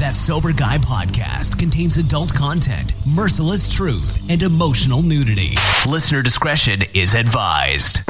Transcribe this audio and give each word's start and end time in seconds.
That 0.00 0.16
Sober 0.16 0.54
Guy 0.54 0.78
podcast 0.78 1.58
contains 1.58 1.98
adult 1.98 2.34
content, 2.34 2.94
merciless 3.14 3.70
truth, 3.70 4.24
and 4.30 4.42
emotional 4.42 5.02
nudity. 5.02 5.56
Listener 5.86 6.22
discretion 6.22 6.84
is 6.94 7.12
advised. 7.12 8.00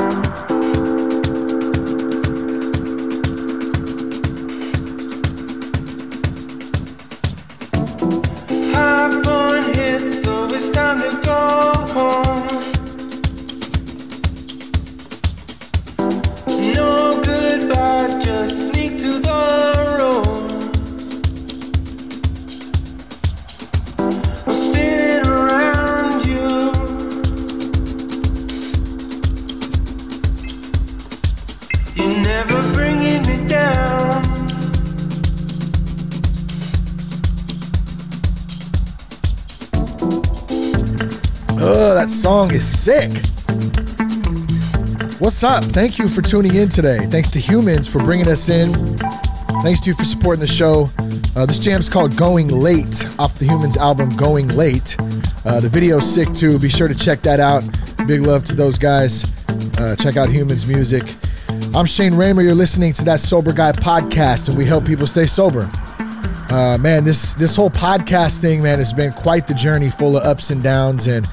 What's 45.40 45.64
up? 45.64 45.72
Thank 45.72 45.98
you 45.98 46.06
for 46.06 46.20
tuning 46.20 46.54
in 46.54 46.68
today. 46.68 47.06
Thanks 47.06 47.30
to 47.30 47.40
Humans 47.40 47.88
for 47.88 47.98
bringing 48.00 48.28
us 48.28 48.50
in. 48.50 48.74
Thanks 49.62 49.80
to 49.80 49.88
you 49.88 49.94
for 49.94 50.04
supporting 50.04 50.40
the 50.40 50.46
show. 50.46 50.90
Uh, 51.34 51.46
this 51.46 51.58
jam's 51.58 51.88
called 51.88 52.14
Going 52.14 52.48
Late 52.48 53.08
off 53.18 53.38
the 53.38 53.46
Humans 53.46 53.78
album 53.78 54.14
Going 54.18 54.48
Late. 54.48 54.98
Uh, 55.46 55.58
the 55.60 55.70
video's 55.70 56.04
sick 56.12 56.30
too. 56.34 56.58
Be 56.58 56.68
sure 56.68 56.88
to 56.88 56.94
check 56.94 57.22
that 57.22 57.40
out. 57.40 57.64
Big 58.06 58.20
love 58.20 58.44
to 58.44 58.54
those 58.54 58.76
guys. 58.76 59.24
Uh, 59.78 59.96
check 59.96 60.18
out 60.18 60.28
Humans 60.28 60.66
music. 60.66 61.04
I'm 61.74 61.86
Shane 61.86 62.12
Ramer. 62.12 62.42
You're 62.42 62.54
listening 62.54 62.92
to 62.92 63.04
that 63.06 63.20
Sober 63.20 63.54
Guy 63.54 63.72
podcast, 63.72 64.50
and 64.50 64.58
we 64.58 64.66
help 64.66 64.84
people 64.84 65.06
stay 65.06 65.24
sober. 65.24 65.70
Uh, 66.50 66.76
man, 66.78 67.02
this 67.02 67.32
this 67.32 67.56
whole 67.56 67.70
podcast 67.70 68.42
thing, 68.42 68.62
man, 68.62 68.78
has 68.78 68.92
been 68.92 69.14
quite 69.14 69.46
the 69.46 69.54
journey, 69.54 69.88
full 69.88 70.18
of 70.18 70.22
ups 70.22 70.50
and 70.50 70.62
downs, 70.62 71.06
and 71.06 71.26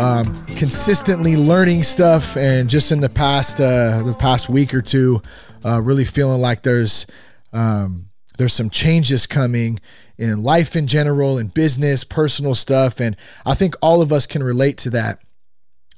um, 0.00 0.46
consistently 0.46 1.36
learning 1.36 1.82
stuff. 1.82 2.36
And 2.36 2.68
just 2.70 2.90
in 2.90 3.00
the 3.00 3.08
past 3.08 3.60
uh, 3.60 4.02
the 4.02 4.14
past 4.14 4.48
week 4.48 4.74
or 4.74 4.82
two, 4.82 5.20
uh, 5.64 5.80
really 5.82 6.04
feeling 6.04 6.40
like 6.40 6.62
there's 6.62 7.06
um, 7.52 8.06
there's 8.38 8.54
some 8.54 8.70
changes 8.70 9.26
coming 9.26 9.80
in 10.16 10.42
life 10.42 10.76
in 10.76 10.86
general, 10.86 11.38
in 11.38 11.48
business, 11.48 12.04
personal 12.04 12.54
stuff, 12.54 13.00
and 13.00 13.16
I 13.44 13.54
think 13.54 13.74
all 13.80 14.02
of 14.02 14.12
us 14.12 14.26
can 14.26 14.42
relate 14.42 14.76
to 14.78 14.90
that 14.90 15.18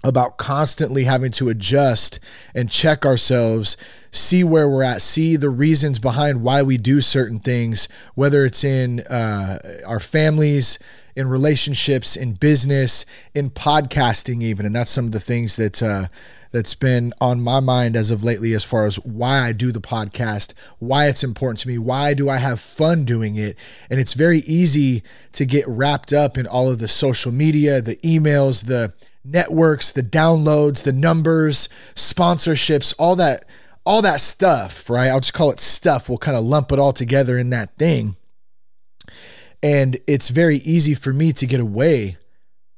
about 0.05 0.37
constantly 0.37 1.05
having 1.05 1.31
to 1.31 1.49
adjust 1.49 2.19
and 2.55 2.71
check 2.71 3.07
ourselves, 3.07 3.77
see 4.11 4.43
where 4.43 4.69
we're 4.69 4.83
at, 4.83 5.01
see 5.01 5.37
the 5.37 5.51
reasons 5.51 5.99
behind 5.99 6.43
why 6.43 6.63
we 6.63 6.77
do 6.77 7.01
certain 7.01 7.39
things, 7.39 7.89
whether 8.15 8.45
it's 8.45 8.65
in 8.65 9.01
uh, 9.01 9.59
our 9.87 10.01
families, 10.01 10.79
in 11.15 11.29
relationships, 11.29 12.17
in 12.17 12.35
business, 12.35 13.05
in 13.35 13.51
podcasting, 13.51 14.43
even. 14.43 14.67
And 14.67 14.75
that's 14.75 14.91
some 14.91 15.07
of 15.07 15.13
the 15.13 15.21
things 15.21 15.57
that. 15.57 15.83
Uh, 15.83 16.07
that's 16.53 16.75
been 16.75 17.13
on 17.21 17.41
my 17.41 17.61
mind 17.61 17.97
as 17.97 18.11
of 18.11 18.23
lately 18.23 18.53
as 18.53 18.63
far 18.63 18.85
as 18.87 18.97
why 18.97 19.41
I 19.41 19.53
do 19.53 19.73
the 19.73 19.81
podcast, 19.81 20.53
why 20.79 21.09
it's 21.09 21.25
important 21.25 21.61
to 21.61 21.69
me, 21.69 21.79
why 21.79 22.15
do 22.15 22.29
I 22.29 22.37
have 22.37 22.61
fun 22.61 23.05
doing 23.05 23.37
it. 23.37 23.57
And 23.91 23.99
it's 23.99 24.13
very 24.13 24.41
easy 24.41 25.03
to 25.33 25.47
get 25.47 25.67
wrapped 25.67 26.13
up 26.13 26.37
in 26.39 26.47
all 26.47 26.71
of 26.71 26.79
the 26.79 26.89
social 26.89 27.33
media, 27.33 27.81
the 27.81 27.97
emails, 27.97 28.67
the 28.67 28.93
networks, 29.25 29.91
the 29.91 30.03
downloads, 30.03 30.85
the 30.85 30.93
numbers, 30.93 31.69
sponsorships, 31.95 32.95
all 32.99 33.17
that 33.17 33.45
all 33.85 34.01
that 34.03 34.21
stuff, 34.21 34.89
right? 34.89 35.09
I'll 35.09 35.19
just 35.19 35.35
call 35.35 35.51
it 35.51 35.59
stuff. 35.59 36.09
We'll 36.09 36.19
kind 36.19 36.37
of 36.37 36.45
lump 36.45 36.71
it 36.71 36.79
all 36.79 36.93
together 36.93 37.37
in 37.37 37.51
that 37.51 37.77
thing. 37.77 38.17
And 39.63 39.99
it's 40.07 40.29
very 40.29 40.57
easy 40.57 40.95
for 40.95 41.13
me 41.13 41.33
to 41.35 41.47
get 41.47 41.61
away 41.61 42.17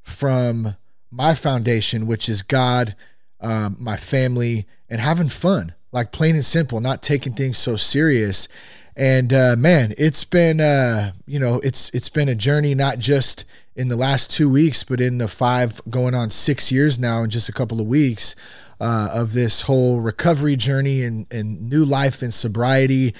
from 0.02 0.76
my 1.10 1.34
foundation, 1.34 2.06
which 2.06 2.28
is 2.28 2.42
God, 2.42 2.94
um, 3.40 3.76
my 3.78 3.96
family, 3.96 4.66
and 4.88 5.00
having 5.00 5.28
fun, 5.28 5.74
like 5.92 6.12
plain 6.12 6.34
and 6.34 6.44
simple, 6.44 6.80
not 6.80 7.02
taking 7.02 7.32
things 7.32 7.56
so 7.56 7.76
serious. 7.76 8.48
And 8.96 9.32
uh, 9.32 9.56
man, 9.56 9.94
it's 9.96 10.24
been 10.24 10.60
uh, 10.60 11.12
you 11.26 11.38
know 11.38 11.60
it's 11.60 11.88
it's 11.90 12.08
been 12.08 12.28
a 12.28 12.34
journey, 12.34 12.74
not 12.74 12.98
just 12.98 13.44
in 13.74 13.88
the 13.88 13.96
last 13.96 14.30
two 14.30 14.48
weeks, 14.48 14.84
but 14.84 15.00
in 15.00 15.18
the 15.18 15.26
five 15.26 15.80
going 15.90 16.14
on 16.14 16.30
six 16.30 16.70
years 16.70 16.98
now, 16.98 17.22
in 17.22 17.30
just 17.30 17.48
a 17.48 17.52
couple 17.52 17.80
of 17.80 17.86
weeks 17.86 18.36
uh, 18.80 19.10
of 19.12 19.32
this 19.32 19.62
whole 19.62 20.00
recovery 20.00 20.56
journey 20.56 21.02
and, 21.02 21.26
and 21.32 21.68
new 21.68 21.84
life 21.84 22.22
and 22.22 22.32
sobriety. 22.32 23.14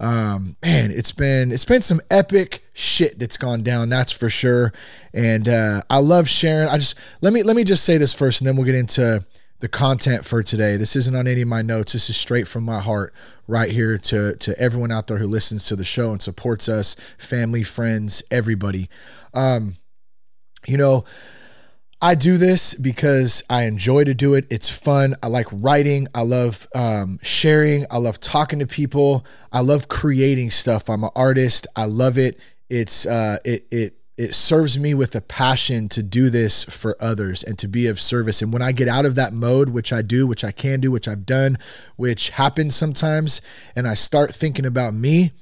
Um, 0.00 0.56
man, 0.62 0.90
it's 0.90 1.12
been 1.12 1.50
it's 1.50 1.64
been 1.64 1.82
some 1.82 2.00
epic 2.10 2.62
shit 2.72 3.18
that's 3.18 3.36
gone 3.36 3.62
down, 3.62 3.88
that's 3.88 4.12
for 4.12 4.30
sure. 4.30 4.72
And 5.12 5.48
uh, 5.48 5.82
I 5.90 5.98
love 5.98 6.28
sharing. 6.28 6.68
I 6.68 6.78
just 6.78 6.96
let 7.20 7.32
me 7.32 7.42
let 7.42 7.56
me 7.56 7.64
just 7.64 7.84
say 7.84 7.98
this 7.98 8.14
first, 8.14 8.40
and 8.40 8.46
then 8.46 8.56
we'll 8.56 8.66
get 8.66 8.74
into 8.74 9.24
the 9.60 9.68
content 9.68 10.24
for 10.24 10.42
today. 10.42 10.76
This 10.76 10.94
isn't 10.94 11.16
on 11.16 11.26
any 11.26 11.42
of 11.42 11.48
my 11.48 11.62
notes. 11.62 11.92
This 11.92 12.08
is 12.08 12.16
straight 12.16 12.46
from 12.46 12.64
my 12.64 12.80
heart, 12.80 13.12
right 13.48 13.70
here 13.70 13.98
to 13.98 14.36
to 14.36 14.58
everyone 14.58 14.92
out 14.92 15.08
there 15.08 15.18
who 15.18 15.26
listens 15.26 15.66
to 15.66 15.76
the 15.76 15.84
show 15.84 16.12
and 16.12 16.22
supports 16.22 16.68
us, 16.68 16.94
family, 17.18 17.64
friends, 17.64 18.22
everybody. 18.30 18.88
Um, 19.34 19.76
you 20.66 20.76
know, 20.76 21.04
I 22.00 22.14
do 22.14 22.36
this 22.36 22.74
because 22.74 23.42
I 23.50 23.64
enjoy 23.64 24.04
to 24.04 24.14
do 24.14 24.34
it. 24.34 24.46
It's 24.50 24.68
fun. 24.68 25.16
I 25.20 25.26
like 25.26 25.48
writing. 25.50 26.06
I 26.14 26.22
love 26.22 26.68
um, 26.74 27.18
sharing. 27.22 27.86
I 27.90 27.98
love 27.98 28.20
talking 28.20 28.60
to 28.60 28.66
people. 28.66 29.26
I 29.52 29.60
love 29.60 29.88
creating 29.88 30.50
stuff. 30.50 30.88
I'm 30.88 31.02
an 31.02 31.10
artist. 31.16 31.66
I 31.74 31.86
love 31.86 32.16
it. 32.16 32.38
It's 32.70 33.04
uh, 33.04 33.38
it 33.44 33.66
it 33.72 33.94
it 34.16 34.34
serves 34.34 34.78
me 34.78 34.94
with 34.94 35.14
a 35.16 35.20
passion 35.20 35.88
to 35.90 36.02
do 36.02 36.30
this 36.30 36.64
for 36.64 36.96
others 37.00 37.42
and 37.42 37.58
to 37.58 37.66
be 37.66 37.86
of 37.86 38.00
service. 38.00 38.42
And 38.42 38.52
when 38.52 38.62
I 38.62 38.70
get 38.72 38.88
out 38.88 39.04
of 39.04 39.16
that 39.16 39.32
mode, 39.32 39.70
which 39.70 39.92
I 39.92 40.02
do, 40.02 40.26
which 40.26 40.44
I 40.44 40.52
can 40.52 40.80
do, 40.80 40.90
which 40.90 41.08
I've 41.08 41.26
done, 41.26 41.58
which 41.96 42.30
happens 42.30 42.76
sometimes, 42.76 43.40
and 43.74 43.88
I 43.88 43.94
start 43.94 44.34
thinking 44.34 44.66
about 44.66 44.92
me, 44.92 45.32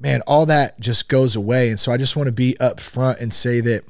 man, 0.00 0.20
all 0.26 0.46
that 0.46 0.78
just 0.80 1.08
goes 1.08 1.36
away. 1.36 1.70
And 1.70 1.78
so 1.78 1.92
I 1.92 1.96
just 1.96 2.16
want 2.16 2.26
to 2.26 2.32
be 2.32 2.56
upfront 2.60 3.20
and 3.20 3.32
say 3.32 3.60
that 3.60 3.84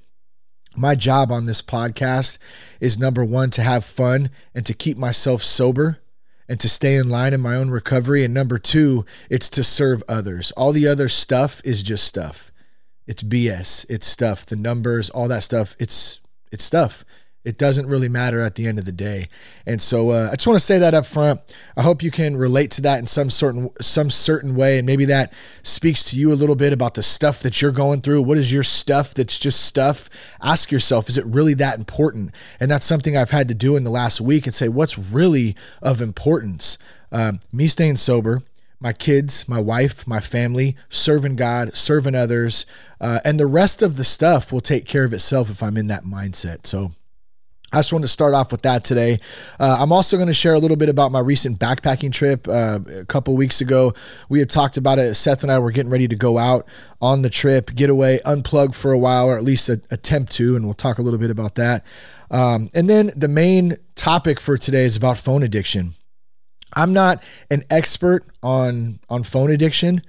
my 0.76 0.94
job 0.94 1.30
on 1.30 1.46
this 1.46 1.62
podcast 1.62 2.38
is 2.80 2.98
number 2.98 3.24
one 3.24 3.50
to 3.50 3.62
have 3.62 3.84
fun 3.84 4.30
and 4.54 4.64
to 4.66 4.74
keep 4.74 4.98
myself 4.98 5.42
sober 5.42 5.98
and 6.48 6.60
to 6.60 6.68
stay 6.68 6.96
in 6.96 7.08
line 7.08 7.32
in 7.32 7.40
my 7.40 7.56
own 7.56 7.70
recovery. 7.70 8.24
And 8.24 8.34
number 8.34 8.58
two 8.58 9.04
it's 9.30 9.48
to 9.50 9.64
serve 9.64 10.02
others. 10.08 10.50
All 10.52 10.72
the 10.72 10.86
other 10.86 11.08
stuff 11.08 11.60
is 11.64 11.82
just 11.82 12.04
stuff. 12.04 12.50
It's 13.06 13.22
bs 13.22 13.86
it's 13.88 14.06
stuff. 14.06 14.46
The 14.46 14.56
numbers 14.56 15.10
all 15.10 15.28
that 15.28 15.42
stuff 15.42 15.76
it's 15.78 16.20
it's 16.50 16.64
stuff 16.64 17.04
it 17.44 17.58
doesn't 17.58 17.86
really 17.86 18.08
matter 18.08 18.40
at 18.40 18.54
the 18.54 18.66
end 18.66 18.78
of 18.78 18.84
the 18.84 18.92
day. 18.92 19.28
And 19.66 19.80
so 19.80 20.10
uh, 20.10 20.30
i 20.32 20.34
just 20.34 20.46
want 20.46 20.58
to 20.58 20.64
say 20.64 20.78
that 20.78 20.94
up 20.94 21.06
front. 21.06 21.40
I 21.76 21.82
hope 21.82 22.02
you 22.02 22.10
can 22.10 22.36
relate 22.36 22.70
to 22.72 22.82
that 22.82 22.98
in 22.98 23.06
some 23.06 23.30
certain 23.30 23.70
some 23.80 24.10
certain 24.10 24.54
way 24.54 24.78
and 24.78 24.86
maybe 24.86 25.04
that 25.06 25.32
speaks 25.62 26.02
to 26.04 26.16
you 26.16 26.32
a 26.32 26.34
little 26.34 26.56
bit 26.56 26.72
about 26.72 26.94
the 26.94 27.02
stuff 27.02 27.40
that 27.40 27.60
you're 27.60 27.70
going 27.72 28.00
through. 28.00 28.22
What 28.22 28.38
is 28.38 28.50
your 28.50 28.62
stuff 28.62 29.14
that's 29.14 29.38
just 29.38 29.64
stuff? 29.64 30.08
Ask 30.42 30.72
yourself 30.72 31.08
is 31.08 31.18
it 31.18 31.26
really 31.26 31.54
that 31.54 31.78
important? 31.78 32.34
And 32.58 32.70
that's 32.70 32.84
something 32.84 33.16
i've 33.16 33.30
had 33.30 33.48
to 33.48 33.54
do 33.54 33.76
in 33.76 33.84
the 33.84 33.90
last 33.90 34.20
week 34.20 34.46
and 34.46 34.54
say 34.54 34.68
what's 34.68 34.98
really 34.98 35.54
of 35.82 36.00
importance? 36.00 36.78
Um, 37.12 37.40
me 37.52 37.68
staying 37.68 37.98
sober 37.98 38.42
my 38.80 38.92
kids, 38.92 39.48
my 39.48 39.58
wife, 39.58 40.06
my 40.06 40.20
family, 40.20 40.76
serving 40.90 41.36
God, 41.36 41.74
serving 41.74 42.14
others, 42.14 42.66
uh, 43.00 43.18
and 43.24 43.40
the 43.40 43.46
rest 43.46 43.80
of 43.80 43.96
the 43.96 44.04
stuff 44.04 44.52
will 44.52 44.60
take 44.60 44.84
care 44.84 45.04
of 45.04 45.14
itself 45.14 45.48
if 45.48 45.62
I'm 45.62 45.78
in 45.78 45.86
that 45.86 46.04
mindset. 46.04 46.66
So, 46.66 46.92
I 47.74 47.78
just 47.78 47.92
wanted 47.92 48.04
to 48.04 48.12
start 48.12 48.34
off 48.34 48.52
with 48.52 48.62
that 48.62 48.84
today. 48.84 49.18
Uh, 49.58 49.78
I'm 49.80 49.90
also 49.90 50.16
going 50.16 50.28
to 50.28 50.34
share 50.34 50.54
a 50.54 50.60
little 50.60 50.76
bit 50.76 50.88
about 50.88 51.10
my 51.10 51.18
recent 51.18 51.58
backpacking 51.58 52.12
trip. 52.12 52.46
Uh, 52.46 52.78
a 53.00 53.04
couple 53.04 53.34
weeks 53.34 53.60
ago, 53.60 53.94
we 54.28 54.38
had 54.38 54.48
talked 54.48 54.76
about 54.76 55.00
it. 55.00 55.14
Seth 55.16 55.42
and 55.42 55.50
I 55.50 55.58
were 55.58 55.72
getting 55.72 55.90
ready 55.90 56.06
to 56.06 56.14
go 56.14 56.38
out 56.38 56.68
on 57.02 57.22
the 57.22 57.30
trip, 57.30 57.74
get 57.74 57.90
away, 57.90 58.20
unplug 58.24 58.76
for 58.76 58.92
a 58.92 58.98
while, 58.98 59.26
or 59.26 59.36
at 59.36 59.42
least 59.42 59.68
a, 59.68 59.80
attempt 59.90 60.30
to, 60.32 60.54
and 60.54 60.64
we'll 60.64 60.74
talk 60.74 60.98
a 60.98 61.02
little 61.02 61.18
bit 61.18 61.30
about 61.30 61.56
that. 61.56 61.84
Um, 62.30 62.70
and 62.74 62.88
then 62.88 63.10
the 63.16 63.26
main 63.26 63.76
topic 63.96 64.38
for 64.38 64.56
today 64.56 64.84
is 64.84 64.96
about 64.96 65.18
phone 65.18 65.42
addiction. 65.42 65.94
I'm 66.74 66.92
not 66.92 67.24
an 67.50 67.62
expert 67.70 68.24
on 68.40 69.00
on 69.08 69.24
phone 69.24 69.50
addiction, 69.50 70.00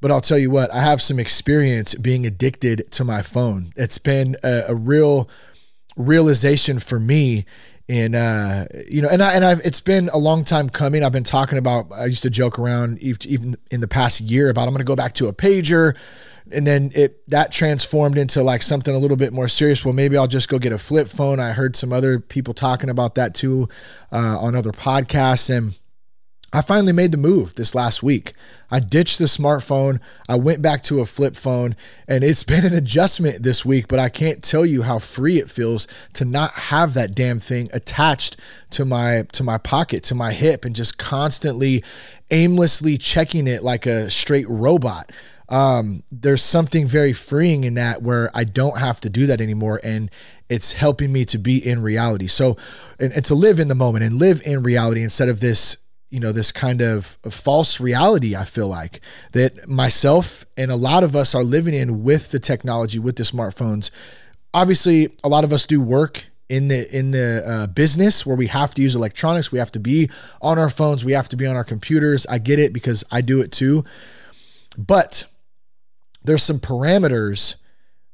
but 0.00 0.10
I'll 0.10 0.20
tell 0.22 0.38
you 0.38 0.50
what, 0.50 0.72
I 0.72 0.80
have 0.80 1.02
some 1.02 1.18
experience 1.18 1.94
being 1.94 2.26
addicted 2.26 2.90
to 2.92 3.04
my 3.04 3.20
phone. 3.20 3.72
It's 3.76 3.98
been 3.98 4.36
a, 4.42 4.64
a 4.68 4.74
real 4.74 5.28
realization 5.96 6.78
for 6.78 6.98
me 6.98 7.44
and 7.88 8.14
uh 8.14 8.64
you 8.88 9.02
know 9.02 9.08
and 9.08 9.22
i 9.22 9.34
and 9.34 9.44
i've 9.44 9.60
it's 9.60 9.80
been 9.80 10.08
a 10.12 10.18
long 10.18 10.44
time 10.44 10.68
coming 10.68 11.04
i've 11.04 11.12
been 11.12 11.24
talking 11.24 11.58
about 11.58 11.86
i 11.92 12.06
used 12.06 12.22
to 12.22 12.30
joke 12.30 12.58
around 12.58 12.98
even 13.00 13.56
in 13.70 13.80
the 13.80 13.88
past 13.88 14.20
year 14.20 14.48
about 14.48 14.62
i'm 14.62 14.70
going 14.70 14.78
to 14.78 14.84
go 14.84 14.96
back 14.96 15.12
to 15.12 15.26
a 15.26 15.32
pager 15.32 15.94
and 16.50 16.66
then 16.66 16.90
it 16.94 17.28
that 17.28 17.52
transformed 17.52 18.18
into 18.18 18.42
like 18.42 18.62
something 18.62 18.94
a 18.94 18.98
little 18.98 19.16
bit 19.16 19.32
more 19.32 19.48
serious. 19.48 19.84
Well, 19.84 19.94
maybe 19.94 20.16
I'll 20.16 20.26
just 20.26 20.48
go 20.48 20.58
get 20.58 20.72
a 20.72 20.78
flip 20.78 21.08
phone. 21.08 21.38
I 21.40 21.52
heard 21.52 21.76
some 21.76 21.92
other 21.92 22.18
people 22.18 22.54
talking 22.54 22.90
about 22.90 23.14
that 23.14 23.34
too 23.34 23.68
uh, 24.10 24.38
on 24.38 24.54
other 24.54 24.72
podcasts, 24.72 25.54
and 25.54 25.78
I 26.52 26.62
finally 26.62 26.92
made 26.92 27.12
the 27.12 27.18
move 27.18 27.54
this 27.54 27.74
last 27.74 28.02
week. 28.02 28.34
I 28.72 28.80
ditched 28.80 29.18
the 29.18 29.26
smartphone. 29.26 30.00
I 30.30 30.36
went 30.36 30.62
back 30.62 30.82
to 30.84 31.00
a 31.00 31.06
flip 31.06 31.36
phone, 31.36 31.76
and 32.08 32.24
it's 32.24 32.42
been 32.52 32.64
an 32.64 32.74
adjustment 32.74 33.42
this 33.42 33.64
week, 33.64 33.86
but 33.86 33.98
I 33.98 34.08
can't 34.08 34.42
tell 34.42 34.64
you 34.64 34.82
how 34.82 34.98
free 34.98 35.38
it 35.38 35.50
feels 35.50 35.86
to 36.14 36.24
not 36.24 36.52
have 36.52 36.94
that 36.94 37.14
damn 37.14 37.38
thing 37.38 37.68
attached 37.74 38.38
to 38.70 38.86
my 38.86 39.24
to 39.32 39.44
my 39.44 39.58
pocket, 39.58 40.02
to 40.04 40.14
my 40.14 40.32
hip 40.32 40.64
and 40.64 40.74
just 40.74 40.96
constantly 40.96 41.84
aimlessly 42.30 42.96
checking 42.96 43.46
it 43.46 43.62
like 43.62 43.84
a 43.84 44.10
straight 44.10 44.48
robot. 44.48 45.12
Um, 45.50 46.02
there's 46.10 46.42
something 46.42 46.86
very 46.86 47.12
freeing 47.12 47.64
in 47.64 47.74
that 47.74 48.00
where 48.02 48.30
I 48.32 48.44
don't 48.44 48.78
have 48.78 49.02
to 49.02 49.10
do 49.10 49.26
that 49.26 49.38
anymore 49.38 49.80
and 49.84 50.10
it's 50.48 50.72
helping 50.72 51.12
me 51.12 51.26
to 51.26 51.38
be 51.38 51.66
in 51.66 51.82
reality. 51.82 52.26
So 52.26 52.56
and, 52.98 53.12
and 53.12 53.24
to 53.26 53.34
live 53.34 53.60
in 53.60 53.68
the 53.68 53.74
moment 53.74 54.04
and 54.04 54.18
live 54.18 54.40
in 54.46 54.62
reality 54.62 55.02
instead 55.02 55.28
of 55.28 55.40
this 55.40 55.76
you 56.12 56.20
know 56.20 56.30
this 56.30 56.52
kind 56.52 56.82
of 56.82 57.16
false 57.30 57.80
reality 57.80 58.36
i 58.36 58.44
feel 58.44 58.68
like 58.68 59.00
that 59.32 59.66
myself 59.66 60.44
and 60.56 60.70
a 60.70 60.76
lot 60.76 61.02
of 61.02 61.16
us 61.16 61.34
are 61.34 61.42
living 61.42 61.74
in 61.74 62.04
with 62.04 62.30
the 62.30 62.38
technology 62.38 62.98
with 62.98 63.16
the 63.16 63.22
smartphones. 63.22 63.90
Obviously 64.54 65.08
a 65.24 65.28
lot 65.28 65.44
of 65.44 65.52
us 65.52 65.66
do 65.66 65.80
work 65.80 66.26
in 66.48 66.68
the 66.68 66.96
in 66.96 67.12
the 67.12 67.42
uh, 67.46 67.66
business 67.68 68.26
where 68.26 68.36
we 68.36 68.46
have 68.48 68.74
to 68.74 68.82
use 68.82 68.94
electronics 68.94 69.50
we 69.50 69.58
have 69.58 69.72
to 69.72 69.80
be 69.80 70.10
on 70.40 70.58
our 70.58 70.68
phones 70.68 71.04
we 71.04 71.12
have 71.12 71.28
to 71.28 71.36
be 71.36 71.46
on 71.46 71.56
our 71.56 71.64
computers. 71.64 72.26
I 72.26 72.38
get 72.38 72.58
it 72.58 72.72
because 72.72 73.04
i 73.10 73.20
do 73.20 73.40
it 73.40 73.52
too. 73.52 73.84
But 74.76 75.24
there's 76.22 76.42
some 76.42 76.58
parameters 76.58 77.56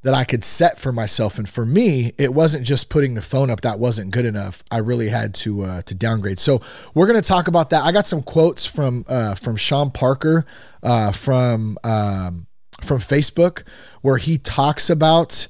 that 0.08 0.14
I 0.14 0.24
could 0.24 0.42
set 0.42 0.78
for 0.78 0.90
myself. 0.90 1.36
And 1.36 1.46
for 1.46 1.66
me, 1.66 2.14
it 2.16 2.32
wasn't 2.32 2.64
just 2.64 2.88
putting 2.88 3.12
the 3.12 3.20
phone 3.20 3.50
up 3.50 3.60
that 3.60 3.78
wasn't 3.78 4.10
good 4.10 4.24
enough. 4.24 4.62
I 4.70 4.78
really 4.78 5.10
had 5.10 5.34
to 5.34 5.64
uh, 5.64 5.82
to 5.82 5.94
downgrade. 5.94 6.38
So 6.38 6.62
we're 6.94 7.12
to 7.12 7.20
talk 7.20 7.46
about 7.46 7.68
that. 7.68 7.82
I 7.82 7.92
got 7.92 8.06
some 8.06 8.22
quotes 8.22 8.64
from 8.64 9.04
uh, 9.06 9.34
from 9.34 9.56
Sean 9.56 9.90
Parker 9.90 10.46
uh, 10.82 11.12
from 11.12 11.76
um, 11.84 12.46
from 12.80 13.00
Facebook 13.00 13.64
where 14.00 14.16
he 14.16 14.38
talks 14.38 14.88
about 14.88 15.46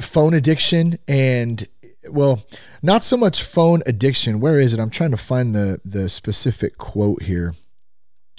phone 0.00 0.32
addiction 0.32 0.98
and 1.06 1.68
well, 2.08 2.42
not 2.82 3.02
so 3.02 3.18
much 3.18 3.42
phone 3.42 3.82
addiction. 3.84 4.40
Where 4.40 4.58
is 4.58 4.72
it? 4.72 4.80
I'm 4.80 4.88
trying 4.88 5.10
to 5.10 5.18
find 5.18 5.54
the 5.54 5.82
the 5.84 6.08
specific 6.08 6.78
quote 6.78 7.24
here 7.24 7.52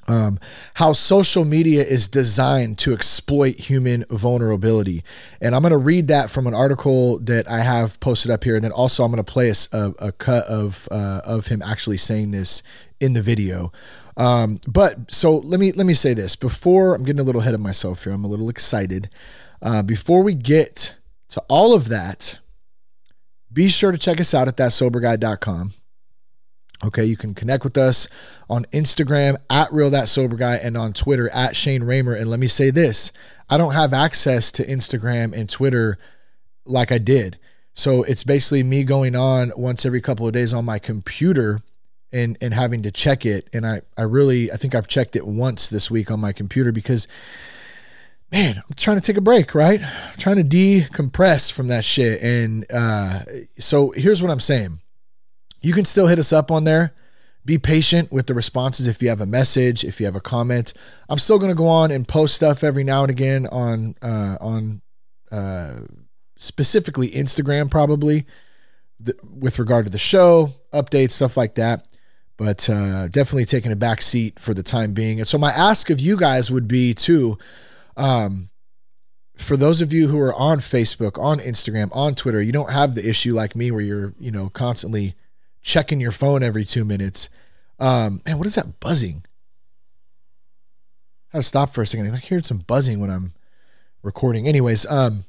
um, 0.08 0.40
how 0.76 0.94
social 0.94 1.46
media 1.46 1.84
is 1.84 2.08
designed 2.08 2.78
to 2.80 2.94
exploit 2.94 3.56
human 3.56 4.06
vulnerability. 4.10 5.04
And 5.42 5.56
I'm 5.56 5.62
going 5.62 5.72
to 5.72 5.78
read 5.78 6.08
that 6.10 6.30
from 6.30 6.48
an 6.48 6.54
article 6.54 7.20
that 7.20 7.50
I 7.50 7.60
have 7.62 8.00
posted 8.00 8.32
up 8.32 8.44
here. 8.44 8.56
And 8.56 8.64
then 8.64 8.72
also, 8.72 9.04
I'm 9.04 9.12
going 9.12 9.24
to 9.24 9.32
play 9.32 9.50
a, 9.50 9.94
a 10.00 10.12
cut 10.12 10.46
of, 10.46 10.88
uh, 10.92 11.22
of 11.26 11.48
him 11.48 11.62
actually 11.62 11.98
saying 11.98 12.32
this 12.32 12.62
in 13.00 13.14
the 13.14 13.22
video. 13.22 13.72
Um, 14.18 14.60
but 14.68 15.12
so 15.12 15.38
let 15.38 15.60
me 15.60 15.72
let 15.74 15.86
me 15.86 15.94
say 15.94 16.14
this 16.14 16.36
before 16.36 16.96
I'm 16.96 17.04
getting 17.04 17.20
a 17.20 17.24
little 17.24 17.42
ahead 17.42 17.54
of 17.54 17.60
myself 17.60 18.04
here. 18.04 18.14
I'm 18.14 18.24
a 18.24 18.30
little 18.30 18.50
excited. 18.50 19.10
Uh, 19.62 19.84
before 19.84 20.24
we 20.24 20.34
get 20.34 20.96
to 21.30 21.42
all 21.50 21.74
of 21.74 21.90
that, 21.90 22.38
be 23.52 23.68
sure 23.68 23.92
to 23.92 23.98
check 23.98 24.20
us 24.20 24.34
out 24.34 24.48
at 24.48 24.58
thatsoberguy.com. 24.58 25.74
Okay, 26.84 27.06
you 27.06 27.16
can 27.16 27.34
connect 27.34 27.64
with 27.64 27.78
us 27.78 28.08
on 28.50 28.66
Instagram 28.66 29.38
at 29.50 29.72
Real 29.72 29.90
That 29.90 30.10
Sober 30.10 30.36
Guy 30.36 30.56
and 30.56 30.76
on 30.76 30.94
Twitter 30.94 31.30
at 31.30 31.56
Shane 31.56 31.84
Ramer. 31.84 32.14
And 32.14 32.30
let 32.30 32.40
me 32.40 32.48
say 32.48 32.70
this 32.70 33.12
I 33.50 33.58
don't 33.58 33.74
have 33.74 33.94
access 33.94 34.52
to 34.54 34.66
Instagram 34.66 35.34
and 35.34 35.50
Twitter 35.50 35.98
like 36.66 36.92
I 36.92 36.98
did. 36.98 37.38
So 37.74 38.04
it's 38.04 38.24
basically 38.24 38.64
me 38.64 38.84
going 38.84 39.16
on 39.16 39.52
once 39.56 39.86
every 39.86 40.02
couple 40.02 40.28
of 40.28 40.34
days 40.34 40.54
on 40.54 40.66
my 40.66 40.80
computer 40.80 41.62
and 42.12 42.38
and 42.42 42.54
having 42.54 42.82
to 42.84 42.92
check 42.92 43.26
it. 43.26 43.50
And 43.54 43.66
I, 43.66 43.82
I 43.98 44.04
really 44.04 44.52
I 44.52 44.58
think 44.58 44.76
I've 44.76 44.88
checked 44.88 45.16
it 45.16 45.26
once 45.26 45.70
this 45.70 45.92
week 45.92 46.12
on 46.12 46.20
my 46.20 46.34
computer 46.34 46.72
because 46.72 47.08
man, 48.32 48.58
I'm 48.58 48.76
trying 48.76 48.98
to 48.98 49.02
take 49.02 49.18
a 49.18 49.22
break, 49.22 49.56
right? 49.56 49.82
I'm 49.82 50.18
trying 50.18 50.38
to 50.38 50.44
decompress 50.44 51.52
from 51.52 51.68
that 51.68 51.86
shit. 51.86 52.22
And 52.22 52.66
uh, 52.72 53.20
so 53.60 53.92
here's 53.92 54.22
what 54.22 54.32
I'm 54.32 54.40
saying 54.40 54.80
you 55.66 55.74
can 55.74 55.84
still 55.84 56.06
hit 56.06 56.20
us 56.20 56.32
up 56.32 56.52
on 56.52 56.64
there. 56.64 56.94
Be 57.44 57.58
patient 57.58 58.12
with 58.12 58.28
the 58.28 58.36
responses 58.36 58.88
if 58.88 59.02
you 59.02 59.10
have 59.10 59.20
a 59.20 59.26
message, 59.26 59.84
if 59.84 60.00
you 60.00 60.06
have 60.06 60.16
a 60.16 60.22
comment. 60.22 60.74
I'm 61.10 61.18
still 61.18 61.40
going 61.40 61.52
to 61.52 61.58
go 61.58 61.68
on 61.68 61.90
and 61.90 62.08
post 62.08 62.36
stuff 62.36 62.64
every 62.64 62.84
now 62.84 63.02
and 63.02 63.10
again 63.10 63.48
on 63.48 63.96
uh, 64.02 64.38
on 64.40 64.82
uh, 65.32 65.82
specifically 66.38 67.10
Instagram, 67.10 67.72
probably 67.72 68.26
the, 69.00 69.16
with 69.24 69.58
regard 69.58 69.86
to 69.86 69.92
the 69.92 69.98
show, 69.98 70.52
updates, 70.72 71.12
stuff 71.12 71.36
like 71.36 71.56
that. 71.56 71.88
But 72.38 72.70
uh, 72.70 73.08
definitely 73.08 73.46
taking 73.46 73.72
a 73.72 73.76
back 73.76 74.04
seat 74.04 74.40
for 74.40 74.54
the 74.54 74.64
time 74.64 74.94
being. 74.94 75.20
And 75.20 75.28
so 75.28 75.38
my 75.40 75.52
ask 75.52 75.90
of 75.90 76.00
you 76.00 76.16
guys 76.16 76.52
would 76.52 76.68
be 76.68 76.94
to, 76.96 77.38
um, 77.98 78.50
for 79.36 79.58
those 79.58 79.82
of 79.82 79.94
you 79.94 80.10
who 80.10 80.20
are 80.20 80.36
on 80.36 80.60
Facebook, 80.60 81.20
on 81.20 81.40
Instagram, 81.40 81.90
on 81.92 82.14
Twitter, 82.14 82.42
you 82.42 82.52
don't 82.52 82.72
have 82.72 82.94
the 82.94 83.08
issue 83.08 83.34
like 83.34 83.56
me 83.56 83.72
where 83.72 83.82
you're, 83.82 84.14
you 84.20 84.32
know, 84.32 84.50
constantly 84.50 85.16
checking 85.66 86.00
your 86.00 86.12
phone 86.12 86.44
every 86.44 86.64
two 86.64 86.86
minutes. 86.86 87.28
Um, 87.80 88.22
man, 88.26 88.38
what 88.38 88.46
is 88.46 88.54
that 88.56 88.80
buzzing? 88.80 89.24
I 91.34 91.38
had 91.38 91.40
to 91.40 91.44
stop 91.44 91.74
for 91.74 91.82
a 91.82 91.88
second. 91.88 92.14
I 92.14 92.18
heard 92.18 92.46
some 92.46 92.60
buzzing 92.60 93.00
when 93.00 93.10
I'm 93.10 93.34
recording. 94.04 94.48
Anyways, 94.48 94.86
um, 94.86 95.26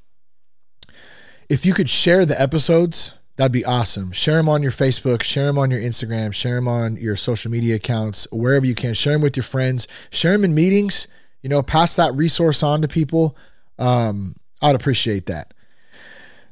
if 1.49 1.65
you 1.65 1.73
could 1.73 1.89
share 1.89 2.27
the 2.27 2.41
episodes, 2.41 3.15
that'd 3.37 3.51
be 3.51 3.65
awesome. 3.65 4.13
Share 4.13 4.37
them 4.37 4.49
on 4.49 4.63
your 4.63 4.73
Facebook, 4.73 5.23
share 5.23 5.47
them 5.47 5.59
on 5.59 5.71
your 5.71 5.81
Instagram, 5.81 6.35
share 6.35 6.57
them 6.57 6.69
on 6.69 6.97
your 6.97 7.17
social 7.17 7.51
media 7.51 7.77
accounts, 7.77 8.29
wherever 8.31 8.67
you 8.67 8.75
can. 8.75 8.93
Share 8.93 9.15
them 9.15 9.23
with 9.23 9.37
your 9.37 9.43
friends, 9.43 9.89
share 10.11 10.33
them 10.33 10.45
in 10.45 10.55
meetings. 10.55 11.09
You 11.43 11.49
know, 11.49 11.63
pass 11.63 11.97
that 11.97 12.15
resource 12.15 12.63
on 12.63 12.83
to 12.83 12.89
people. 12.89 13.37
Um, 13.79 14.37
I'd 14.61 14.75
appreciate 14.75 15.27
that. 15.27 15.55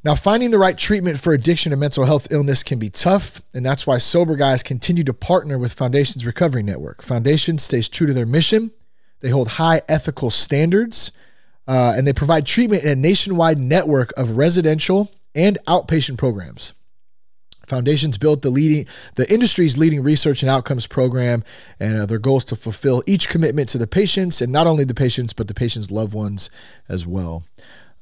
Now, 0.04 0.14
finding 0.14 0.50
the 0.50 0.58
right 0.58 0.76
treatment 0.76 1.18
for 1.18 1.32
addiction 1.32 1.72
and 1.72 1.80
mental 1.80 2.04
health 2.04 2.28
illness 2.30 2.62
can 2.62 2.78
be 2.78 2.90
tough, 2.90 3.40
and 3.54 3.64
that's 3.64 3.86
why 3.86 3.96
Sober 3.96 4.36
Guys 4.36 4.62
continue 4.62 5.02
to 5.04 5.14
partner 5.14 5.58
with 5.58 5.72
Foundations 5.72 6.26
Recovery 6.26 6.62
Network. 6.62 7.02
Foundation 7.02 7.56
stays 7.56 7.88
true 7.88 8.06
to 8.06 8.12
their 8.12 8.26
mission, 8.26 8.70
they 9.20 9.30
hold 9.30 9.48
high 9.48 9.80
ethical 9.88 10.30
standards, 10.30 11.10
uh, 11.66 11.94
and 11.96 12.06
they 12.06 12.12
provide 12.12 12.44
treatment 12.44 12.84
in 12.84 12.90
a 12.90 12.94
nationwide 12.94 13.56
network 13.56 14.12
of 14.18 14.36
residential 14.36 15.10
and 15.34 15.56
outpatient 15.66 16.18
programs. 16.18 16.74
Foundations 17.66 18.18
built 18.18 18.42
the 18.42 18.50
leading, 18.50 18.86
the 19.14 19.32
industry's 19.32 19.78
leading 19.78 20.02
research 20.02 20.42
and 20.42 20.50
outcomes 20.50 20.86
program, 20.86 21.42
and 21.80 22.02
uh, 22.02 22.04
their 22.04 22.18
goal 22.18 22.36
is 22.36 22.44
to 22.44 22.56
fulfill 22.56 23.02
each 23.06 23.30
commitment 23.30 23.70
to 23.70 23.78
the 23.78 23.86
patients, 23.86 24.42
and 24.42 24.52
not 24.52 24.66
only 24.66 24.84
the 24.84 24.92
patients, 24.92 25.32
but 25.32 25.48
the 25.48 25.54
patients' 25.54 25.90
loved 25.90 26.12
ones 26.12 26.50
as 26.90 27.06
well. 27.06 27.44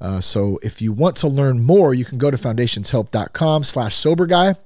Uh, 0.02 0.20
so 0.20 0.58
if 0.64 0.82
you 0.82 0.92
want 0.92 1.14
to 1.14 1.28
learn 1.28 1.62
more, 1.62 1.94
you 1.94 2.04
can 2.04 2.18
go 2.18 2.28
to 2.28 2.36
foundationshelp.com 2.36 3.62
slash 3.62 3.94
sober 3.94 4.26
guy, 4.26 4.56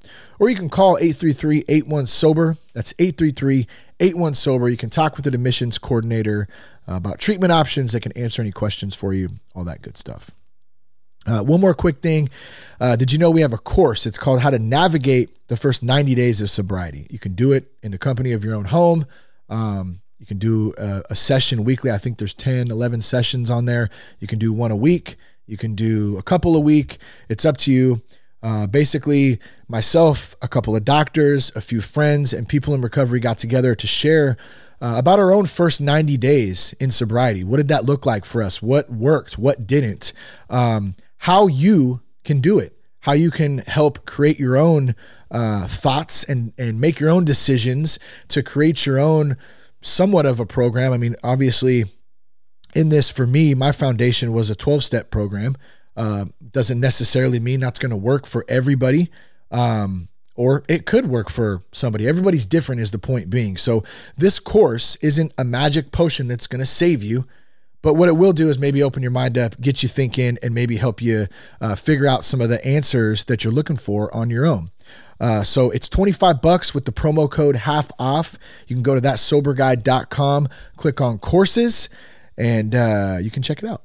or 0.40 0.49
you 0.49 0.57
can 0.57 0.71
call 0.71 0.97
833-81-SOBER. 0.97 2.57
That's 2.73 2.95
833-81-SOBER. 2.95 4.69
You 4.71 4.78
can 4.78 4.88
talk 4.88 5.16
with 5.16 5.26
the 5.26 5.35
admissions 5.35 5.76
coordinator 5.76 6.49
uh, 6.88 6.95
about 6.95 7.19
treatment 7.19 7.52
options. 7.52 7.93
They 7.93 8.00
can 8.00 8.12
answer 8.12 8.40
any 8.40 8.50
questions 8.50 8.95
for 8.95 9.12
you, 9.12 9.28
all 9.55 9.64
that 9.64 9.83
good 9.83 9.99
stuff. 9.99 10.31
Uh, 11.26 11.43
one 11.43 11.61
more 11.61 11.75
quick 11.75 12.00
thing. 12.00 12.31
Uh, 12.81 12.97
did 12.97 13.12
you 13.12 13.19
know 13.19 13.31
we 13.31 13.43
have 13.43 13.52
a 13.52 13.59
course? 13.59 14.07
It's 14.07 14.16
called 14.16 14.40
How 14.40 14.49
to 14.49 14.59
Navigate 14.59 15.49
the 15.49 15.57
First 15.57 15.83
90 15.83 16.14
Days 16.14 16.40
of 16.40 16.49
Sobriety. 16.49 17.07
You 17.11 17.19
can 17.19 17.35
do 17.35 17.52
it 17.52 17.73
in 17.83 17.90
the 17.90 17.99
company 17.99 18.33
of 18.33 18.43
your 18.43 18.55
own 18.55 18.64
home. 18.64 19.05
Um, 19.50 20.00
you 20.19 20.27
can 20.27 20.39
do 20.39 20.73
a, 20.79 21.03
a, 21.11 21.15
session 21.15 21.65
weekly. 21.65 21.91
I 21.91 21.99
think 21.99 22.19
there's 22.19 22.35
10, 22.35 22.71
11 22.71 23.03
sessions 23.03 23.51
on 23.51 23.67
there. 23.67 23.91
You 24.19 24.27
can 24.27 24.39
do 24.39 24.53
one 24.53 24.71
a 24.71 24.77
week. 24.77 25.17
You 25.47 25.57
can 25.57 25.75
do 25.75 26.17
a 26.19 26.23
couple 26.23 26.57
a 26.57 26.61
week. 26.61 26.99
It's 27.29 27.45
up 27.45 27.57
to 27.59 27.73
you. 27.73 28.03
Uh, 28.43 28.67
basically, 28.67 29.39
myself, 29.69 30.35
a 30.41 30.49
couple 30.49 30.77
of 30.77 30.85
doctors, 30.85 31.51
a 31.55 31.61
few 31.61 31.81
friends, 31.81 32.33
and 32.33 32.49
people 32.49 32.75
in 32.75 32.81
recovery 32.81 33.21
got 33.21 33.39
together 33.39 33.75
to 33.75 33.87
share 33.87 34.37
uh, 34.81 34.95
about 34.99 35.19
our 35.19 35.33
own 35.33 35.47
first 35.47 35.81
90 35.81 36.17
days 36.17 36.75
in 36.79 36.91
sobriety. 36.91 37.45
What 37.45 37.57
did 37.57 37.69
that 37.69 37.85
look 37.85 38.07
like 38.07 38.25
for 38.25 38.43
us? 38.43 38.63
What 38.63 38.91
worked? 38.91 39.39
What 39.39 39.67
didn't? 39.67 40.13
Um, 40.49 40.95
how 41.19 41.47
you 41.47 42.03
can 42.25 42.41
do 42.41 42.59
it. 42.59 42.79
How 43.01 43.13
you 43.13 43.31
can 43.31 43.59
help 43.59 44.05
create 44.05 44.39
your 44.39 44.57
own 44.57 44.95
uh, 45.31 45.67
thoughts 45.67 46.25
and 46.25 46.53
and 46.59 46.81
make 46.81 47.01
your 47.01 47.11
own 47.11 47.25
decisions 47.25 47.99
to 48.29 48.43
create 48.43 48.85
your 48.87 48.99
own 48.99 49.37
somewhat 49.87 50.26
of 50.26 50.40
a 50.40 50.47
program. 50.47 50.93
I 50.93 50.97
mean, 50.97 51.14
obviously, 51.23 51.85
in 52.75 52.88
this, 52.88 53.09
for 53.09 53.26
me, 53.26 53.55
my 53.55 53.73
foundation 53.73 54.33
was 54.33 54.50
a 54.50 54.57
12 54.57 54.85
step 54.85 55.11
program. 55.11 55.55
Uh, 55.97 56.26
doesn't 56.50 56.81
necessarily 56.81 57.40
mean 57.40 57.61
that's 57.61 57.78
going 57.78 57.90
to 57.90 57.97
work 57.97 58.26
for 58.26 58.45
everybody. 58.49 59.11
Um, 59.50 60.09
or 60.35 60.64
it 60.69 60.85
could 60.85 61.07
work 61.07 61.31
for 61.31 61.62
somebody. 61.73 62.07
Everybody's 62.07 62.45
different, 62.45 62.83
is 62.83 62.90
the 62.90 62.99
point 62.99 63.31
being. 63.31 63.57
So, 63.57 63.83
this 64.19 64.38
course 64.38 64.97
isn't 64.97 65.33
a 65.38 65.45
magic 65.45 65.93
potion 65.93 66.28
that's 66.28 66.47
going 66.47 66.61
to 66.61 66.66
save 66.66 67.02
you, 67.02 67.25
But 67.81 67.95
what 67.95 68.09
it 68.09 68.16
will 68.16 68.33
do 68.33 68.49
is 68.49 68.59
maybe 68.59 68.83
open 68.83 69.00
your 69.00 69.12
mind 69.12 69.38
up, 69.38 69.59
get 69.61 69.83
you 69.83 69.88
thinking, 69.88 70.37
and 70.43 70.52
maybe 70.52 70.76
help 70.76 71.00
you 71.00 71.28
uh, 71.61 71.76
figure 71.76 72.07
out 72.07 72.25
some 72.25 72.40
of 72.40 72.49
the 72.49 72.64
answers 72.66 73.25
that 73.26 73.45
you're 73.45 73.52
looking 73.52 73.76
for 73.76 74.14
on 74.14 74.28
your 74.28 74.45
own. 74.45 74.71
Uh, 75.21 75.43
so 75.43 75.71
it's 75.71 75.89
25 75.89 76.43
bucks 76.43 76.75
with 76.75 76.85
the 76.85 76.93
promo 76.93 77.31
code 77.31 77.57
half 77.57 77.91
off. 77.99 78.37
You 78.67 78.77
can 78.77 78.83
go 78.83 78.95
to 78.95 79.01
thatsoberguy.com, 79.01 80.49
click 80.77 81.01
on 81.01 81.19
courses, 81.19 81.89
and 82.37 82.75
uh, 82.75 83.19
you 83.21 83.31
can 83.31 83.43
check 83.43 83.63
it 83.63 83.69
out. 83.69 83.83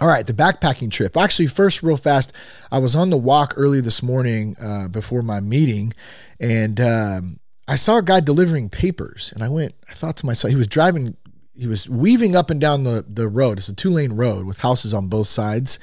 All 0.00 0.08
right, 0.08 0.26
the 0.26 0.32
backpacking 0.32 0.90
trip. 0.90 1.16
Actually, 1.16 1.46
first, 1.46 1.82
real 1.82 1.96
fast, 1.96 2.32
I 2.72 2.78
was 2.78 2.96
on 2.96 3.10
the 3.10 3.16
walk 3.16 3.54
early 3.56 3.80
this 3.80 4.02
morning 4.02 4.56
uh, 4.60 4.88
before 4.88 5.22
my 5.22 5.38
meeting, 5.38 5.92
and 6.40 6.80
um, 6.80 7.38
I 7.68 7.76
saw 7.76 7.98
a 7.98 8.02
guy 8.02 8.20
delivering 8.20 8.70
papers. 8.70 9.32
And 9.34 9.42
I 9.42 9.48
went, 9.48 9.74
I 9.88 9.94
thought 9.94 10.16
to 10.18 10.26
myself, 10.26 10.50
he 10.50 10.56
was 10.56 10.66
driving, 10.66 11.16
he 11.54 11.68
was 11.68 11.88
weaving 11.88 12.34
up 12.34 12.50
and 12.50 12.60
down 12.60 12.82
the, 12.82 13.04
the 13.08 13.28
road. 13.28 13.58
It's 13.58 13.68
a 13.68 13.74
two 13.74 13.90
lane 13.90 14.14
road 14.14 14.46
with 14.46 14.58
houses 14.58 14.92
on 14.92 15.06
both 15.06 15.28
sides. 15.28 15.78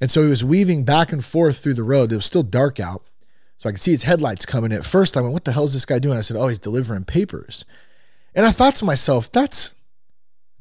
And 0.00 0.10
so 0.10 0.22
he 0.22 0.30
was 0.30 0.42
weaving 0.42 0.84
back 0.84 1.12
and 1.12 1.22
forth 1.22 1.58
through 1.58 1.74
the 1.74 1.82
road. 1.82 2.12
It 2.12 2.16
was 2.16 2.26
still 2.26 2.42
dark 2.42 2.80
out. 2.80 3.02
So 3.60 3.68
I 3.68 3.72
could 3.72 3.80
see 3.80 3.90
his 3.90 4.04
headlights 4.04 4.46
coming. 4.46 4.72
At 4.72 4.86
first, 4.86 5.18
I 5.18 5.20
went, 5.20 5.34
What 5.34 5.44
the 5.44 5.52
hell 5.52 5.64
is 5.64 5.74
this 5.74 5.84
guy 5.84 5.98
doing? 5.98 6.16
I 6.16 6.22
said, 6.22 6.38
Oh, 6.38 6.48
he's 6.48 6.58
delivering 6.58 7.04
papers. 7.04 7.66
And 8.34 8.46
I 8.46 8.52
thought 8.52 8.74
to 8.76 8.86
myself, 8.86 9.30
That's 9.30 9.74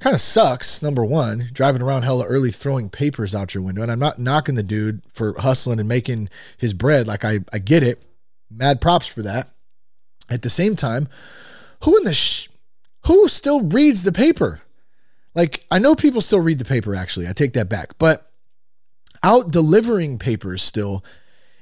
kind 0.01 0.13
of 0.13 0.19
sucks. 0.19 0.81
Number 0.81 1.05
one, 1.05 1.49
driving 1.53 1.81
around 1.81 2.01
hella 2.01 2.25
early, 2.25 2.51
throwing 2.51 2.89
papers 2.89 3.33
out 3.33 3.53
your 3.55 3.63
window. 3.63 3.81
And 3.81 3.89
I'm 3.91 3.99
not 3.99 4.19
knocking 4.19 4.55
the 4.55 4.63
dude 4.63 5.01
for 5.13 5.33
hustling 5.39 5.79
and 5.79 5.87
making 5.87 6.27
his 6.57 6.73
bread. 6.73 7.07
Like, 7.07 7.23
I, 7.23 7.39
I 7.53 7.59
get 7.59 7.83
it. 7.83 8.05
Mad 8.51 8.81
props 8.81 9.07
for 9.07 9.21
that. 9.21 9.47
At 10.29 10.41
the 10.41 10.49
same 10.49 10.75
time, 10.75 11.07
who 11.83 11.97
in 11.97 12.03
the 12.03 12.13
sh- 12.13 12.49
who 13.05 13.29
still 13.29 13.61
reads 13.61 14.03
the 14.03 14.11
paper? 14.11 14.59
Like, 15.33 15.65
I 15.71 15.79
know 15.79 15.95
people 15.95 16.19
still 16.19 16.41
read 16.41 16.59
the 16.59 16.65
paper, 16.65 16.93
actually. 16.93 17.29
I 17.29 17.31
take 17.31 17.53
that 17.53 17.69
back. 17.69 17.97
But 17.97 18.29
out 19.23 19.51
delivering 19.51 20.19
papers 20.19 20.61
still 20.61 21.01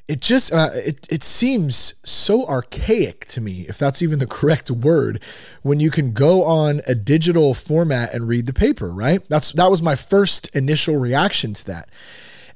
it 0.08 0.22
just 0.22 0.54
uh, 0.54 0.70
it 0.74 1.06
it 1.10 1.22
seems 1.22 1.96
so 2.04 2.46
archaic 2.48 3.26
to 3.26 3.42
me 3.42 3.66
if 3.68 3.78
that's 3.78 4.02
even 4.02 4.20
the 4.20 4.28
correct 4.38 4.72
word 4.72 5.22
when 5.64 5.80
you 5.80 5.92
can 5.92 6.14
go 6.14 6.44
on 6.44 6.82
a 6.88 6.96
digital 6.96 7.54
format 7.54 8.14
and 8.14 8.28
read 8.28 8.48
the 8.48 8.54
paper 8.54 8.90
right? 8.90 9.28
That's 9.30 9.52
that 9.54 9.70
was 9.70 9.82
my 9.82 9.96
first 9.96 10.56
initial 10.56 10.98
reaction 10.98 11.54
to 11.56 11.66
that. 11.66 11.90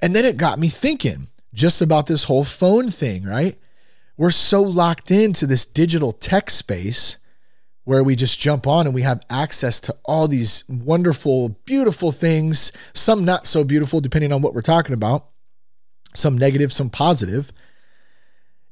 And 0.01 0.15
then 0.15 0.25
it 0.25 0.37
got 0.37 0.59
me 0.59 0.69
thinking 0.69 1.27
just 1.53 1.81
about 1.81 2.07
this 2.07 2.25
whole 2.25 2.45
phone 2.45 2.89
thing 2.89 3.23
right? 3.23 3.57
We're 4.17 4.31
so 4.31 4.61
locked 4.61 5.11
into 5.11 5.45
this 5.45 5.65
digital 5.65 6.13
tech 6.13 6.49
space 6.49 7.17
where 7.83 8.03
we 8.03 8.15
just 8.15 8.39
jump 8.39 8.67
on 8.67 8.85
and 8.85 8.95
we 8.95 9.01
have 9.01 9.25
access 9.29 9.81
to 9.81 9.95
all 10.05 10.27
these 10.27 10.63
wonderful 10.69 11.49
beautiful 11.65 12.11
things 12.11 12.71
some 12.93 13.25
not 13.25 13.45
so 13.45 13.63
beautiful 13.63 13.99
depending 13.99 14.31
on 14.31 14.41
what 14.41 14.53
we're 14.53 14.61
talking 14.61 14.93
about 14.93 15.30
some 16.13 16.37
negative, 16.37 16.71
some 16.71 16.89
positive. 16.89 17.51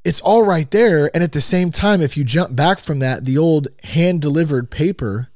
It's 0.03 0.22
all 0.22 0.46
right 0.46 0.69
there. 0.72 1.12
And 1.13 1.24
at 1.24 1.34
the 1.34 1.41
same 1.41 1.72
time, 1.72 2.01
if 2.01 2.15
you 2.15 2.24
jump 2.24 2.55
back 2.55 2.79
from 2.79 3.00
that, 3.00 3.25
the 3.25 3.38
old 3.38 3.67
hand 3.84 4.22
delivered 4.22 4.72
paper 4.72 5.29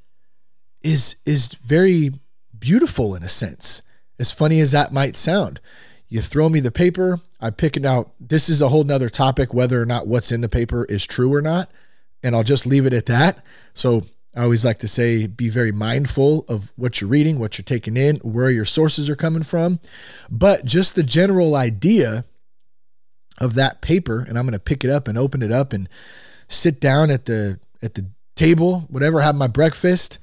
is 0.81 1.15
is 1.25 1.53
very 1.63 2.11
beautiful 2.57 3.15
in 3.15 3.23
a 3.23 3.29
sense. 3.29 3.81
As 4.19 4.31
funny 4.31 4.59
as 4.59 4.71
that 4.71 4.93
might 4.93 5.15
sound. 5.15 5.59
You 6.07 6.21
throw 6.21 6.47
me 6.47 6.59
the 6.59 6.71
paper, 6.71 7.19
I 7.41 7.49
pick 7.49 7.75
it 7.75 7.85
out. 7.85 8.11
This 8.19 8.47
is 8.47 8.61
a 8.61 8.69
whole 8.69 8.83
nother 8.83 9.09
topic, 9.09 9.51
whether 9.51 9.81
or 9.81 9.85
not 9.85 10.05
what's 10.05 10.31
in 10.31 10.41
the 10.41 10.49
paper 10.49 10.85
is 10.85 11.07
true 11.07 11.33
or 11.33 11.41
not. 11.41 11.71
And 12.21 12.35
I'll 12.35 12.43
just 12.43 12.67
leave 12.67 12.85
it 12.85 12.93
at 12.93 13.07
that. 13.07 13.43
So 13.73 14.03
I 14.35 14.43
always 14.43 14.65
like 14.65 14.79
to 14.79 14.87
say 14.87 15.27
be 15.27 15.49
very 15.49 15.71
mindful 15.71 16.45
of 16.49 16.73
what 16.75 16.99
you're 16.99 17.09
reading, 17.09 17.37
what 17.37 17.57
you're 17.57 17.63
taking 17.63 17.95
in, 17.95 18.17
where 18.17 18.49
your 18.49 18.65
sources 18.65 19.09
are 19.09 19.15
coming 19.15 19.43
from. 19.43 19.79
But 20.29 20.65
just 20.65 20.95
the 20.95 21.03
general 21.03 21.55
idea 21.55 22.25
of 23.39 23.53
that 23.55 23.81
paper, 23.81 24.25
and 24.27 24.37
I'm 24.37 24.45
going 24.45 24.53
to 24.53 24.59
pick 24.59 24.83
it 24.83 24.89
up 24.89 25.07
and 25.07 25.17
open 25.17 25.41
it 25.43 25.51
up 25.51 25.71
and 25.71 25.87
sit 26.47 26.79
down 26.79 27.11
at 27.11 27.25
the 27.25 27.59
at 27.83 27.93
the 27.93 28.07
table, 28.35 28.81
whatever, 28.89 29.21
have 29.21 29.35
my 29.35 29.47
breakfast, 29.47 30.17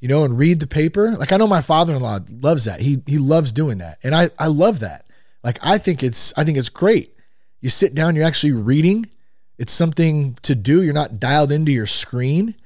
you 0.00 0.08
know, 0.08 0.24
and 0.24 0.36
read 0.36 0.60
the 0.60 0.66
paper. 0.66 1.12
Like 1.12 1.32
I 1.32 1.38
know 1.38 1.46
my 1.46 1.62
father-in-law 1.62 2.20
loves 2.28 2.66
that. 2.66 2.80
He 2.80 3.02
he 3.06 3.16
loves 3.16 3.50
doing 3.50 3.78
that. 3.78 3.98
And 4.02 4.14
I 4.14 4.28
I 4.38 4.48
love 4.48 4.80
that. 4.80 5.06
Like 5.42 5.58
I 5.62 5.78
think 5.78 6.02
it's 6.02 6.34
I 6.36 6.44
think 6.44 6.58
it's 6.58 6.68
great. 6.68 7.16
You 7.62 7.70
sit 7.70 7.94
down, 7.94 8.14
you're 8.14 8.26
actually 8.26 8.52
reading. 8.52 9.06
It's 9.56 9.72
something 9.72 10.36
to 10.42 10.54
do. 10.54 10.82
You're 10.82 10.92
not 10.92 11.18
dialed 11.18 11.50
into 11.50 11.72
your 11.72 11.86
screen 11.86 12.56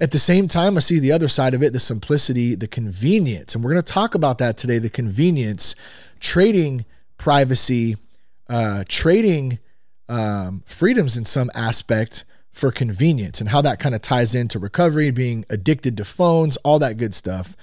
at 0.00 0.12
the 0.12 0.18
same 0.18 0.48
time, 0.48 0.76
I 0.76 0.80
see 0.80 0.98
the 0.98 1.12
other 1.12 1.28
side 1.28 1.52
of 1.52 1.62
it 1.62 1.72
the 1.72 1.80
simplicity, 1.80 2.54
the 2.54 2.66
convenience. 2.66 3.54
And 3.54 3.62
we're 3.62 3.72
going 3.72 3.82
to 3.82 3.92
talk 3.92 4.14
about 4.14 4.38
that 4.38 4.56
today 4.56 4.78
the 4.78 4.90
convenience, 4.90 5.74
trading 6.20 6.86
privacy, 7.18 7.96
uh, 8.48 8.84
trading 8.88 9.58
um, 10.08 10.62
freedoms 10.66 11.16
in 11.16 11.26
some 11.26 11.50
aspect 11.54 12.24
for 12.50 12.72
convenience 12.72 13.40
and 13.40 13.50
how 13.50 13.60
that 13.60 13.78
kind 13.78 13.94
of 13.94 14.02
ties 14.02 14.34
into 14.34 14.58
recovery, 14.58 15.10
being 15.10 15.44
addicted 15.50 15.96
to 15.98 16.04
phones, 16.04 16.56
all 16.58 16.78
that 16.78 16.96
good 16.96 17.14
stuff. 17.14 17.54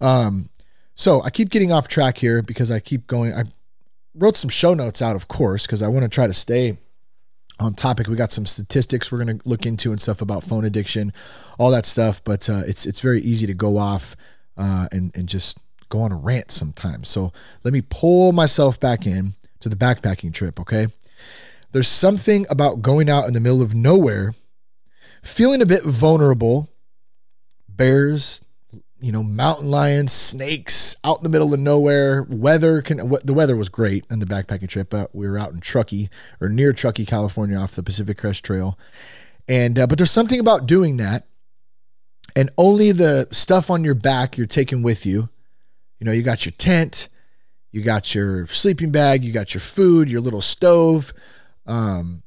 Um, 0.00 0.50
so 0.94 1.22
I 1.22 1.30
keep 1.30 1.48
getting 1.48 1.72
off 1.72 1.88
track 1.88 2.18
here 2.18 2.42
because 2.42 2.70
I 2.70 2.80
keep 2.80 3.06
going. 3.06 3.32
I 3.34 3.44
wrote 4.14 4.36
some 4.36 4.50
show 4.50 4.74
notes 4.74 5.00
out, 5.00 5.16
of 5.16 5.26
course, 5.26 5.66
because 5.66 5.82
I 5.82 5.88
want 5.88 6.02
to 6.02 6.08
try 6.08 6.26
to 6.26 6.32
stay 6.32 6.76
on 7.60 7.74
topic. 7.74 8.08
We 8.08 8.16
got 8.16 8.32
some 8.32 8.46
statistics 8.46 9.10
we're 9.10 9.24
going 9.24 9.38
to 9.38 9.48
look 9.48 9.66
into 9.66 9.90
and 9.90 10.00
stuff 10.00 10.22
about 10.22 10.44
phone 10.44 10.64
addiction, 10.64 11.12
all 11.58 11.70
that 11.70 11.86
stuff. 11.86 12.22
But 12.24 12.48
uh, 12.48 12.62
it's 12.66 12.86
it's 12.86 13.00
very 13.00 13.20
easy 13.20 13.46
to 13.46 13.54
go 13.54 13.78
off 13.78 14.16
uh, 14.56 14.88
and 14.92 15.14
and 15.16 15.28
just 15.28 15.60
go 15.88 16.00
on 16.00 16.12
a 16.12 16.16
rant 16.16 16.50
sometimes. 16.50 17.08
So 17.08 17.32
let 17.64 17.72
me 17.72 17.82
pull 17.82 18.32
myself 18.32 18.78
back 18.78 19.06
in 19.06 19.34
to 19.60 19.68
the 19.68 19.76
backpacking 19.76 20.32
trip. 20.32 20.60
Okay, 20.60 20.88
there's 21.72 21.88
something 21.88 22.46
about 22.50 22.82
going 22.82 23.10
out 23.10 23.26
in 23.26 23.34
the 23.34 23.40
middle 23.40 23.62
of 23.62 23.74
nowhere, 23.74 24.34
feeling 25.22 25.62
a 25.62 25.66
bit 25.66 25.84
vulnerable. 25.84 26.68
Bears, 27.68 28.40
you 29.00 29.12
know, 29.12 29.22
mountain 29.22 29.70
lions, 29.70 30.12
snakes 30.12 30.96
out 31.04 31.18
in 31.18 31.22
the 31.22 31.28
middle 31.28 31.54
of 31.54 31.60
nowhere. 31.60 32.26
Weather 32.28 32.82
can 32.82 32.96
the 33.24 33.34
weather 33.34 33.56
was 33.56 33.68
great 33.68 34.04
on 34.10 34.18
the 34.18 34.26
backpacking 34.26 34.68
trip. 34.68 34.90
But 34.90 35.14
we 35.14 35.28
were 35.28 35.38
out 35.38 35.52
in 35.52 35.60
Truckee 35.60 36.08
or 36.40 36.48
near 36.48 36.72
Truckee, 36.72 37.06
California, 37.06 37.56
off 37.56 37.72
the 37.72 37.82
Pacific 37.82 38.18
Crest 38.18 38.44
Trail, 38.44 38.78
and 39.46 39.78
uh, 39.78 39.86
but 39.86 39.98
there's 39.98 40.10
something 40.10 40.40
about 40.40 40.66
doing 40.66 40.96
that, 40.96 41.26
and 42.34 42.50
only 42.58 42.92
the 42.92 43.28
stuff 43.30 43.70
on 43.70 43.84
your 43.84 43.94
back 43.94 44.36
you're 44.36 44.46
taking 44.46 44.82
with 44.82 45.06
you. 45.06 45.28
You 45.98 46.04
know, 46.04 46.12
you 46.12 46.22
got 46.22 46.44
your 46.44 46.52
tent, 46.52 47.08
you 47.70 47.82
got 47.82 48.14
your 48.14 48.46
sleeping 48.48 48.90
bag, 48.90 49.22
you 49.22 49.32
got 49.32 49.54
your 49.54 49.60
food, 49.60 50.10
your 50.10 50.20
little 50.20 50.40
stove, 50.40 51.12
um, 51.66 52.22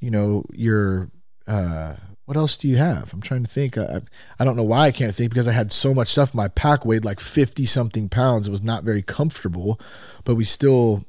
you 0.00 0.10
know, 0.10 0.44
your 0.52 1.10
uh 1.46 1.96
what 2.30 2.36
else 2.36 2.56
do 2.56 2.68
you 2.68 2.76
have? 2.76 3.12
I'm 3.12 3.20
trying 3.20 3.42
to 3.42 3.50
think. 3.50 3.76
I, 3.76 4.02
I 4.38 4.44
don't 4.44 4.54
know 4.54 4.62
why 4.62 4.82
I 4.86 4.92
can't 4.92 5.12
think 5.12 5.32
because 5.32 5.48
I 5.48 5.52
had 5.52 5.72
so 5.72 5.92
much 5.92 6.06
stuff. 6.06 6.32
My 6.32 6.46
pack 6.46 6.84
weighed 6.84 7.04
like 7.04 7.18
50 7.18 7.64
something 7.64 8.08
pounds. 8.08 8.46
It 8.46 8.52
was 8.52 8.62
not 8.62 8.84
very 8.84 9.02
comfortable, 9.02 9.80
but 10.22 10.36
we 10.36 10.44
still, 10.44 11.04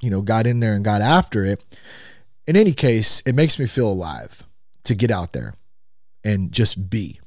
you 0.00 0.08
know, 0.08 0.22
got 0.22 0.46
in 0.46 0.60
there 0.60 0.72
and 0.72 0.82
got 0.82 1.02
after 1.02 1.44
it. 1.44 1.62
In 2.46 2.56
any 2.56 2.72
case, 2.72 3.20
it 3.26 3.34
makes 3.34 3.58
me 3.58 3.66
feel 3.66 3.86
alive 3.86 4.42
to 4.84 4.94
get 4.94 5.10
out 5.10 5.34
there 5.34 5.52
and 6.24 6.50
just 6.50 6.88
be. 6.88 7.20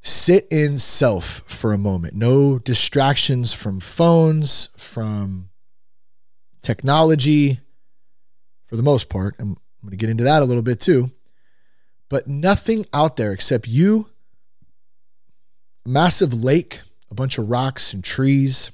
Sit 0.00 0.48
in 0.50 0.78
self 0.78 1.42
for 1.46 1.74
a 1.74 1.78
moment. 1.78 2.14
No 2.14 2.58
distractions 2.58 3.52
from 3.52 3.80
phones, 3.80 4.70
from 4.78 5.50
technology, 6.62 7.60
for 8.64 8.76
the 8.76 8.82
most 8.82 9.10
part. 9.10 9.34
I'm, 9.38 9.50
I'm 9.50 9.56
going 9.82 9.90
to 9.90 9.96
get 9.98 10.08
into 10.08 10.24
that 10.24 10.40
a 10.40 10.46
little 10.46 10.62
bit 10.62 10.80
too 10.80 11.10
but 12.08 12.28
nothing 12.28 12.86
out 12.92 13.16
there 13.16 13.32
except 13.32 13.66
you, 13.66 14.08
a 15.84 15.88
massive 15.88 16.32
lake, 16.32 16.80
a 17.10 17.14
bunch 17.14 17.38
of 17.38 17.48
rocks 17.48 17.92
and 17.92 18.04
trees. 18.04 18.70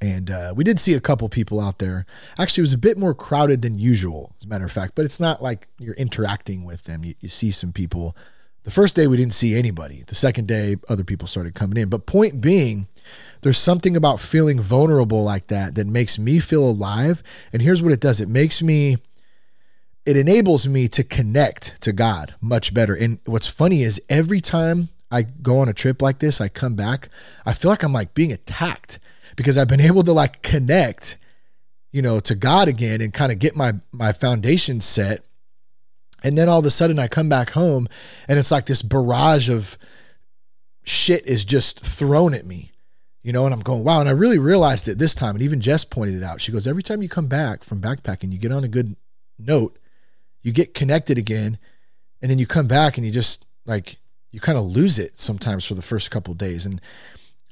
And 0.00 0.30
uh, 0.30 0.52
we 0.56 0.64
did 0.64 0.80
see 0.80 0.94
a 0.94 1.00
couple 1.00 1.28
people 1.28 1.60
out 1.60 1.78
there. 1.78 2.06
Actually, 2.36 2.62
it 2.62 2.64
was 2.64 2.72
a 2.72 2.78
bit 2.78 2.98
more 2.98 3.14
crowded 3.14 3.62
than 3.62 3.78
usual, 3.78 4.34
as 4.40 4.44
a 4.44 4.48
matter 4.48 4.64
of 4.64 4.72
fact, 4.72 4.94
but 4.96 5.04
it's 5.04 5.20
not 5.20 5.42
like 5.42 5.68
you're 5.78 5.94
interacting 5.94 6.64
with 6.64 6.84
them. 6.84 7.04
You, 7.04 7.14
you 7.20 7.28
see 7.28 7.52
some 7.52 7.72
people. 7.72 8.16
The 8.64 8.72
first 8.72 8.96
day, 8.96 9.06
we 9.06 9.16
didn't 9.16 9.34
see 9.34 9.56
anybody. 9.56 10.02
The 10.06 10.14
second 10.16 10.48
day, 10.48 10.76
other 10.88 11.04
people 11.04 11.28
started 11.28 11.54
coming 11.54 11.80
in. 11.80 11.88
But 11.88 12.06
point 12.06 12.40
being, 12.40 12.88
there's 13.42 13.58
something 13.58 13.96
about 13.96 14.18
feeling 14.18 14.60
vulnerable 14.60 15.22
like 15.22 15.48
that 15.48 15.76
that 15.76 15.86
makes 15.86 16.18
me 16.18 16.40
feel 16.40 16.64
alive. 16.64 17.22
And 17.52 17.62
here's 17.62 17.82
what 17.82 17.92
it 17.92 18.00
does 18.00 18.20
it 18.20 18.28
makes 18.28 18.60
me 18.60 18.96
it 20.04 20.16
enables 20.16 20.66
me 20.66 20.88
to 20.88 21.04
connect 21.04 21.80
to 21.82 21.92
God 21.92 22.34
much 22.40 22.74
better. 22.74 22.94
And 22.94 23.20
what's 23.24 23.48
funny 23.48 23.82
is 23.82 24.00
every 24.08 24.40
time 24.40 24.88
I 25.10 25.22
go 25.22 25.58
on 25.58 25.68
a 25.68 25.74
trip 25.74 26.02
like 26.02 26.18
this, 26.18 26.40
I 26.40 26.48
come 26.48 26.74
back, 26.74 27.08
I 27.46 27.52
feel 27.52 27.70
like 27.70 27.82
I'm 27.82 27.92
like 27.92 28.14
being 28.14 28.32
attacked 28.32 28.98
because 29.36 29.56
I've 29.56 29.68
been 29.68 29.80
able 29.92 30.02
to 30.04 30.12
like 30.12 30.42
connect, 30.42 31.18
you 31.92 32.02
know, 32.02 32.18
to 32.20 32.34
God 32.34 32.68
again 32.68 33.00
and 33.00 33.12
kind 33.12 33.30
of 33.30 33.38
get 33.38 33.54
my 33.54 33.74
my 33.92 34.12
foundation 34.12 34.80
set. 34.80 35.24
And 36.24 36.38
then 36.38 36.48
all 36.48 36.60
of 36.60 36.64
a 36.64 36.70
sudden 36.70 36.98
I 36.98 37.08
come 37.08 37.28
back 37.28 37.50
home 37.50 37.88
and 38.28 38.38
it's 38.38 38.50
like 38.50 38.66
this 38.66 38.82
barrage 38.82 39.48
of 39.48 39.76
shit 40.84 41.26
is 41.26 41.44
just 41.44 41.80
thrown 41.80 42.34
at 42.34 42.46
me, 42.46 42.72
you 43.22 43.32
know, 43.32 43.44
and 43.44 43.52
I'm 43.52 43.60
going, 43.60 43.84
wow. 43.84 44.00
And 44.00 44.08
I 44.08 44.12
really 44.12 44.38
realized 44.38 44.88
it 44.88 44.98
this 44.98 45.14
time. 45.14 45.34
And 45.34 45.42
even 45.42 45.60
Jess 45.60 45.84
pointed 45.84 46.16
it 46.16 46.22
out. 46.22 46.40
She 46.40 46.52
goes, 46.52 46.66
every 46.66 46.82
time 46.82 47.02
you 47.02 47.08
come 47.08 47.26
back 47.26 47.62
from 47.62 47.80
backpacking, 47.80 48.32
you 48.32 48.38
get 48.38 48.52
on 48.52 48.64
a 48.64 48.68
good 48.68 48.96
note, 49.38 49.78
you 50.42 50.52
get 50.52 50.74
connected 50.74 51.18
again, 51.18 51.58
and 52.20 52.30
then 52.30 52.38
you 52.38 52.46
come 52.46 52.66
back 52.66 52.96
and 52.96 53.06
you 53.06 53.12
just 53.12 53.46
like, 53.66 53.98
you 54.30 54.40
kind 54.40 54.58
of 54.58 54.64
lose 54.64 54.98
it 54.98 55.18
sometimes 55.18 55.64
for 55.64 55.74
the 55.74 55.82
first 55.82 56.10
couple 56.10 56.34
days. 56.34 56.66
And 56.66 56.80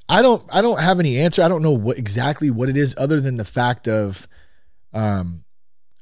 I 0.09 0.23
don't, 0.23 0.43
I 0.53 0.63
don't 0.63 0.81
have 0.81 0.99
any 0.99 1.19
answer. 1.19 1.43
I 1.43 1.49
don't 1.49 1.63
know 1.63 1.71
what 1.73 1.99
exactly 1.99 2.51
what 2.51 2.69
it 2.69 2.77
is 2.77 2.95
other 2.99 3.21
than 3.21 3.37
the 3.37 3.45
fact 3.45 3.87
of, 3.87 4.27
um, 4.93 5.45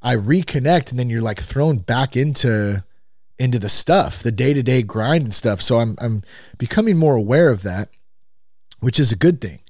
I 0.02 0.16
reconnect 0.16 0.90
and 0.90 0.98
then 0.98 1.10
you're 1.10 1.20
like 1.20 1.40
thrown 1.40 1.78
back 1.78 2.16
into 2.16 2.84
into 3.38 3.58
the 3.58 3.68
stuff, 3.68 4.22
the 4.22 4.32
day 4.32 4.52
to 4.52 4.62
day 4.62 4.82
grind 4.82 5.24
and 5.24 5.34
stuff. 5.34 5.60
So 5.60 5.78
I'm 5.78 5.96
I'm 5.98 6.22
becoming 6.56 6.96
more 6.96 7.16
aware 7.16 7.50
of 7.50 7.62
that, 7.62 7.88
which 8.80 9.00
is 9.00 9.12
a 9.12 9.16
good 9.16 9.40
thing. 9.40 9.60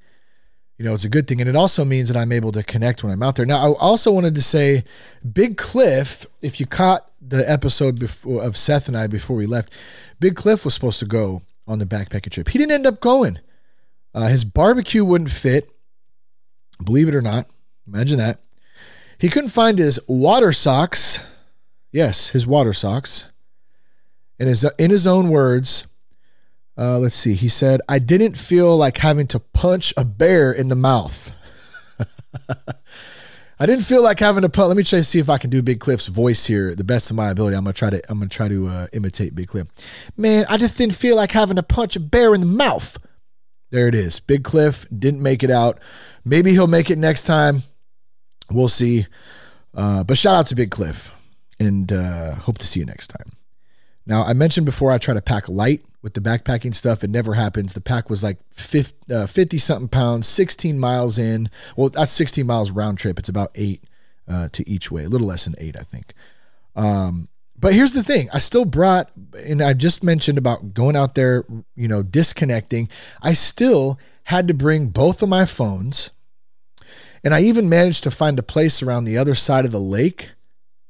You 0.77 0.85
know, 0.85 0.95
it's 0.95 1.05
a 1.05 1.09
good 1.09 1.27
thing, 1.27 1.41
and 1.41 1.51
it 1.51 1.57
also 1.57 1.85
means 1.85 2.09
that 2.09 2.17
I'm 2.17 2.31
able 2.31 2.53
to 2.53 2.63
connect 2.63 3.03
when 3.03 3.13
I'm 3.13 3.23
out 3.23 3.35
there. 3.35 3.47
Now, 3.47 3.59
I 3.59 3.75
also 3.79 4.13
wanted 4.13 4.37
to 4.37 4.43
say, 4.43 4.85
Big 5.33 5.57
Cliff. 5.57 6.25
If 6.41 6.61
you 6.61 6.67
caught 6.67 7.08
the 7.21 7.49
episode 7.51 7.99
before 7.99 8.43
of 8.43 8.57
Seth 8.57 8.89
and 8.89 8.97
I 8.97 9.07
before 9.07 9.37
we 9.37 9.47
left, 9.47 9.73
Big 10.21 10.37
Cliff 10.37 10.65
was 10.65 10.75
supposed 10.75 10.99
to 11.01 11.07
go 11.07 11.43
on 11.67 11.79
the 11.79 11.87
backpacking 11.87 12.31
trip. 12.31 12.49
He 12.49 12.59
didn't 12.59 12.73
end 12.73 12.87
up 12.87 13.01
going. 13.01 13.39
Uh, 14.15 14.29
his 14.29 14.45
barbecue 14.45 15.05
wouldn't 15.05 15.31
fit. 15.31 15.69
Believe 16.83 17.09
it 17.09 17.15
or 17.15 17.23
not, 17.23 17.47
imagine 17.87 18.19
that. 18.19 18.39
He 19.19 19.29
couldn't 19.29 19.51
find 19.51 19.79
his 19.79 19.99
water 20.07 20.53
socks. 20.53 21.21
Yes, 21.91 22.31
his 22.31 22.47
water 22.47 22.73
socks 22.73 23.29
in 24.39 24.47
his 24.47 24.65
in 24.79 24.91
his 24.91 25.07
own 25.07 25.29
words, 25.29 25.87
uh, 26.77 26.99
let's 26.99 27.15
see. 27.15 27.35
He 27.35 27.49
said, 27.49 27.81
"I 27.89 27.99
didn't 27.99 28.37
feel 28.37 28.77
like 28.77 28.99
having 28.99 29.27
to 29.29 29.41
punch 29.41 29.93
a 29.97 30.05
bear 30.05 30.53
in 30.53 30.69
the 30.69 30.77
mouth." 30.77 31.33
I 33.61 33.67
didn't 33.67 33.85
feel 33.85 34.03
like 34.03 34.21
having 34.21 34.43
to 34.43 34.49
punch. 34.49 34.69
Let 34.69 34.77
me 34.77 34.85
try 34.85 35.01
to 35.01 35.05
see 35.05 35.19
if 35.19 35.29
I 35.29 35.39
can 35.39 35.51
do 35.51 35.63
Big 35.63 35.81
Cliff's 35.81 36.07
voice 36.07 36.47
here, 36.47 36.75
the 36.75 36.85
best 36.85 37.11
of 37.11 37.17
my 37.17 37.31
ability. 37.31 37.57
I'm 37.57 37.65
gonna 37.65 37.73
try 37.73 37.91
to. 37.91 38.03
I'm 38.09 38.19
gonna 38.19 38.29
try 38.29 38.49
to 38.49 38.67
uh, 38.69 38.87
imitate 38.93 39.35
Big 39.35 39.49
Cliff. 39.49 39.67
Man, 40.17 40.47
I 40.49 40.57
just 40.57 40.79
didn't 40.79 40.95
feel 40.95 41.17
like 41.17 41.33
having 41.33 41.57
to 41.57 41.63
punch 41.63 41.97
a 41.97 42.01
bear 42.01 42.35
in 42.35 42.41
the 42.41 42.47
mouth. 42.47 42.99
There 43.71 43.89
it 43.89 43.95
is. 43.95 44.21
Big 44.21 44.45
Cliff 44.45 44.87
didn't 44.97 45.23
make 45.23 45.43
it 45.43 45.51
out. 45.51 45.79
Maybe 46.25 46.53
he'll 46.53 46.69
make 46.69 46.91
it 46.91 46.99
next 46.99 47.25
time. 47.25 47.63
We'll 48.51 48.69
see. 48.69 49.07
Uh, 49.75 50.05
but 50.05 50.17
shout 50.17 50.35
out 50.35 50.47
to 50.47 50.55
Big 50.55 50.71
Cliff, 50.71 51.11
and 51.59 51.93
uh, 51.93 52.35
hope 52.37 52.59
to 52.59 52.67
see 52.67 52.81
you 52.81 52.87
next 52.87 53.09
time. 53.09 53.33
Now, 54.07 54.23
I 54.23 54.33
mentioned 54.33 54.67
before 54.67 54.91
I 54.91 54.99
try 54.99 55.15
to 55.15 55.21
pack 55.21 55.49
light 55.49 55.83
with 56.03 56.15
the 56.15 56.21
backpacking 56.21 56.75
stuff. 56.75 57.03
It 57.03 57.11
never 57.11 57.35
happens. 57.35 57.75
The 57.75 57.81
pack 57.81 58.09
was 58.09 58.23
like 58.23 58.39
50, 58.53 59.15
uh, 59.15 59.27
50 59.27 59.59
something 59.59 59.89
pounds, 59.89 60.27
16 60.29 60.79
miles 60.79 61.19
in. 61.19 61.51
Well, 61.77 61.89
that's 61.89 62.13
16 62.13 62.47
miles 62.47 62.71
round 62.71 62.99
trip. 62.99 63.19
It's 63.19 63.29
about 63.29 63.51
eight 63.55 63.85
uh, 64.29 64.49
to 64.53 64.69
each 64.69 64.91
way, 64.91 65.05
a 65.05 65.09
little 65.09 65.27
less 65.27 65.45
than 65.45 65.55
eight, 65.59 65.77
I 65.77 65.83
think. 65.83 66.15
Um, 66.77 67.29
but 67.59 67.75
here's 67.75 67.93
the 67.93 68.05
thing 68.05 68.29
I 68.33 68.39
still 68.39 68.65
brought, 68.65 69.11
and 69.45 69.61
I 69.61 69.73
just 69.73 70.05
mentioned 70.05 70.39
about 70.39 70.75
going 70.75 70.95
out 70.95 71.15
there, 71.17 71.45
you 71.75 71.89
know, 71.89 72.03
disconnecting. 72.03 72.89
I 73.21 73.33
still 73.33 73.99
had 74.25 74.47
to 74.47 74.55
bring 74.55 74.89
both 74.89 75.23
of 75.23 75.29
my 75.29 75.45
phones. 75.45 76.11
And 77.25 77.35
I 77.35 77.41
even 77.41 77.69
managed 77.69 78.05
to 78.05 78.11
find 78.11 78.39
a 78.39 78.45
place 78.45 78.81
around 78.83 79.05
the 79.05 79.19
other 79.19 79.35
side 79.35 79.65
of 79.65 79.73
the 79.73 79.81
lake 79.81 80.35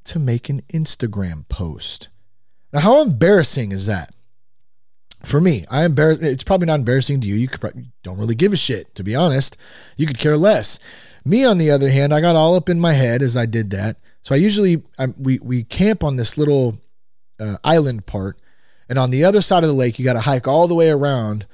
to 0.05 0.19
make 0.19 0.49
an 0.49 0.63
Instagram 0.73 1.49
post. 1.49 2.09
Now, 2.73 2.81
how 2.81 3.01
embarrassing 3.01 3.73
is 3.73 3.87
that? 3.87 4.13
For 5.25 5.41
me, 5.41 5.65
I 5.71 5.85
embarrass. 5.85 6.19
It's 6.19 6.45
probably 6.45 6.67
not 6.67 6.79
embarrassing 6.79 7.21
to 7.21 7.27
you. 7.27 7.35
You 7.35 7.49
could, 7.49 7.91
don't 8.03 8.19
really 8.19 8.35
give 8.35 8.53
a 8.53 8.57
shit, 8.57 8.95
to 8.95 9.03
be 9.03 9.15
honest. 9.15 9.57
You 9.97 10.07
could 10.07 10.19
care 10.19 10.37
less. 10.37 10.79
Me, 11.25 11.45
on 11.45 11.59
the 11.59 11.71
other 11.71 11.91
hand, 11.91 12.15
I 12.15 12.21
got 12.21 12.37
all 12.37 12.55
up 12.55 12.69
in 12.69 12.79
my 12.79 12.93
head 12.93 13.21
as 13.21 13.37
I 13.37 13.47
did 13.47 13.71
that. 13.71 13.97
So 14.23 14.35
I 14.35 14.39
usually 14.39 14.83
I, 14.99 15.07
we 15.19 15.39
we 15.41 15.65
camp 15.65 16.05
on 16.05 16.17
this 16.17 16.39
little 16.39 16.79
uh, 17.41 17.57
island 17.65 18.07
part, 18.07 18.39
and 18.89 18.99
on 18.99 19.11
the 19.11 19.25
other 19.25 19.43
side 19.43 19.65
of 19.65 19.69
the 19.69 19.75
lake, 19.75 19.99
you 19.99 20.05
got 20.05 20.15
to 20.15 20.21
hike 20.21 20.47
all 20.47 20.69
the 20.69 20.75
way 20.75 20.91
around. 20.91 21.47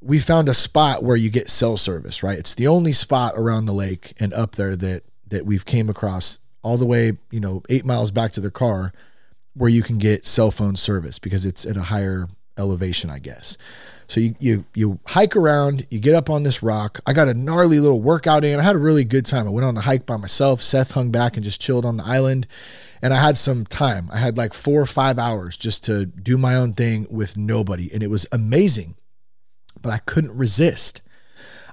We 0.00 0.18
found 0.18 0.48
a 0.48 0.54
spot 0.54 1.02
where 1.02 1.16
you 1.16 1.28
get 1.28 1.50
cell 1.50 1.76
service. 1.76 2.22
Right, 2.22 2.38
it's 2.38 2.54
the 2.54 2.66
only 2.66 2.92
spot 2.92 3.34
around 3.36 3.66
the 3.66 3.72
lake 3.72 4.14
and 4.18 4.32
up 4.32 4.56
there 4.56 4.76
that 4.76 5.04
that 5.28 5.44
we've 5.44 5.66
came 5.66 5.88
across 5.90 6.40
all 6.62 6.76
the 6.76 6.86
way, 6.86 7.12
you 7.30 7.40
know, 7.40 7.62
eight 7.68 7.84
miles 7.84 8.10
back 8.10 8.32
to 8.32 8.40
their 8.40 8.50
car 8.50 8.92
where 9.54 9.70
you 9.70 9.82
can 9.82 9.98
get 9.98 10.26
cell 10.26 10.50
phone 10.50 10.76
service 10.76 11.18
because 11.18 11.44
it's 11.44 11.64
at 11.64 11.76
a 11.76 11.82
higher 11.82 12.28
elevation, 12.58 13.10
I 13.10 13.18
guess. 13.18 13.56
So 14.10 14.18
you 14.20 14.34
you 14.40 14.64
you 14.74 14.98
hike 15.06 15.36
around, 15.36 15.86
you 15.88 16.00
get 16.00 16.16
up 16.16 16.28
on 16.28 16.42
this 16.42 16.62
rock. 16.62 16.98
I 17.06 17.12
got 17.12 17.28
a 17.28 17.34
gnarly 17.34 17.78
little 17.78 18.02
workout 18.02 18.44
in. 18.44 18.58
I 18.58 18.62
had 18.62 18.74
a 18.74 18.80
really 18.80 19.04
good 19.04 19.24
time. 19.24 19.46
I 19.46 19.50
went 19.50 19.64
on 19.64 19.76
the 19.76 19.82
hike 19.82 20.04
by 20.04 20.16
myself. 20.16 20.62
Seth 20.62 20.92
hung 20.92 21.10
back 21.10 21.36
and 21.36 21.44
just 21.44 21.60
chilled 21.60 21.84
on 21.86 21.96
the 21.96 22.04
island. 22.04 22.48
And 23.02 23.14
I 23.14 23.22
had 23.24 23.36
some 23.36 23.64
time. 23.64 24.10
I 24.12 24.18
had 24.18 24.36
like 24.36 24.52
four 24.52 24.80
or 24.80 24.86
five 24.86 25.18
hours 25.18 25.56
just 25.56 25.84
to 25.84 26.06
do 26.06 26.36
my 26.36 26.56
own 26.56 26.72
thing 26.72 27.06
with 27.08 27.36
nobody. 27.36 27.88
And 27.94 28.02
it 28.02 28.10
was 28.10 28.26
amazing. 28.32 28.96
But 29.80 29.92
I 29.92 29.98
couldn't 29.98 30.36
resist. 30.36 31.02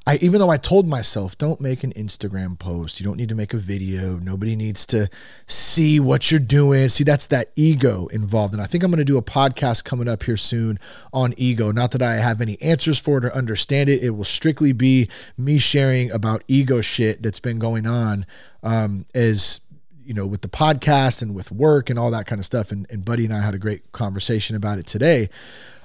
I 0.07 0.17
even 0.21 0.39
though 0.39 0.49
I 0.49 0.55
told 0.55 0.87
myself, 0.87 1.37
don't 1.37 1.59
make 1.59 1.83
an 1.83 1.91
Instagram 1.91 2.57
post. 2.57 2.97
You 2.97 3.05
don't 3.05 3.17
need 3.17 3.27
to 3.27 3.35
make 3.35 3.53
a 3.53 3.57
video. 3.57 4.17
Nobody 4.17 4.55
needs 4.55 4.85
to 4.85 5.09
see 5.47 5.99
what 5.99 6.31
you're 6.31 6.39
doing. 6.39 6.87
See, 6.87 7.03
that's 7.03 7.27
that 7.27 7.51
ego 7.57 8.07
involved. 8.07 8.53
And 8.53 8.63
I 8.63 8.67
think 8.67 8.85
I'm 8.85 8.89
going 8.89 8.99
to 8.99 9.05
do 9.05 9.17
a 9.17 9.21
podcast 9.21 9.83
coming 9.83 10.07
up 10.07 10.23
here 10.23 10.37
soon 10.37 10.79
on 11.11 11.33
ego. 11.35 11.73
Not 11.73 11.91
that 11.91 12.01
I 12.01 12.15
have 12.15 12.39
any 12.39 12.59
answers 12.61 12.97
for 12.97 13.17
it 13.17 13.25
or 13.25 13.33
understand 13.33 13.89
it. 13.89 14.01
It 14.01 14.11
will 14.11 14.23
strictly 14.23 14.71
be 14.71 15.09
me 15.37 15.57
sharing 15.57 16.09
about 16.09 16.41
ego 16.47 16.79
shit 16.79 17.21
that's 17.21 17.41
been 17.41 17.59
going 17.59 17.85
on 17.85 18.25
um, 18.63 19.03
as 19.13 19.59
you 20.05 20.13
know, 20.13 20.25
with 20.25 20.41
the 20.41 20.47
podcast 20.47 21.21
and 21.21 21.35
with 21.35 21.51
work 21.51 21.89
and 21.89 21.99
all 21.99 22.11
that 22.11 22.27
kind 22.27 22.39
of 22.39 22.45
stuff. 22.45 22.71
And, 22.71 22.87
and 22.89 23.03
Buddy 23.03 23.25
and 23.25 23.33
I 23.33 23.41
had 23.41 23.53
a 23.53 23.59
great 23.59 23.91
conversation 23.91 24.55
about 24.55 24.79
it 24.79 24.87
today. 24.87 25.29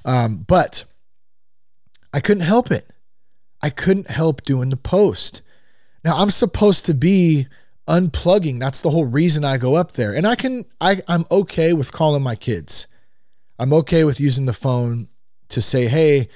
Um, 0.04 0.44
but 0.46 0.84
I 2.12 2.20
couldn't 2.20 2.44
help 2.44 2.70
it. 2.70 2.88
I 3.62 3.70
couldn't 3.70 4.10
help 4.10 4.42
doing 4.42 4.70
the 4.70 4.76
post. 4.76 5.42
Now 6.04 6.16
I'm 6.16 6.30
supposed 6.30 6.84
to 6.86 6.94
be 6.94 7.46
unplugging. 7.88 8.58
That's 8.58 8.80
the 8.80 8.90
whole 8.90 9.04
reason 9.04 9.44
I 9.44 9.56
go 9.56 9.76
up 9.76 9.92
there. 9.92 10.12
And 10.12 10.26
I 10.26 10.34
can 10.34 10.64
I 10.80 11.02
I'm 11.08 11.24
okay 11.30 11.72
with 11.72 11.92
calling 11.92 12.22
my 12.22 12.34
kids. 12.34 12.86
I'm 13.58 13.72
okay 13.74 14.04
with 14.04 14.20
using 14.20 14.46
the 14.46 14.52
phone 14.52 15.08
to 15.50 15.62
say, 15.62 15.86
"Hey, 15.86 16.28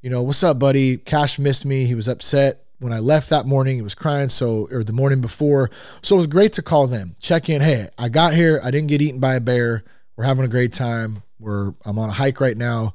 you 0.00 0.10
know, 0.10 0.22
what's 0.22 0.42
up, 0.42 0.58
buddy? 0.58 0.96
Cash 0.96 1.38
missed 1.38 1.64
me. 1.64 1.86
He 1.86 1.94
was 1.94 2.08
upset 2.08 2.64
when 2.80 2.92
I 2.92 2.98
left 2.98 3.30
that 3.30 3.46
morning. 3.46 3.76
He 3.76 3.82
was 3.82 3.94
crying 3.94 4.28
so 4.28 4.68
or 4.70 4.82
the 4.82 4.92
morning 4.92 5.20
before. 5.20 5.70
So 6.02 6.16
it 6.16 6.18
was 6.18 6.26
great 6.26 6.52
to 6.54 6.62
call 6.62 6.86
them. 6.86 7.16
Check 7.20 7.48
in, 7.48 7.60
"Hey, 7.60 7.88
I 7.96 8.08
got 8.08 8.34
here. 8.34 8.60
I 8.62 8.70
didn't 8.70 8.88
get 8.88 9.02
eaten 9.02 9.20
by 9.20 9.34
a 9.34 9.40
bear. 9.40 9.84
We're 10.16 10.24
having 10.24 10.44
a 10.44 10.48
great 10.48 10.72
time. 10.72 11.22
We're 11.38 11.74
I'm 11.84 11.98
on 11.98 12.08
a 12.08 12.12
hike 12.12 12.40
right 12.40 12.56
now. 12.56 12.94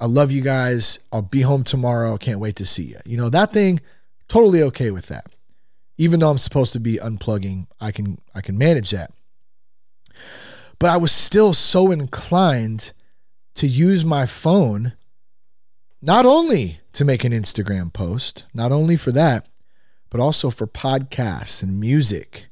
I 0.00 0.06
love 0.06 0.30
you 0.30 0.42
guys. 0.42 1.00
I'll 1.12 1.22
be 1.22 1.40
home 1.40 1.64
tomorrow. 1.64 2.16
Can't 2.16 2.40
wait 2.40 2.56
to 2.56 2.66
see 2.66 2.84
you. 2.84 2.98
You 3.04 3.16
know, 3.16 3.30
that 3.30 3.52
thing, 3.52 3.80
totally 4.28 4.62
okay 4.64 4.90
with 4.90 5.06
that. 5.06 5.34
Even 5.96 6.20
though 6.20 6.30
I'm 6.30 6.38
supposed 6.38 6.72
to 6.74 6.80
be 6.80 6.96
unplugging, 6.96 7.66
I 7.80 7.90
can 7.90 8.18
I 8.34 8.40
can 8.40 8.56
manage 8.56 8.90
that. 8.90 9.12
But 10.78 10.90
I 10.90 10.96
was 10.96 11.10
still 11.10 11.54
so 11.54 11.90
inclined 11.90 12.92
to 13.54 13.66
use 13.66 14.04
my 14.04 14.26
phone 14.26 14.92
not 16.00 16.24
only 16.24 16.80
to 16.92 17.04
make 17.04 17.24
an 17.24 17.32
Instagram 17.32 17.92
post, 17.92 18.44
not 18.54 18.70
only 18.70 18.96
for 18.96 19.10
that, 19.12 19.48
but 20.10 20.20
also 20.20 20.50
for 20.50 20.68
podcasts 20.68 21.62
and 21.62 21.80
music 21.80 22.47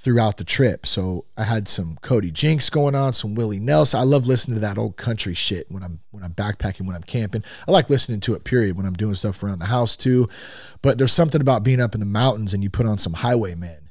throughout 0.00 0.36
the 0.36 0.44
trip. 0.44 0.86
So 0.86 1.24
I 1.36 1.42
had 1.42 1.66
some 1.66 1.98
Cody 2.02 2.30
Jinks 2.30 2.70
going 2.70 2.94
on, 2.94 3.12
some 3.12 3.34
Willie 3.34 3.58
Nelson. 3.58 3.98
I 3.98 4.04
love 4.04 4.28
listening 4.28 4.54
to 4.54 4.60
that 4.60 4.78
old 4.78 4.96
country 4.96 5.34
shit 5.34 5.70
when 5.70 5.82
I'm 5.82 5.98
when 6.12 6.22
I'm 6.22 6.32
backpacking, 6.32 6.86
when 6.86 6.94
I'm 6.94 7.02
camping. 7.02 7.42
I 7.66 7.72
like 7.72 7.90
listening 7.90 8.20
to 8.20 8.34
it 8.34 8.44
period 8.44 8.76
when 8.76 8.86
I'm 8.86 8.94
doing 8.94 9.14
stuff 9.14 9.42
around 9.42 9.58
the 9.58 9.66
house 9.66 9.96
too. 9.96 10.28
But 10.82 10.98
there's 10.98 11.12
something 11.12 11.40
about 11.40 11.64
being 11.64 11.80
up 11.80 11.94
in 11.94 12.00
the 12.00 12.06
mountains 12.06 12.54
and 12.54 12.62
you 12.62 12.70
put 12.70 12.86
on 12.86 12.98
some 12.98 13.14
highwaymen 13.14 13.90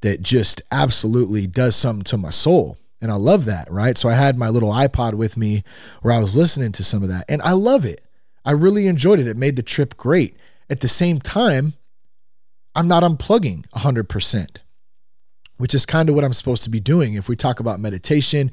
that 0.00 0.22
just 0.22 0.62
absolutely 0.70 1.48
does 1.48 1.74
something 1.74 2.04
to 2.04 2.16
my 2.16 2.30
soul. 2.30 2.78
And 3.00 3.10
I 3.10 3.16
love 3.16 3.44
that, 3.46 3.70
right? 3.70 3.96
So 3.96 4.08
I 4.08 4.14
had 4.14 4.36
my 4.36 4.48
little 4.48 4.70
iPod 4.70 5.14
with 5.14 5.36
me 5.36 5.64
where 6.02 6.14
I 6.14 6.18
was 6.18 6.36
listening 6.36 6.70
to 6.72 6.84
some 6.84 7.02
of 7.02 7.08
that. 7.08 7.24
And 7.28 7.42
I 7.42 7.52
love 7.52 7.84
it. 7.84 8.04
I 8.44 8.52
really 8.52 8.86
enjoyed 8.86 9.18
it. 9.18 9.26
It 9.26 9.36
made 9.36 9.56
the 9.56 9.62
trip 9.62 9.96
great. 9.96 10.36
At 10.70 10.80
the 10.80 10.88
same 10.88 11.18
time, 11.18 11.74
I'm 12.74 12.86
not 12.86 13.02
unplugging 13.02 13.68
100% 13.70 14.58
which 15.58 15.74
is 15.74 15.84
kind 15.84 16.08
of 16.08 16.14
what 16.14 16.24
I'm 16.24 16.32
supposed 16.32 16.64
to 16.64 16.70
be 16.70 16.80
doing. 16.80 17.14
If 17.14 17.28
we 17.28 17.36
talk 17.36 17.60
about 17.60 17.78
meditation, 17.78 18.50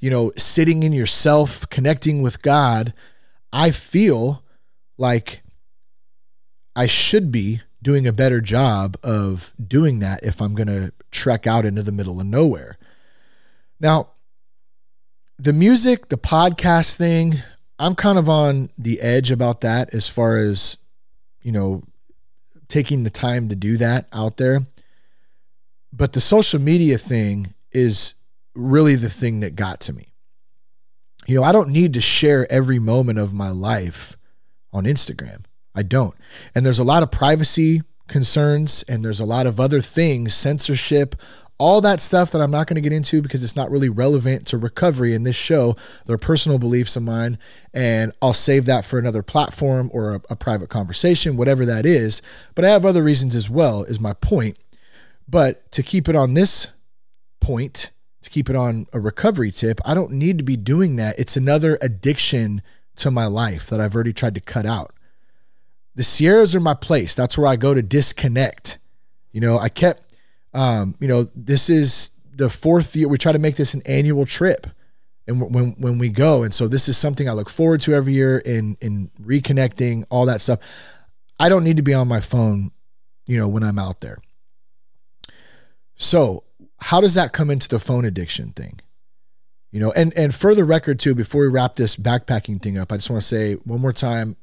you 0.00 0.10
know, 0.10 0.32
sitting 0.36 0.82
in 0.82 0.92
yourself, 0.92 1.68
connecting 1.70 2.22
with 2.22 2.42
God, 2.42 2.92
I 3.52 3.70
feel 3.70 4.44
like 4.98 5.42
I 6.76 6.86
should 6.86 7.32
be 7.32 7.62
doing 7.82 8.06
a 8.06 8.12
better 8.12 8.40
job 8.40 8.96
of 9.02 9.54
doing 9.64 10.00
that 10.00 10.22
if 10.22 10.42
I'm 10.42 10.54
going 10.54 10.68
to 10.68 10.92
trek 11.10 11.46
out 11.46 11.64
into 11.64 11.82
the 11.82 11.92
middle 11.92 12.20
of 12.20 12.26
nowhere. 12.26 12.76
Now, 13.80 14.10
the 15.38 15.52
music, 15.52 16.08
the 16.08 16.18
podcast 16.18 16.96
thing, 16.96 17.36
I'm 17.78 17.94
kind 17.94 18.18
of 18.18 18.28
on 18.28 18.70
the 18.76 19.00
edge 19.00 19.30
about 19.30 19.60
that 19.60 19.94
as 19.94 20.08
far 20.08 20.36
as, 20.36 20.76
you 21.40 21.52
know, 21.52 21.82
taking 22.66 23.04
the 23.04 23.10
time 23.10 23.48
to 23.48 23.56
do 23.56 23.76
that 23.76 24.08
out 24.12 24.36
there. 24.36 24.60
But 25.92 26.12
the 26.12 26.20
social 26.20 26.60
media 26.60 26.98
thing 26.98 27.54
is 27.72 28.14
really 28.54 28.94
the 28.94 29.10
thing 29.10 29.40
that 29.40 29.56
got 29.56 29.80
to 29.80 29.92
me. 29.92 30.12
You 31.26 31.34
know, 31.34 31.42
I 31.42 31.52
don't 31.52 31.70
need 31.70 31.94
to 31.94 32.00
share 32.00 32.50
every 32.50 32.78
moment 32.78 33.18
of 33.18 33.34
my 33.34 33.50
life 33.50 34.16
on 34.72 34.84
Instagram. 34.84 35.44
I 35.74 35.82
don't. 35.82 36.14
And 36.54 36.64
there's 36.64 36.78
a 36.78 36.84
lot 36.84 37.02
of 37.02 37.10
privacy 37.10 37.82
concerns 38.08 38.82
and 38.88 39.04
there's 39.04 39.20
a 39.20 39.24
lot 39.24 39.46
of 39.46 39.60
other 39.60 39.80
things, 39.80 40.34
censorship, 40.34 41.14
all 41.58 41.80
that 41.80 42.00
stuff 42.00 42.30
that 42.30 42.40
I'm 42.40 42.52
not 42.52 42.68
going 42.68 42.76
to 42.76 42.80
get 42.80 42.92
into 42.92 43.20
because 43.20 43.42
it's 43.42 43.56
not 43.56 43.70
really 43.70 43.88
relevant 43.88 44.46
to 44.48 44.58
recovery 44.58 45.12
in 45.12 45.24
this 45.24 45.36
show. 45.36 45.76
They're 46.06 46.16
personal 46.16 46.58
beliefs 46.58 46.94
of 46.94 47.02
mine, 47.02 47.36
and 47.74 48.12
I'll 48.22 48.32
save 48.32 48.64
that 48.66 48.84
for 48.84 48.98
another 48.98 49.22
platform 49.22 49.90
or 49.92 50.14
a, 50.14 50.20
a, 50.30 50.36
private 50.36 50.68
conversation, 50.68 51.36
whatever 51.36 51.66
that 51.66 51.84
is. 51.84 52.22
But 52.54 52.64
I 52.64 52.70
have 52.70 52.86
other 52.86 53.02
reasons 53.02 53.34
as 53.34 53.50
well, 53.50 53.82
is 53.82 53.98
my 53.98 54.12
point. 54.12 54.56
But 55.28 55.70
to 55.72 55.82
keep 55.82 56.08
it 56.08 56.16
on 56.16 56.34
this 56.34 56.68
point, 57.40 57.90
to 58.22 58.30
keep 58.30 58.48
it 58.48 58.56
on 58.56 58.86
a 58.92 59.00
recovery 59.00 59.50
tip, 59.50 59.80
I 59.84 59.94
don't 59.94 60.12
need 60.12 60.38
to 60.38 60.44
be 60.44 60.56
doing 60.56 60.96
that. 60.96 61.18
It's 61.18 61.36
another 61.36 61.78
addiction 61.82 62.62
to 62.96 63.10
my 63.10 63.26
life 63.26 63.68
that 63.68 63.80
I've 63.80 63.94
already 63.94 64.12
tried 64.12 64.34
to 64.34 64.40
cut 64.40 64.66
out. 64.66 64.94
The 65.94 66.02
Sierras 66.02 66.54
are 66.54 66.60
my 66.60 66.74
place. 66.74 67.14
That's 67.14 67.36
where 67.36 67.46
I 67.46 67.56
go 67.56 67.74
to 67.74 67.82
disconnect. 67.82 68.78
You 69.32 69.40
know, 69.40 69.58
I 69.58 69.68
kept 69.68 70.08
um, 70.54 70.96
you 70.98 71.08
know, 71.08 71.24
this 71.34 71.68
is 71.68 72.10
the 72.34 72.48
fourth 72.50 72.96
year. 72.96 73.08
We 73.08 73.18
try 73.18 73.32
to 73.32 73.38
make 73.38 73.56
this 73.56 73.74
an 73.74 73.82
annual 73.86 74.26
trip, 74.26 74.66
and 75.26 75.40
when 75.54 75.72
when 75.78 75.98
we 75.98 76.08
go, 76.08 76.42
and 76.42 76.54
so 76.54 76.68
this 76.68 76.88
is 76.88 76.96
something 76.96 77.28
I 77.28 77.32
look 77.32 77.50
forward 77.50 77.80
to 77.82 77.94
every 77.94 78.14
year 78.14 78.38
in 78.38 78.76
in 78.80 79.10
reconnecting, 79.20 80.04
all 80.10 80.26
that 80.26 80.40
stuff. 80.40 80.60
I 81.38 81.48
don't 81.48 81.64
need 81.64 81.76
to 81.76 81.82
be 81.82 81.94
on 81.94 82.08
my 82.08 82.20
phone, 82.20 82.70
you 83.26 83.36
know, 83.36 83.46
when 83.46 83.62
I'm 83.62 83.78
out 83.78 84.00
there. 84.00 84.18
So, 85.98 86.44
how 86.78 87.02
does 87.02 87.14
that 87.14 87.32
come 87.32 87.50
into 87.50 87.68
the 87.68 87.78
phone 87.78 88.06
addiction 88.06 88.52
thing? 88.52 88.80
You 89.70 89.80
know, 89.80 89.92
and 89.92 90.14
and 90.16 90.34
for 90.34 90.54
the 90.54 90.64
record 90.64 90.98
too, 90.98 91.14
before 91.14 91.42
we 91.42 91.48
wrap 91.48 91.76
this 91.76 91.94
backpacking 91.94 92.62
thing 92.62 92.78
up, 92.78 92.90
I 92.90 92.96
just 92.96 93.10
want 93.10 93.20
to 93.20 93.28
say 93.28 93.54
one 93.54 93.80
more 93.80 93.92
time, 93.92 94.36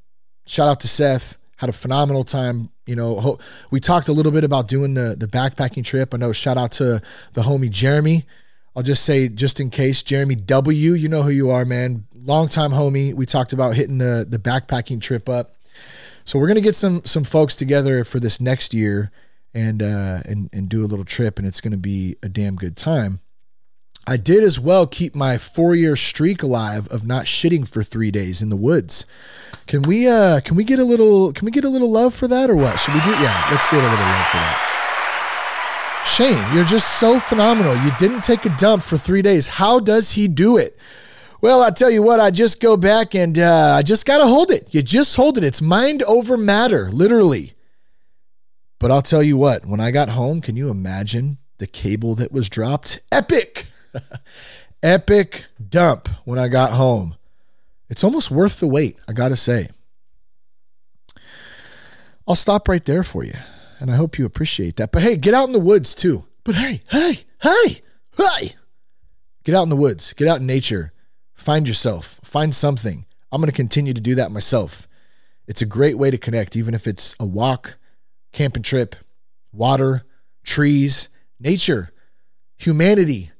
shout 0.46 0.70
out 0.70 0.82
to 0.82 0.88
Seth 0.88 1.40
had 1.58 1.70
a 1.70 1.74
phenomenal 1.74 2.24
time. 2.24 2.70
You 2.86 2.96
know, 2.96 3.40
we 3.72 3.80
talked 3.80 4.08
a 4.08 4.14
little 4.14 4.32
bit 4.32 4.44
about 4.44 4.68
doing 4.68 4.94
the 4.94 5.16
the 5.18 5.28
backpacking 5.28 5.84
trip. 5.84 6.14
I 6.14 6.18
know 6.18 6.32
shout 6.32 6.58
out 6.58 6.72
to 6.74 7.02
the 7.34 7.42
homie 7.42 7.70
Jeremy. 7.70 8.26
I'll 8.76 8.84
just 8.84 9.06
say, 9.06 9.30
just 9.30 9.60
in 9.60 9.70
case, 9.70 10.04
Jeremy 10.04 10.36
W. 10.36 10.94
You 10.94 11.08
know 11.08 11.24
who 11.24 11.30
you 11.30 11.50
are, 11.50 11.66
man. 11.66 12.06
Longtime 12.14 12.72
homie. 12.72 13.14
We 13.14 13.26
talked 13.26 13.54
about 13.54 13.76
hitting 13.76 13.98
the 13.98 14.26
the 14.28 14.40
backpacking 14.40 15.02
trip 15.02 15.30
up. 15.30 15.56
So 16.26 16.40
we're 16.40 16.48
gonna 16.48 16.62
get 16.62 16.76
some 16.76 17.04
some 17.06 17.24
folks 17.24 17.56
together 17.56 18.04
for 18.04 18.20
this 18.20 18.42
next 18.42 18.74
year 18.74 19.12
and 19.56 19.82
uh, 19.82 20.22
and 20.26 20.50
and 20.54 20.70
do 20.70 20.84
a 20.84 20.88
little 20.88 21.06
trip, 21.06 21.40
and 21.40 21.48
it's 21.48 21.62
gonna 21.62 21.78
be 21.78 22.18
a 22.22 22.30
damn 22.30 22.58
good 22.58 22.78
time. 22.78 23.20
I 24.08 24.18
did 24.18 24.44
as 24.44 24.60
well 24.60 24.86
keep 24.86 25.16
my 25.16 25.40
four 25.40 25.74
year 25.74 25.96
streak 25.96 26.44
alive 26.44 26.88
of 26.90 27.08
not 27.08 27.26
shitting 27.26 27.68
for 27.68 27.82
three 27.82 28.12
days 28.12 28.44
in 28.44 28.50
the 28.50 28.56
woods. 28.56 29.08
Can 29.66 29.82
we 29.82 30.08
uh 30.08 30.42
can 30.42 30.56
we 30.56 30.64
get 30.64 30.78
a 30.78 30.84
little 30.84 31.34
can 31.34 31.46
we 31.46 31.52
get 31.52 31.64
a 31.64 31.70
little 31.70 31.90
love 31.90 32.14
for 32.14 32.28
that 32.28 32.52
or 32.52 32.56
what? 32.56 32.80
Should 32.80 32.94
we 32.94 33.00
do 33.00 33.10
yeah, 33.12 33.48
let's 33.50 33.72
get 33.72 33.80
a 33.80 33.90
little 33.90 33.98
love 33.98 34.28
for 34.28 34.38
that. 34.38 34.72
Shane, 36.06 36.54
you're 36.54 36.66
just 36.66 37.00
so 37.00 37.20
phenomenal. 37.20 37.76
You 37.84 37.92
didn't 37.98 38.24
take 38.24 38.46
a 38.46 38.56
dump 38.58 38.84
for 38.84 38.96
three 38.96 39.24
days. 39.24 39.48
How 39.48 39.80
does 39.80 40.12
he 40.12 40.28
do 40.28 40.58
it? 40.58 40.78
Well, 41.42 41.64
I 41.64 41.72
tell 41.72 41.90
you 41.90 42.04
what, 42.04 42.20
I 42.20 42.30
just 42.30 42.62
go 42.62 42.78
back 42.78 43.16
and 43.16 43.38
uh, 43.40 43.76
I 43.78 43.82
just 43.82 44.06
got 44.06 44.20
to 44.20 44.28
hold 44.28 44.52
it. 44.52 44.74
You 44.74 44.84
just 44.84 45.16
hold 45.16 45.38
it. 45.38 45.44
It's 45.44 45.62
mind 45.64 46.04
over 46.04 46.38
matter, 46.38 46.92
literally. 46.92 47.55
But 48.86 48.92
I'll 48.92 49.02
tell 49.02 49.24
you 49.24 49.36
what, 49.36 49.66
when 49.66 49.80
I 49.80 49.90
got 49.90 50.10
home, 50.10 50.42
can 50.42 50.56
you 50.56 50.70
imagine 50.70 51.40
the 51.58 51.66
cable 51.66 52.14
that 52.14 52.32
was 52.32 52.50
dropped? 52.50 53.00
Epic! 53.12 53.66
Epic 54.84 55.48
dump 55.70 56.08
when 56.24 56.38
I 56.38 56.50
got 56.50 56.74
home. 56.74 57.16
It's 57.90 58.04
almost 58.04 58.30
worth 58.30 58.60
the 58.60 58.68
wait, 58.68 59.00
I 59.08 59.14
got 59.14 59.30
to 59.30 59.36
say. 59.36 59.70
I'll 62.28 62.36
stop 62.36 62.68
right 62.68 62.86
there 62.86 63.02
for 63.02 63.24
you. 63.24 63.34
And 63.80 63.90
I 63.90 63.96
hope 63.96 64.20
you 64.20 64.26
appreciate 64.28 64.76
that. 64.76 64.92
But 64.92 65.02
hey, 65.02 65.18
get 65.18 65.34
out 65.34 65.48
in 65.48 65.54
the 65.54 65.60
woods 65.60 65.96
too. 65.96 66.26
But 66.44 66.54
hey, 66.54 66.82
hey, 66.92 67.24
hey, 67.42 67.82
hey. 68.16 68.54
Get 69.44 69.56
out 69.56 69.64
in 69.64 69.70
the 69.70 69.76
woods, 69.76 70.14
get 70.14 70.28
out 70.28 70.42
in 70.42 70.46
nature, 70.46 70.94
find 71.34 71.68
yourself, 71.68 72.20
find 72.24 72.54
something. 72.54 73.08
I'm 73.32 73.42
to 73.42 73.52
continue 73.52 73.96
to 73.96 74.00
do 74.00 74.14
that 74.14 74.32
myself. 74.32 74.88
It's 75.48 75.64
a 75.64 75.66
great 75.66 75.98
way 75.98 76.12
to 76.12 76.20
connect, 76.20 76.56
even 76.56 76.76
if 76.76 76.86
it's 76.86 77.16
a 77.20 77.26
walk, 77.26 77.78
camping 78.36 78.64
trip, 78.64 78.98
water, 79.54 80.04
trees, 80.44 81.08
nature, 81.40 81.90
humanity, 82.58 83.32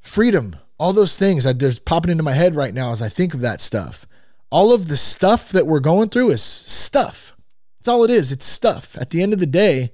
freedom, 0.00 0.56
all 0.78 0.94
those 0.94 1.18
things 1.18 1.44
that 1.44 1.58
there's 1.58 1.78
popping 1.78 2.10
into 2.10 2.22
my 2.22 2.32
head 2.32 2.54
right 2.54 2.72
now 2.72 2.90
as 2.90 3.02
I 3.02 3.10
think 3.10 3.34
of 3.34 3.40
that 3.40 3.60
stuff. 3.60 4.06
All 4.50 4.72
of 4.72 4.88
the 4.88 4.96
stuff 4.96 5.50
that 5.50 5.66
we're 5.66 5.78
going 5.78 6.08
through 6.08 6.30
is 6.30 6.42
stuff. 6.42 7.36
That's 7.78 7.88
all 7.88 8.02
it 8.02 8.10
is. 8.10 8.32
It's 8.32 8.46
stuff. 8.46 8.96
At 8.98 9.10
the 9.10 9.22
end 9.22 9.34
of 9.34 9.40
the 9.40 9.46
day, 9.46 9.92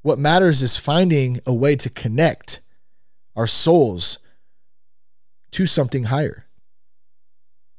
what 0.00 0.18
matters 0.18 0.62
is 0.62 0.78
finding 0.78 1.40
a 1.44 1.52
way 1.52 1.76
to 1.76 1.90
connect 1.90 2.62
our 3.36 3.46
souls 3.46 4.18
to 5.50 5.66
something 5.66 6.04
higher. 6.04 6.46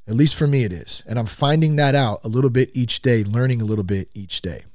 At 0.08 0.16
least 0.16 0.36
for 0.36 0.46
me, 0.46 0.64
it 0.64 0.72
is. 0.72 1.04
And 1.08 1.18
I'm 1.18 1.26
finding 1.26 1.78
that 1.78 1.96
out 1.96 2.20
a 2.24 2.28
little 2.28 2.50
bit 2.52 2.70
each 2.76 3.02
day, 3.02 3.24
learning 3.24 3.60
a 3.60 3.66
little 3.66 3.84
bit 3.84 4.10
each 4.14 4.44
day. 4.44 4.66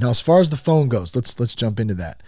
Now, 0.00 0.10
as 0.10 0.20
far 0.20 0.40
as 0.40 0.50
the 0.50 0.56
phone 0.56 0.88
goes, 0.88 1.16
let's 1.16 1.38
let's 1.40 1.54
jump 1.54 1.80
into 1.80 1.94
that 1.94 2.22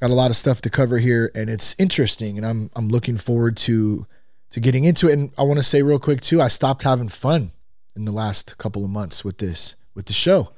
got 0.00 0.10
a 0.10 0.14
lot 0.14 0.30
of 0.30 0.36
stuff 0.36 0.60
to 0.60 0.68
cover 0.68 0.98
here, 0.98 1.30
and 1.34 1.48
it's 1.48 1.74
interesting, 1.78 2.36
and 2.36 2.46
I'm 2.46 2.70
I'm 2.76 2.88
looking 2.88 3.16
forward 3.16 3.56
to 3.58 4.06
to 4.50 4.60
getting 4.60 4.84
into 4.84 5.08
it. 5.08 5.14
And 5.14 5.32
I 5.38 5.42
want 5.42 5.58
to 5.58 5.62
say 5.62 5.82
real 5.82 5.98
quick 5.98 6.20
too, 6.20 6.42
I 6.42 6.48
stopped 6.48 6.82
having 6.82 7.08
fun 7.08 7.52
in 7.96 8.04
the 8.04 8.12
last 8.12 8.58
couple 8.58 8.84
of 8.84 8.90
months 8.90 9.24
with 9.24 9.38
this 9.38 9.76
with 9.94 10.06
the 10.06 10.12
show. 10.12 10.50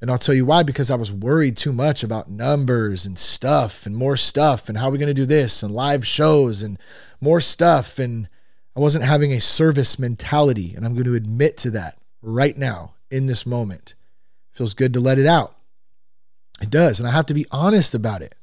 And 0.00 0.10
I'll 0.10 0.16
tell 0.16 0.34
you 0.34 0.46
why 0.46 0.62
because 0.62 0.90
I 0.90 0.94
was 0.94 1.12
worried 1.12 1.58
too 1.58 1.74
much 1.74 2.02
about 2.02 2.30
numbers 2.30 3.04
and 3.04 3.18
stuff 3.18 3.84
and 3.84 3.94
more 3.94 4.16
stuff 4.16 4.70
and 4.70 4.78
how 4.78 4.88
are 4.88 4.90
we 4.92 4.98
going 4.98 5.08
to 5.08 5.14
do 5.14 5.26
this 5.26 5.62
and 5.62 5.74
live 5.74 6.06
shows 6.06 6.62
and 6.62 6.78
more 7.20 7.42
stuff 7.42 7.98
and 7.98 8.26
I 8.74 8.80
wasn't 8.80 9.04
having 9.04 9.30
a 9.32 9.42
service 9.42 9.98
mentality 9.98 10.72
and 10.74 10.86
I'm 10.86 10.94
going 10.94 11.04
to 11.04 11.14
admit 11.14 11.58
to 11.58 11.70
that 11.72 11.98
right 12.22 12.56
now 12.56 12.94
in 13.10 13.26
this 13.26 13.44
moment. 13.44 13.94
Feels 14.52 14.72
good 14.72 14.94
to 14.94 15.00
let 15.00 15.18
it 15.18 15.26
out. 15.26 15.59
It 16.60 16.70
does 16.70 17.00
and 17.00 17.08
I 17.08 17.12
have 17.12 17.26
to 17.26 17.34
be 17.34 17.46
honest 17.50 17.94
about 17.94 18.22
it. 18.22 18.34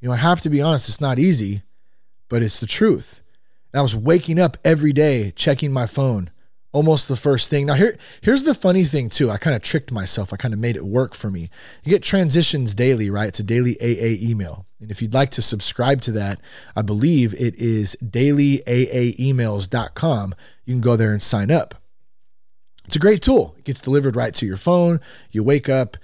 You 0.00 0.08
know, 0.08 0.14
I 0.14 0.18
have 0.18 0.40
to 0.42 0.50
be 0.50 0.60
honest, 0.60 0.88
it's 0.88 1.00
not 1.00 1.18
easy, 1.18 1.62
but 2.28 2.42
it's 2.42 2.60
the 2.60 2.66
truth. 2.66 3.22
And 3.72 3.78
I 3.78 3.82
was 3.82 3.96
waking 3.96 4.40
up 4.40 4.56
every 4.64 4.92
day 4.92 5.32
checking 5.34 5.72
my 5.72 5.86
phone, 5.86 6.30
almost 6.72 7.08
the 7.08 7.16
first 7.16 7.50
thing. 7.50 7.66
Now 7.66 7.74
here 7.74 7.96
here's 8.20 8.44
the 8.44 8.54
funny 8.54 8.84
thing 8.84 9.08
too. 9.08 9.30
I 9.30 9.36
kind 9.36 9.56
of 9.56 9.62
tricked 9.62 9.92
myself. 9.92 10.32
I 10.32 10.36
kind 10.36 10.54
of 10.54 10.60
made 10.60 10.76
it 10.76 10.84
work 10.84 11.14
for 11.14 11.30
me. 11.30 11.50
You 11.82 11.90
get 11.90 12.02
transitions 12.02 12.74
daily, 12.74 13.10
right? 13.10 13.28
It's 13.28 13.40
a 13.40 13.44
daily 13.44 13.76
AA 13.80 14.16
email. 14.22 14.66
And 14.80 14.90
if 14.90 15.00
you'd 15.00 15.14
like 15.14 15.30
to 15.30 15.42
subscribe 15.42 16.02
to 16.02 16.12
that, 16.12 16.40
I 16.76 16.82
believe 16.82 17.32
it 17.34 17.54
is 17.56 17.96
dailyaaemails.com. 18.04 20.34
You 20.66 20.74
can 20.74 20.82
go 20.82 20.96
there 20.96 21.12
and 21.12 21.22
sign 21.22 21.50
up. 21.50 21.74
It's 22.84 22.96
a 22.96 23.00
great 23.00 23.22
tool. 23.22 23.54
It 23.58 23.64
gets 23.64 23.80
delivered 23.80 24.14
right 24.14 24.34
to 24.34 24.46
your 24.46 24.58
phone. 24.58 25.00
You 25.30 25.42
wake 25.42 25.70
up, 25.70 25.96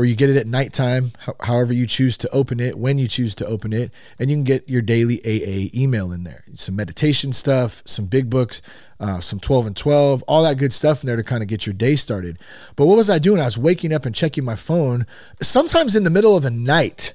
or 0.00 0.06
you 0.06 0.16
get 0.16 0.30
it 0.30 0.36
at 0.38 0.46
nighttime, 0.46 1.12
however 1.40 1.74
you 1.74 1.86
choose 1.86 2.16
to 2.16 2.30
open 2.30 2.58
it, 2.58 2.78
when 2.78 2.98
you 2.98 3.06
choose 3.06 3.34
to 3.34 3.44
open 3.44 3.70
it, 3.70 3.92
and 4.18 4.30
you 4.30 4.36
can 4.38 4.44
get 4.44 4.66
your 4.66 4.80
daily 4.80 5.20
AA 5.26 5.68
email 5.78 6.10
in 6.10 6.24
there. 6.24 6.42
Some 6.54 6.74
meditation 6.74 7.34
stuff, 7.34 7.82
some 7.84 8.06
big 8.06 8.30
books, 8.30 8.62
uh, 8.98 9.20
some 9.20 9.38
12 9.38 9.66
and 9.66 9.76
12, 9.76 10.22
all 10.22 10.42
that 10.42 10.56
good 10.56 10.72
stuff 10.72 11.02
in 11.02 11.06
there 11.06 11.16
to 11.16 11.22
kind 11.22 11.42
of 11.42 11.50
get 11.50 11.66
your 11.66 11.74
day 11.74 11.96
started. 11.96 12.38
But 12.76 12.86
what 12.86 12.96
was 12.96 13.10
I 13.10 13.18
doing? 13.18 13.42
I 13.42 13.44
was 13.44 13.58
waking 13.58 13.92
up 13.92 14.06
and 14.06 14.14
checking 14.14 14.42
my 14.42 14.56
phone, 14.56 15.04
sometimes 15.42 15.94
in 15.94 16.04
the 16.04 16.08
middle 16.08 16.34
of 16.34 16.44
the 16.44 16.50
night. 16.50 17.12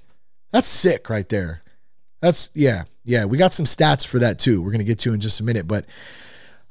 That's 0.52 0.68
sick 0.68 1.10
right 1.10 1.28
there. 1.28 1.64
That's, 2.22 2.52
yeah, 2.54 2.84
yeah. 3.04 3.26
We 3.26 3.40
got 3.40 3.52
some 3.52 3.66
stats 3.66 4.06
for 4.06 4.20
that 4.20 4.38
too. 4.38 4.62
We're 4.62 4.70
going 4.70 4.78
to 4.78 4.86
get 4.86 5.00
to 5.00 5.14
in 5.16 5.22
just 5.22 5.40
a 5.40 5.44
minute. 5.44 5.68
But 5.68 5.88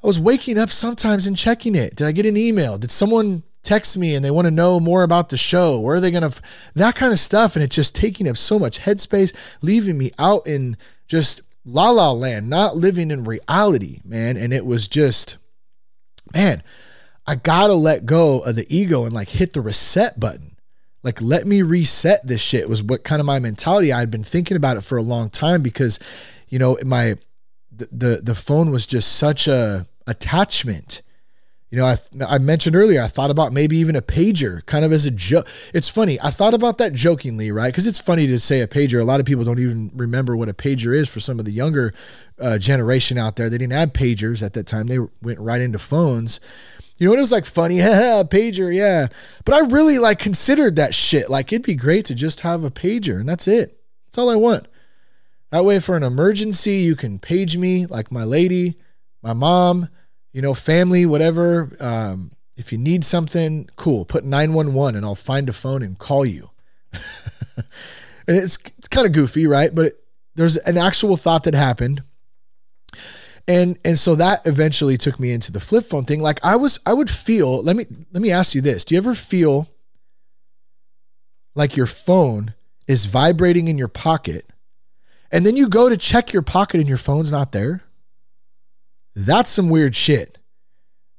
I 0.01 0.07
was 0.07 0.21
waking 0.21 0.61
up 0.61 0.71
sometimes 0.71 1.27
and 1.27 1.37
checking 1.37 1.75
it. 1.75 1.97
Did 1.97 2.07
I 2.07 2.13
get 2.13 2.25
an 2.25 2.37
email? 2.37 2.79
Did 2.79 2.93
someone 2.93 3.43
text 3.65 3.97
me 3.97 4.15
and 4.15 4.25
they 4.25 4.31
want 4.31 4.47
to 4.47 4.51
know 4.51 4.79
more 4.79 5.03
about 5.03 5.29
the 5.29 5.37
show. 5.37 5.81
Where 5.81 5.97
are 5.97 6.01
they 6.01 6.11
going 6.11 6.23
to, 6.23 6.29
f- 6.29 6.43
that 6.75 6.95
kind 6.95 7.13
of 7.13 7.19
stuff. 7.19 7.57
And 7.57 7.63
it's 7.63 7.77
just 7.77 7.95
taking 7.95 8.29
up 8.29 8.37
so 8.37 8.59
much 8.59 8.81
headspace, 8.81 9.35
leaving 9.63 9.99
me 9.99 10.13
out 10.19 10.47
in 10.47 10.77
just 11.07 11.41
la 11.65 11.91
la 11.91 12.13
land, 12.13 12.49
not 12.49 12.77
living 12.77 13.11
in 13.11 13.25
reality, 13.25 14.01
man. 14.05 14.37
And 14.37 14.53
it 14.53 14.67
was 14.67 14.89
just, 14.89 15.37
man, 16.33 16.63
I 17.27 17.37
got 17.37 17.69
to 17.69 17.75
let 17.75 18.07
go 18.07 18.41
of 18.41 18.57
the 18.57 18.67
ego 18.75 19.05
and 19.05 19.15
like 19.15 19.31
hit 19.31 19.53
the 19.53 19.61
reset 19.61 20.21
button. 20.21 20.57
Like, 21.03 21.21
let 21.21 21.47
me 21.47 21.61
reset 21.63 22.27
this 22.27 22.41
shit 22.41 22.69
was 22.69 22.83
what 22.83 23.05
kind 23.05 23.21
of 23.21 23.27
my 23.27 23.39
mentality. 23.39 23.93
I 23.93 24.01
had 24.01 24.11
been 24.11 24.25
thinking 24.25 24.57
about 24.57 24.79
it 24.79 24.83
for 24.83 24.97
a 24.97 25.03
long 25.03 25.29
time 25.29 25.63
because, 25.63 25.99
you 26.49 26.59
know, 26.59 26.79
my, 26.85 27.17
the, 27.71 27.89
the, 27.93 28.21
the 28.23 28.35
phone 28.35 28.71
was 28.71 28.87
just 28.87 29.13
such 29.17 29.47
a 29.47 29.87
attachment 30.07 31.03
You 31.75 31.81
know, 31.81 31.87
I, 31.87 31.99
I 32.35 32.39
mentioned 32.39 32.77
earlier, 32.77 33.03
I 33.03 33.09
thought 33.09 33.33
about 33.33 33.53
maybe 33.53 33.77
even 33.79 33.97
a 33.97 34.01
pager 34.01 34.65
kind 34.65 34.85
of 34.85 34.93
as 34.93 35.07
a 35.07 35.11
joke. 35.11 35.49
It's 35.73 35.89
funny. 35.89 36.21
I 36.21 36.31
thought 36.31 36.55
about 36.55 36.79
that 36.79 36.93
jokingly, 36.93 37.51
right? 37.51 37.67
Because 37.67 37.89
it's 37.89 37.99
funny 37.99 38.29
to 38.29 38.39
say 38.39 38.61
a 38.61 38.69
pager. 38.69 39.01
A 39.01 39.05
lot 39.05 39.19
of 39.19 39.27
people 39.27 39.43
don't 39.43 39.59
even 39.59 39.91
remember 39.93 40.37
what 40.37 40.49
a 40.49 40.55
pager 40.55 40.97
is 40.97 41.09
for 41.09 41.19
some 41.19 41.41
of 41.41 41.47
the 41.47 41.51
younger 41.51 41.93
uh, 42.39 42.59
generation 42.59 43.19
out 43.19 43.35
there. 43.35 43.51
They 43.51 43.59
didn't 43.59 43.73
have 43.73 43.93
pagers 43.93 44.41
at 44.41 44.53
that 44.53 44.69
time, 44.69 44.87
they 44.87 45.01
went 45.21 45.41
right 45.41 45.61
into 45.61 45.81
phones. 45.81 46.39
You 47.01 47.09
know, 47.09 47.15
it 47.15 47.21
was 47.21 47.33
like 47.33 47.45
funny, 47.45 47.79
pager, 47.79 48.73
yeah. 48.73 49.09
But 49.45 49.55
I 49.57 49.67
really 49.67 49.99
like 49.99 50.21
considered 50.21 50.77
that 50.77 50.95
shit. 50.95 51.29
Like 51.29 51.53
it'd 51.53 51.67
be 51.67 51.75
great 51.75 52.05
to 52.05 52.15
just 52.15 52.43
have 52.43 52.63
a 52.63 52.71
pager 52.71 53.19
and 53.19 53.29
that's 53.29 53.49
it. 53.49 53.81
That's 54.07 54.19
all 54.19 54.31
I 54.31 54.37
want. 54.37 54.69
That 55.51 55.65
way, 55.65 55.81
for 55.81 55.97
an 55.97 56.05
emergency, 56.05 56.75
you 56.75 56.95
can 56.95 57.19
page 57.19 57.57
me 57.57 57.87
like 57.87 58.13
my 58.13 58.23
lady, 58.23 58.77
my 59.23 59.33
mom, 59.33 59.89
you 60.35 60.43
know, 60.43 60.53
family, 60.53 61.07
whatever. 61.07 61.71
Um, 61.81 62.33
if 62.57 62.73
you 62.73 62.77
need 62.77 63.05
something, 63.05 63.71
cool. 63.77 64.05
Put 64.05 64.25
911 64.25 64.97
and 64.97 65.07
I'll 65.07 65.15
find 65.15 65.49
a 65.49 65.53
phone 65.53 65.83
and 65.83 65.97
call 65.97 66.27
you. 66.27 66.51
and 67.57 68.37
it's 68.37 68.59
it's 68.77 68.89
kind 68.89 69.07
of 69.07 69.13
goofy, 69.13 69.47
right? 69.47 69.75
But 69.75 69.87
it, 69.87 70.05
there's 70.35 70.57
an 70.59 70.77
actual 70.77 71.17
thought 71.17 71.45
that 71.45 71.55
happened. 71.55 72.03
And 73.47 73.79
and 73.85 73.99
so 73.99 74.17
that 74.17 74.45
eventually 74.47 74.99
took 74.99 75.21
me 75.21 75.31
into 75.31 75.53
the 75.53 75.61
flip 75.61 75.87
phone 75.87 76.05
thing. 76.05 76.21
Like 76.21 76.41
I 76.43 76.57
was 76.57 76.81
I 76.85 76.95
would 76.95 77.11
feel, 77.11 77.63
let 77.63 77.77
me 77.77 77.87
let 78.13 78.21
me 78.21 78.33
ask 78.33 78.55
you 78.55 78.61
this. 78.61 78.85
Do 78.85 78.95
you 78.95 79.01
ever 79.01 79.15
feel 79.15 79.69
like 81.55 81.77
your 81.77 81.87
phone 81.87 82.55
is 82.89 83.05
vibrating 83.05 83.69
in 83.69 83.79
your 83.79 83.89
pocket 83.89 84.51
and 85.31 85.47
then 85.47 85.57
you 85.57 85.69
go 85.69 85.89
to 85.89 85.97
check 85.97 86.33
your 86.33 86.43
pocket 86.43 86.81
and 86.81 86.89
your 86.89 86.99
phone's 86.99 87.31
not 87.31 87.53
there? 87.53 87.85
That's 89.15 89.51
some 89.51 89.69
weird 89.69 89.95
shit. 89.95 90.39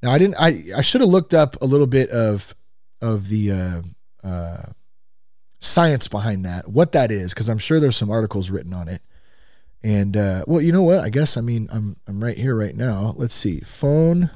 Now 0.02 0.12
I 0.12 0.18
didn't. 0.18 0.36
I 0.40 0.64
I 0.78 0.82
should 0.82 1.02
have 1.02 1.10
looked 1.10 1.34
up 1.34 1.62
a 1.62 1.66
little 1.66 1.88
bit 1.88 2.10
of 2.10 2.54
of 3.02 3.30
the 3.30 3.52
uh, 3.52 3.82
uh, 4.28 4.64
science 5.60 6.08
behind 6.08 6.46
that, 6.46 6.68
what 6.68 6.92
that 6.94 7.12
is, 7.12 7.34
because 7.34 7.50
I'm 7.50 7.58
sure 7.58 7.80
there's 7.80 7.98
some 7.98 8.12
articles 8.12 8.50
written 8.50 8.74
on 8.74 8.88
it. 8.88 9.02
And 9.84 10.18
uh, 10.18 10.44
well, 10.48 10.62
you 10.62 10.72
know 10.72 10.84
what? 10.84 11.00
I 11.00 11.10
guess 11.10 11.38
I 11.38 11.42
mean 11.42 11.68
I'm 11.72 11.96
I'm 12.08 12.24
right 12.24 12.38
here 12.38 12.56
right 12.56 12.76
now. 12.76 13.14
Let's 13.18 13.36
see. 13.36 13.62
Phone 13.62 14.30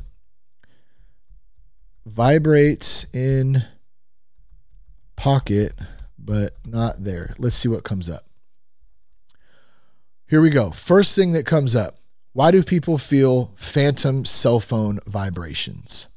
vibrates 2.06 3.06
in 3.14 3.64
pocket, 5.16 5.74
but 6.18 6.54
not 6.66 7.04
there. 7.04 7.36
Let's 7.38 7.56
see 7.56 7.68
what 7.68 7.84
comes 7.84 8.10
up. 8.10 8.26
Here 10.28 10.42
we 10.42 10.50
go. 10.50 10.72
First 10.72 11.16
thing 11.16 11.32
that 11.34 11.46
comes 11.46 11.76
up 11.76 11.99
why 12.34 12.52
do 12.52 12.64
people 12.64 12.98
feel 12.98 13.52
phantom 13.56 14.26
cell 14.26 14.60
phone 14.60 15.00
vibrations? 15.06 16.08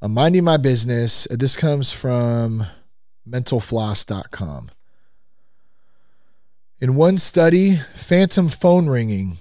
I'm 0.00 0.14
minding 0.14 0.42
my 0.42 0.56
business. 0.56 1.28
Uh, 1.30 1.36
this 1.38 1.56
comes 1.56 1.92
from 1.92 2.66
mentalfloss.com. 3.28 4.70
In 6.80 6.96
one 6.96 7.18
study, 7.18 7.76
phantom 7.94 8.48
phone 8.48 8.88
ringing, 8.88 9.36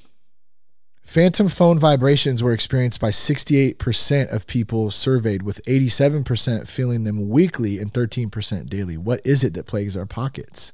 phantom 1.03 1.47
phone 1.49 1.79
vibrations 1.79 2.43
were 2.43 2.53
experienced 2.53 3.01
by 3.01 3.09
68% 3.09 4.31
of 4.31 4.45
people 4.45 4.91
surveyed, 4.91 5.41
with 5.41 5.65
87% 5.65 6.67
feeling 6.67 7.05
them 7.05 7.29
weekly 7.29 7.79
and 7.79 7.91
13% 7.91 8.69
daily. 8.69 8.97
What 8.97 9.21
is 9.25 9.43
it 9.43 9.55
that 9.55 9.65
plagues 9.65 9.97
our 9.97 10.05
pockets? 10.05 10.73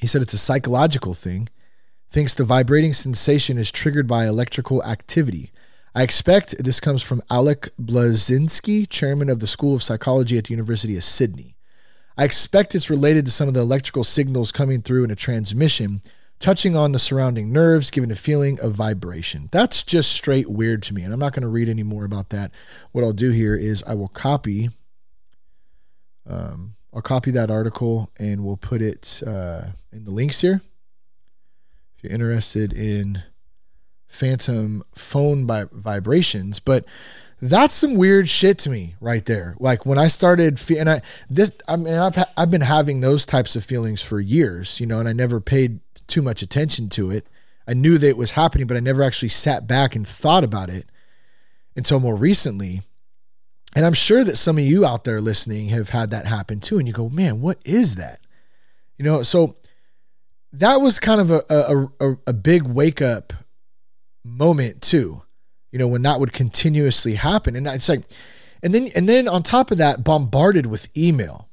He 0.00 0.06
said 0.06 0.22
it's 0.22 0.32
a 0.32 0.38
psychological 0.38 1.14
thing 1.14 1.48
thinks 2.10 2.34
the 2.34 2.44
vibrating 2.44 2.92
sensation 2.92 3.58
is 3.58 3.70
triggered 3.70 4.06
by 4.06 4.26
electrical 4.26 4.82
activity. 4.84 5.52
I 5.94 6.02
expect 6.02 6.62
this 6.62 6.80
comes 6.80 7.02
from 7.02 7.22
Alec 7.30 7.70
Blaszczynski, 7.80 8.88
chairman 8.88 9.28
of 9.28 9.40
the 9.40 9.46
School 9.46 9.74
of 9.74 9.82
Psychology 9.82 10.38
at 10.38 10.44
the 10.44 10.52
University 10.52 10.96
of 10.96 11.04
Sydney. 11.04 11.56
I 12.16 12.24
expect 12.24 12.74
it's 12.74 12.90
related 12.90 13.26
to 13.26 13.32
some 13.32 13.48
of 13.48 13.54
the 13.54 13.60
electrical 13.60 14.04
signals 14.04 14.52
coming 14.52 14.82
through 14.82 15.04
in 15.04 15.10
a 15.10 15.16
transmission, 15.16 16.02
touching 16.40 16.76
on 16.76 16.92
the 16.92 16.98
surrounding 16.98 17.52
nerves, 17.52 17.90
giving 17.90 18.10
a 18.10 18.16
feeling 18.16 18.58
of 18.60 18.72
vibration. 18.72 19.48
That's 19.52 19.82
just 19.82 20.12
straight 20.12 20.48
weird 20.48 20.82
to 20.84 20.94
me, 20.94 21.02
and 21.02 21.12
I'm 21.12 21.20
not 21.20 21.32
going 21.32 21.42
to 21.42 21.48
read 21.48 21.68
any 21.68 21.82
more 21.82 22.04
about 22.04 22.30
that. 22.30 22.52
What 22.92 23.04
I'll 23.04 23.12
do 23.12 23.30
here 23.30 23.54
is 23.54 23.84
I 23.86 23.94
will 23.94 24.08
copy. 24.08 24.70
Um, 26.26 26.74
I'll 26.92 27.02
copy 27.02 27.30
that 27.32 27.50
article 27.50 28.10
and 28.18 28.44
we'll 28.44 28.56
put 28.56 28.80
it 28.82 29.22
uh, 29.26 29.66
in 29.92 30.04
the 30.04 30.10
links 30.10 30.40
here. 30.40 30.62
If 31.96 32.04
you're 32.04 32.12
interested 32.12 32.72
in 32.72 33.22
phantom 34.06 34.82
phone 34.94 35.46
vibrations 35.46 36.60
but 36.60 36.84
that's 37.42 37.74
some 37.74 37.94
weird 37.94 38.26
shit 38.26 38.58
to 38.58 38.70
me 38.70 38.94
right 39.00 39.26
there. 39.26 39.54
Like 39.60 39.84
when 39.84 39.98
i 39.98 40.08
started 40.08 40.58
fe- 40.58 40.78
and 40.78 40.88
i 40.88 41.02
this 41.28 41.52
i 41.68 41.76
mean 41.76 41.92
i've 41.94 42.16
ha- 42.16 42.30
i've 42.36 42.50
been 42.50 42.62
having 42.62 43.00
those 43.00 43.26
types 43.26 43.54
of 43.54 43.64
feelings 43.64 44.00
for 44.00 44.18
years 44.18 44.80
you 44.80 44.86
know 44.86 44.98
and 44.98 45.08
i 45.08 45.12
never 45.12 45.40
paid 45.40 45.80
too 46.06 46.22
much 46.22 46.40
attention 46.40 46.88
to 46.90 47.10
it. 47.10 47.26
I 47.66 47.74
knew 47.74 47.98
that 47.98 48.08
it 48.08 48.16
was 48.16 48.30
happening 48.32 48.66
but 48.66 48.78
i 48.78 48.80
never 48.80 49.02
actually 49.02 49.28
sat 49.28 49.66
back 49.66 49.94
and 49.94 50.08
thought 50.08 50.42
about 50.42 50.70
it 50.70 50.88
until 51.76 52.00
more 52.00 52.16
recently 52.16 52.80
and 53.78 53.86
i'm 53.86 53.94
sure 53.94 54.24
that 54.24 54.36
some 54.36 54.58
of 54.58 54.64
you 54.64 54.84
out 54.84 55.04
there 55.04 55.20
listening 55.20 55.68
have 55.68 55.88
had 55.90 56.10
that 56.10 56.26
happen 56.26 56.60
too 56.60 56.78
and 56.78 56.86
you 56.86 56.92
go 56.92 57.08
man 57.08 57.40
what 57.40 57.58
is 57.64 57.94
that 57.94 58.20
you 58.98 59.04
know 59.04 59.22
so 59.22 59.56
that 60.52 60.76
was 60.76 60.98
kind 60.98 61.20
of 61.20 61.30
a 61.30 61.42
a, 62.00 62.16
a, 62.26 62.32
big 62.32 62.62
wake 62.62 63.02
up 63.02 63.32
moment 64.24 64.82
too. 64.82 65.22
You 65.72 65.78
know, 65.78 65.88
when 65.88 66.02
that 66.02 66.20
would 66.20 66.32
continuously 66.32 67.14
happen. 67.14 67.56
And 67.56 67.66
it's 67.66 67.88
like 67.88 68.04
and 68.62 68.74
then 68.74 68.88
and 68.94 69.08
then 69.08 69.28
on 69.28 69.42
top 69.42 69.70
of 69.70 69.78
that, 69.78 70.04
bombarded 70.04 70.66
with 70.66 70.88
email, 70.96 71.48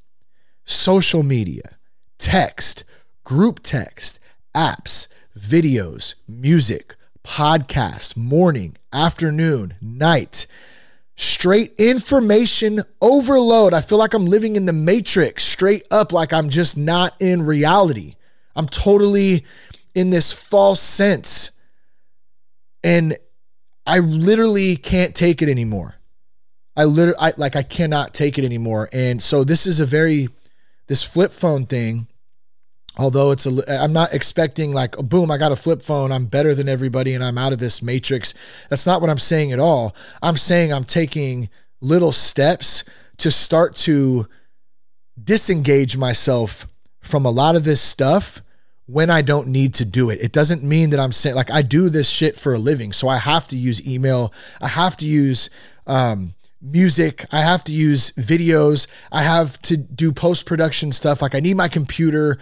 social 0.64 1.24
media, 1.24 1.78
text, 2.18 2.84
group 3.24 3.60
text, 3.62 4.20
apps, 4.56 5.08
videos, 5.38 6.16
music, 6.28 6.96
podcast, 7.24 8.16
morning, 8.16 8.78
afternoon, 8.94 9.76
night. 9.82 10.48
Straight 11.16 11.74
information 11.78 12.84
overload. 13.02 13.74
I 13.74 13.82
feel 13.82 13.98
like 13.98 14.14
I'm 14.14 14.26
living 14.26 14.56
in 14.56 14.66
the 14.66 14.74
matrix, 14.74 15.44
straight 15.44 15.84
up, 15.90 16.12
like 16.12 16.34
I'm 16.34 16.50
just 16.50 16.78
not 16.78 17.16
in 17.22 17.44
reality. 17.44 18.16
I'm 18.56 18.68
totally 18.68 19.46
in 19.94 20.10
this 20.10 20.32
false 20.32 20.82
sense. 20.82 21.52
And 22.84 23.18
I 23.86 24.00
literally 24.00 24.76
can't 24.76 25.16
take 25.16 25.42
it 25.42 25.50
anymore. 25.50 25.96
I 26.76 26.84
literally 26.84 27.20
I, 27.20 27.34
like 27.38 27.56
I 27.56 27.64
cannot 27.64 28.14
take 28.14 28.38
it 28.38 28.46
anymore. 28.46 28.90
And 28.92 29.22
so 29.24 29.44
this 29.44 29.66
is 29.66 29.80
a 29.80 29.86
very 29.86 30.28
this 30.88 31.04
flip 31.04 31.32
phone 31.32 31.66
thing. 31.66 32.08
Although 32.98 33.32
it's 33.32 33.46
a, 33.46 33.82
I'm 33.82 33.94
not 33.94 34.14
expecting 34.14 34.74
like, 34.74 34.96
boom, 34.98 35.30
I 35.30 35.38
got 35.38 35.52
a 35.52 35.58
flip 35.58 35.82
phone. 35.82 36.12
I'm 36.12 36.28
better 36.28 36.56
than 36.56 36.70
everybody 36.70 37.14
and 37.14 37.24
I'm 37.24 37.38
out 37.38 37.52
of 37.52 37.60
this 37.60 37.82
matrix. 37.82 38.34
That's 38.70 38.86
not 38.86 39.02
what 39.02 39.10
I'm 39.10 39.20
saying 39.20 39.52
at 39.52 39.60
all. 39.60 39.96
I'm 40.22 40.38
saying 40.38 40.72
I'm 40.72 40.86
taking 40.86 41.50
little 41.82 42.12
steps 42.14 42.84
to 43.18 43.32
start 43.32 43.76
to 43.76 44.28
disengage 45.22 45.98
myself 45.98 46.68
from 47.02 47.26
a 47.26 47.32
lot 47.32 47.56
of 47.56 47.64
this 47.64 47.82
stuff 47.82 48.42
when 48.88 49.10
I 49.10 49.22
don't 49.22 49.48
need 49.48 49.74
to 49.76 49.86
do 49.86 50.10
it. 50.10 50.22
It 50.22 50.32
doesn't 50.32 50.64
mean 50.64 50.92
that 50.92 51.00
I'm 51.00 51.12
saying 51.12 51.36
like 51.36 51.52
I 51.52 51.62
do 51.62 51.90
this 51.90 52.10
shit 52.10 52.38
for 52.38 52.54
a 52.54 52.60
living, 52.60 52.94
so 52.94 53.08
I 53.08 53.18
have 53.18 53.48
to 53.50 53.58
use 53.58 53.86
email. 53.88 54.34
I 54.62 54.68
have 54.68 54.96
to 54.98 55.06
use 55.06 55.50
um, 55.88 56.36
music. 56.62 57.26
I 57.32 57.42
have 57.42 57.64
to 57.66 57.72
use 57.72 58.12
videos. 58.12 58.88
I 59.12 59.24
have 59.24 59.62
to 59.64 59.78
do 59.78 60.12
post 60.12 60.46
production 60.46 60.92
stuff. 60.92 61.22
Like 61.22 61.36
I 61.36 61.40
need 61.40 61.58
my 61.58 61.68
computer. 61.68 62.38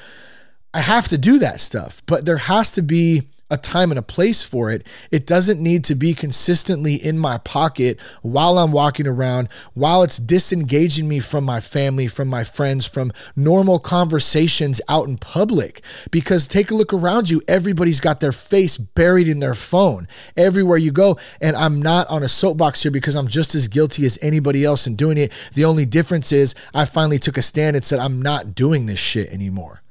I 0.74 0.82
have 0.82 1.08
to 1.10 1.18
do 1.18 1.40
that 1.40 1.62
stuff, 1.62 2.02
but 2.06 2.26
there 2.26 2.38
has 2.38 2.72
to 2.74 2.82
be 2.82 3.24
a 3.54 3.58
time 3.58 3.92
and 3.92 4.00
a 4.00 4.04
place 4.04 4.42
for 4.42 4.72
it. 4.72 4.84
It 5.12 5.28
doesn't 5.28 5.62
need 5.62 5.84
to 5.84 5.94
be 5.94 6.16
consistently 6.16 6.96
in 6.96 7.20
my 7.20 7.38
pocket 7.38 8.00
while 8.24 8.58
I'm 8.58 8.72
walking 8.72 9.06
around, 9.06 9.48
while 9.76 10.02
it's 10.02 10.18
disengaging 10.18 11.08
me 11.08 11.20
from 11.20 11.44
my 11.44 11.60
family, 11.60 12.08
from 12.08 12.30
my 12.30 12.44
friends, 12.44 12.88
from 12.88 13.12
normal 13.36 13.78
conversations 13.78 14.82
out 14.90 15.08
in 15.08 15.18
public. 15.18 15.84
Because 16.10 16.48
take 16.48 16.72
a 16.72 16.76
look 16.76 16.92
around 16.92 17.30
you, 17.30 17.44
everybody's 17.48 18.00
got 18.00 18.22
their 18.22 18.32
face 18.32 18.76
buried 18.76 19.28
in 19.28 19.40
their 19.40 19.54
phone 19.54 20.08
everywhere 20.36 20.80
you 20.80 20.92
go. 20.92 21.20
And 21.40 21.56
I'm 21.56 21.80
not 21.80 22.08
on 22.10 22.24
a 22.24 22.30
soapbox 22.30 22.82
here 22.82 22.92
because 22.92 23.16
I'm 23.16 23.28
just 23.28 23.54
as 23.54 23.68
guilty 23.68 24.04
as 24.08 24.18
anybody 24.24 24.66
else 24.66 24.88
in 24.88 24.96
doing 24.96 25.20
it. 25.20 25.32
The 25.54 25.66
only 25.66 25.86
difference 25.86 26.32
is 26.32 26.56
I 26.74 26.86
finally 26.86 27.20
took 27.20 27.38
a 27.38 27.44
stand 27.44 27.76
and 27.76 27.86
said, 27.86 28.00
I'm 28.00 28.20
not 28.20 28.56
doing 28.56 28.88
this 28.88 29.00
shit 29.00 29.30
anymore. 29.32 29.83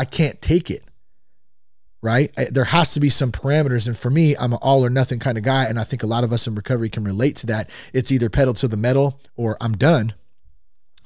I 0.00 0.04
can't 0.06 0.40
take 0.40 0.70
it 0.70 0.82
right? 2.02 2.32
There 2.50 2.64
has 2.64 2.94
to 2.94 3.00
be 3.00 3.10
some 3.10 3.30
parameters. 3.30 3.86
And 3.86 3.96
for 3.96 4.10
me, 4.10 4.36
I'm 4.36 4.52
an 4.52 4.58
all 4.62 4.84
or 4.84 4.90
nothing 4.90 5.18
kind 5.18 5.36
of 5.36 5.44
guy. 5.44 5.64
And 5.64 5.78
I 5.78 5.84
think 5.84 6.02
a 6.02 6.06
lot 6.06 6.24
of 6.24 6.32
us 6.32 6.46
in 6.46 6.54
recovery 6.54 6.88
can 6.88 7.04
relate 7.04 7.36
to 7.36 7.46
that. 7.48 7.68
It's 7.92 8.10
either 8.10 8.30
pedal 8.30 8.54
to 8.54 8.68
the 8.68 8.76
metal 8.76 9.20
or 9.36 9.56
I'm 9.60 9.76
done. 9.76 10.14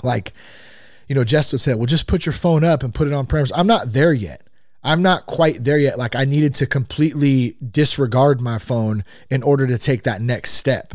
Like, 0.02 0.32
you 1.08 1.14
know, 1.14 1.24
Jess 1.24 1.52
would 1.52 1.60
say, 1.60 1.74
well, 1.74 1.86
just 1.86 2.06
put 2.06 2.26
your 2.26 2.32
phone 2.32 2.62
up 2.62 2.82
and 2.82 2.94
put 2.94 3.08
it 3.08 3.12
on 3.12 3.26
parameters. 3.26 3.52
I'm 3.54 3.66
not 3.66 3.92
there 3.92 4.12
yet. 4.12 4.46
I'm 4.84 5.02
not 5.02 5.26
quite 5.26 5.64
there 5.64 5.78
yet. 5.78 5.98
Like 5.98 6.14
I 6.14 6.24
needed 6.24 6.54
to 6.56 6.66
completely 6.66 7.56
disregard 7.68 8.40
my 8.40 8.58
phone 8.58 9.02
in 9.30 9.42
order 9.42 9.66
to 9.66 9.78
take 9.78 10.02
that 10.04 10.20
next 10.20 10.52
step 10.52 10.94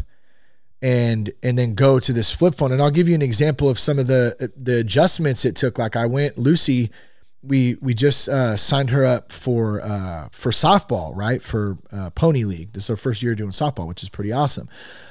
and 0.81 1.33
and 1.43 1.57
then 1.57 1.73
go 1.73 1.99
to 1.99 2.13
this 2.13 2.31
flip 2.31 2.55
phone. 2.55 2.71
And 2.71 2.81
I'll 2.81 2.91
give 2.91 3.09
you 3.09 3.15
an 3.15 3.23
example 3.23 3.67
of 3.67 3.79
some 3.79 3.97
of 3.97 4.05
the 4.05 4.51
the 4.55 4.79
adjustments 4.79 5.43
it 5.43 5.55
took. 5.55 5.79
Like 5.79 5.95
I 5.95 6.05
went 6.05 6.37
Lucy, 6.37 6.91
we 7.41 7.77
we 7.81 7.93
just 7.93 8.27
uh, 8.29 8.57
signed 8.57 8.89
her 8.89 9.05
up 9.05 9.31
for 9.31 9.81
uh, 9.81 10.29
for 10.31 10.51
softball, 10.51 11.15
right? 11.15 11.41
For 11.41 11.77
uh, 11.91 12.09
Pony 12.11 12.43
League. 12.43 12.73
This 12.73 12.85
is 12.85 12.89
our 12.89 12.97
first 12.97 13.21
year 13.23 13.35
doing 13.35 13.51
softball, 13.51 13.87
which 13.87 14.03
is 14.03 14.09
pretty 14.09 14.31
awesome 14.31 14.69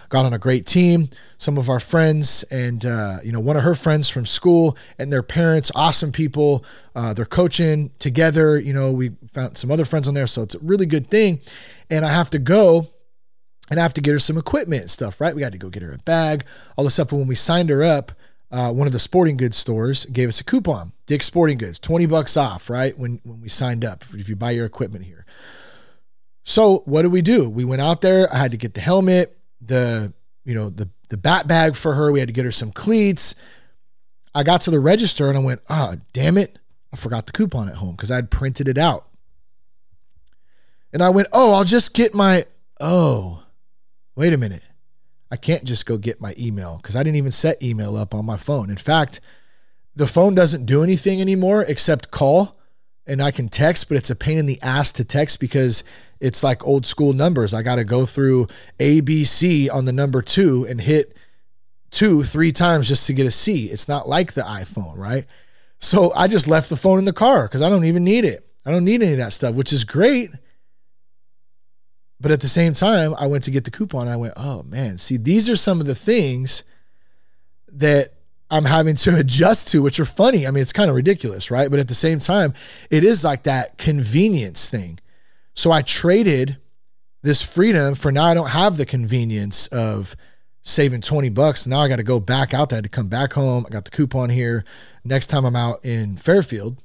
got 0.09 0.25
on 0.25 0.33
a 0.33 0.39
great 0.39 0.67
team. 0.67 1.11
Some 1.37 1.59
of 1.59 1.69
our 1.69 1.81
friends 1.81 2.43
and 2.45 2.85
uh, 2.85 3.19
you 3.23 3.33
know 3.33 3.41
one 3.41 3.57
of 3.57 3.63
her 3.63 3.75
friends 3.75 4.09
from 4.09 4.27
school 4.27 4.77
and 4.99 5.13
their 5.13 5.23
parents, 5.23 5.71
awesome 5.75 6.13
people. 6.13 6.65
Uh, 6.95 7.15
they're 7.15 7.25
coaching 7.25 7.91
together. 7.99 8.59
You 8.59 8.73
know, 8.73 8.91
we 8.91 9.11
found 9.33 9.59
some 9.59 9.71
other 9.71 9.85
friends 9.85 10.09
on 10.09 10.15
there, 10.15 10.27
so 10.27 10.43
it's 10.43 10.55
a 10.55 10.59
really 10.61 10.87
good 10.87 11.11
thing. 11.11 11.41
And 11.91 12.05
I 12.05 12.11
have 12.11 12.31
to 12.31 12.39
go 12.39 12.89
and 13.71 13.79
I 13.79 13.83
have 13.83 13.95
to 13.95 14.01
get 14.01 14.13
her 14.13 14.19
some 14.19 14.39
equipment 14.39 14.83
and 14.83 14.91
stuff. 14.91 15.21
Right, 15.21 15.35
we 15.35 15.41
got 15.41 15.53
to 15.53 15.59
go 15.59 15.69
get 15.69 15.83
her 15.83 15.93
a 15.93 15.99
bag, 15.99 16.45
all 16.77 16.85
the 16.85 16.91
stuff. 16.91 17.09
But 17.09 17.17
when 17.17 17.29
we 17.29 17.35
signed 17.35 17.71
her 17.71 17.83
up. 17.83 18.13
Uh, 18.51 18.73
one 18.73 18.87
of 18.87 18.93
the 18.93 18.99
sporting 18.99 19.37
goods 19.37 19.57
stores 19.57 20.07
gave 20.07 20.29
us 20.29 20.41
a 20.41 20.45
coupon, 20.45 20.93
Dick's 21.07 21.27
Sporting 21.27 21.59
Goods, 21.59 21.79
20 21.79 22.07
bucks 22.07 22.37
off, 22.37 22.71
right? 22.71 22.99
When 22.99 23.21
when 23.23 23.41
we 23.41 23.49
signed 23.49 23.85
up, 23.85 24.05
if 24.15 24.29
you 24.29 24.37
buy 24.37 24.53
your 24.53 24.65
equipment 24.65 25.05
here. 25.05 25.27
So 26.45 26.79
what 26.87 27.03
did 27.03 27.13
we 27.13 27.21
do? 27.21 27.51
We 27.51 27.65
went 27.65 27.83
out 27.83 28.01
there. 28.01 28.33
I 28.33 28.39
had 28.39 28.53
to 28.53 28.57
get 28.57 28.73
the 28.73 28.81
helmet 28.81 29.39
the 29.61 30.13
you 30.45 30.55
know 30.55 30.71
the 30.71 30.89
the 31.09 31.17
bat 31.17 31.47
bag 31.47 31.77
for 31.77 31.95
her. 31.95 32.13
We 32.13 32.19
had 32.19 32.29
to 32.29 32.35
get 32.35 32.45
her 32.45 32.51
some 32.51 32.73
cleats. 32.73 33.35
I 34.35 34.43
got 34.43 34.61
to 34.63 34.71
the 34.71 34.81
register 34.81 35.29
and 35.29 35.39
I 35.39 35.41
went, 35.41 35.63
ah, 35.69 35.93
oh, 35.93 35.97
damn 36.13 36.37
it, 36.37 36.59
I 36.93 36.97
forgot 36.97 37.27
the 37.27 37.33
coupon 37.33 37.69
at 37.69 37.77
home 37.77 37.93
because 37.93 38.11
I 38.11 38.17
had 38.17 38.31
printed 38.31 38.69
it 38.69 38.79
out. 38.79 39.07
And 40.93 41.03
I 41.03 41.09
went, 41.11 41.29
oh, 41.33 41.55
I'll 41.55 41.65
just 41.65 41.95
get 41.95 42.15
my 42.15 42.45
oh, 42.81 43.43
wait 44.15 44.33
a 44.33 44.37
minute. 44.37 44.63
I 45.31 45.37
can't 45.37 45.65
just 45.65 45.87
go 45.87 45.99
get 45.99 46.21
my 46.21 46.35
email 46.39 46.79
because 46.81 46.97
I 46.97 47.03
didn't 47.03 47.17
even 47.17 47.31
set 47.31 47.63
email 47.63 47.97
up 47.97 48.15
on 48.15 48.25
my 48.25 48.37
phone. 48.37 48.71
In 48.71 48.77
fact, 48.77 49.21
the 49.95 50.07
phone 50.07 50.35
doesn't 50.35 50.67
do 50.67 50.83
anything 50.83 51.21
anymore 51.21 51.65
except 51.67 52.11
call 52.11 52.57
and 53.09 53.23
I 53.23 53.31
can 53.31 53.49
text, 53.49 53.89
but 53.89 53.97
it's 53.97 54.11
a 54.11 54.17
pain 54.17 54.39
in 54.39 54.47
the 54.47 54.61
ass 54.63 54.93
to 54.93 55.05
text 55.05 55.41
because 55.41 55.83
it's 56.21 56.45
like 56.45 56.67
old 56.67 56.85
school 56.85 57.15
numbers. 57.15 57.55
I 57.55 57.63
got 57.63 57.77
to 57.77 57.85
go 57.85 58.05
through 58.05 58.49
ABC 58.79 59.73
on 59.73 59.87
the 59.87 59.93
number 59.93 60.21
two 60.21 60.67
and 60.69 60.81
hit 60.81 61.17
two, 61.91 62.23
three 62.23 62.53
times 62.53 62.87
just 62.87 63.07
to 63.07 63.15
get 63.15 63.27
a 63.27 63.31
C. 63.31 63.67
It's 63.67 63.89
not 63.89 64.09
like 64.09 64.35
the 64.35 64.43
iPhone, 64.43 64.99
right? 64.99 65.25
So 65.79 66.13
I 66.15 66.29
just 66.29 66.47
left 66.47 66.69
the 66.69 66.77
phone 66.77 66.99
in 66.99 67.07
the 67.07 67.13
car 67.13 67.45
because 67.45 67.63
I 67.63 67.71
don't 67.71 67.87
even 67.87 68.05
need 68.05 68.25
it. 68.25 68.47
I 68.67 68.71
don't 68.71 68.85
need 68.85 69.03
any 69.03 69.13
of 69.13 69.19
that 69.19 69.33
stuff, 69.33 69.55
which 69.55 69.73
is 69.73 69.85
great. 69.85 70.31
But 72.21 72.33
at 72.33 72.41
the 72.41 72.49
same 72.49 72.73
time, 72.73 73.15
I 73.19 73.27
went 73.27 73.45
to 73.45 73.51
get 73.51 73.65
the 73.65 73.71
coupon. 73.71 74.09
I 74.09 74.17
went, 74.17 74.35
oh 74.37 74.63
man, 74.65 74.99
see, 74.99 75.17
these 75.17 75.49
are 75.49 75.57
some 75.57 75.81
of 75.81 75.87
the 75.87 75.95
things 75.95 76.65
that 77.73 78.15
I'm 78.51 78.65
having 78.65 78.97
to 78.97 79.17
adjust 79.19 79.69
to, 79.69 79.83
which 79.83 80.01
are 80.01 80.05
funny. 80.05 80.47
I 80.47 80.51
mean, 80.51 80.63
it's 80.63 80.73
kind 80.73 80.91
of 80.91 80.97
ridiculous, 80.97 81.51
right? 81.51 81.71
But 81.71 81.79
at 81.79 81.89
the 81.89 81.95
same 81.95 82.19
time, 82.19 82.55
it 82.91 83.05
is 83.05 83.25
like 83.25 83.45
that 83.45 83.79
convenience 83.79 84.69
thing. 84.69 84.99
So 85.55 85.71
I 85.71 85.83
traded 85.83 86.57
this 87.23 87.43
freedom 87.43 87.95
for 87.95 88.13
now 88.13 88.25
I 88.25 88.35
don't 88.35 88.51
have 88.51 88.77
the 88.77 88.87
convenience 88.87 89.67
of 89.69 90.15
saving 90.63 91.01
20 91.01 91.31
bucks. 91.31 91.67
Now 91.67 91.81
I 91.81 91.89
got 91.89 91.97
to 91.97 92.05
go 92.05 92.21
back 92.21 92.55
out 92.55 92.69
there 92.71 92.83
to 92.83 92.89
come 92.89 93.09
back 93.09 93.33
home. 93.33 93.65
I 93.67 93.71
got 93.71 93.85
the 93.85 93.91
coupon 93.91 94.31
here. 94.31 94.65
Next 95.05 95.29
time 95.29 95.45
I'm 95.45 95.57
out 95.57 95.85
in 95.85 96.17
Fairfield 96.17 96.83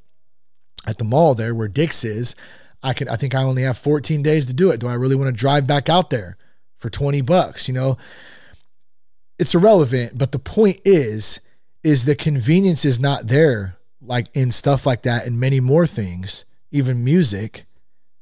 at 0.88 0.98
the 0.98 1.04
mall 1.04 1.36
there 1.36 1.54
where 1.54 1.68
Dick's 1.68 2.04
is, 2.04 2.36
I 2.84 2.94
can 2.94 3.08
I 3.10 3.16
think 3.16 3.34
I 3.36 3.44
only 3.44 3.64
have 3.64 3.78
14 3.78 4.22
days 4.22 4.46
to 4.48 4.54
do 4.54 4.70
it. 4.72 4.80
Do 4.80 4.88
I 4.88 4.94
really 4.94 5.16
want 5.16 5.28
to 5.28 5.40
drive 5.40 5.66
back 5.66 5.90
out 5.90 6.10
there 6.10 6.38
for 6.78 6.90
20 6.90 7.22
bucks, 7.22 7.68
you 7.68 7.74
know? 7.74 7.98
It's 9.40 9.56
irrelevant, 9.56 10.18
but 10.18 10.32
the 10.32 10.40
point 10.40 10.80
is 10.86 11.40
is 11.84 12.06
the 12.06 12.16
convenience 12.16 12.86
is 12.86 13.00
not 13.00 13.28
there 13.28 13.78
like 14.02 14.28
in 14.34 14.52
stuff 14.52 14.86
like 14.86 15.04
that 15.04 15.26
and 15.26 15.40
many 15.40 15.60
more 15.60 15.88
things, 15.88 16.46
even 16.72 17.04
music 17.04 17.66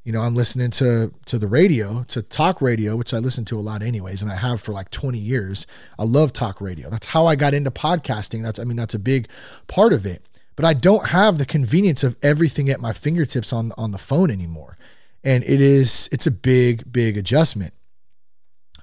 you 0.03 0.11
know, 0.11 0.21
I'm 0.21 0.35
listening 0.35 0.71
to 0.71 1.11
to 1.25 1.37
the 1.37 1.47
radio, 1.47 2.03
to 2.07 2.23
talk 2.23 2.61
radio, 2.61 2.95
which 2.95 3.13
I 3.13 3.19
listen 3.19 3.45
to 3.45 3.59
a 3.59 3.61
lot 3.61 3.83
anyways, 3.83 4.21
and 4.21 4.31
I 4.31 4.35
have 4.35 4.59
for 4.59 4.71
like 4.71 4.89
20 4.89 5.19
years. 5.19 5.67
I 5.99 6.03
love 6.03 6.33
talk 6.33 6.59
radio. 6.59 6.89
That's 6.89 7.07
how 7.07 7.27
I 7.27 7.35
got 7.35 7.53
into 7.53 7.69
podcasting. 7.69 8.41
That's 8.41 8.57
I 8.59 8.63
mean, 8.63 8.77
that's 8.77 8.95
a 8.95 8.99
big 8.99 9.27
part 9.67 9.93
of 9.93 10.05
it. 10.05 10.25
But 10.55 10.65
I 10.65 10.73
don't 10.73 11.07
have 11.07 11.37
the 11.37 11.45
convenience 11.45 12.03
of 12.03 12.17
everything 12.21 12.69
at 12.69 12.79
my 12.79 12.93
fingertips 12.93 13.53
on 13.53 13.71
on 13.77 13.91
the 13.91 13.97
phone 13.97 14.29
anymore. 14.29 14.77
And 15.23 15.43
it 15.43 15.61
is 15.61 16.09
it's 16.11 16.27
a 16.27 16.31
big, 16.31 16.91
big 16.91 17.17
adjustment. 17.17 17.73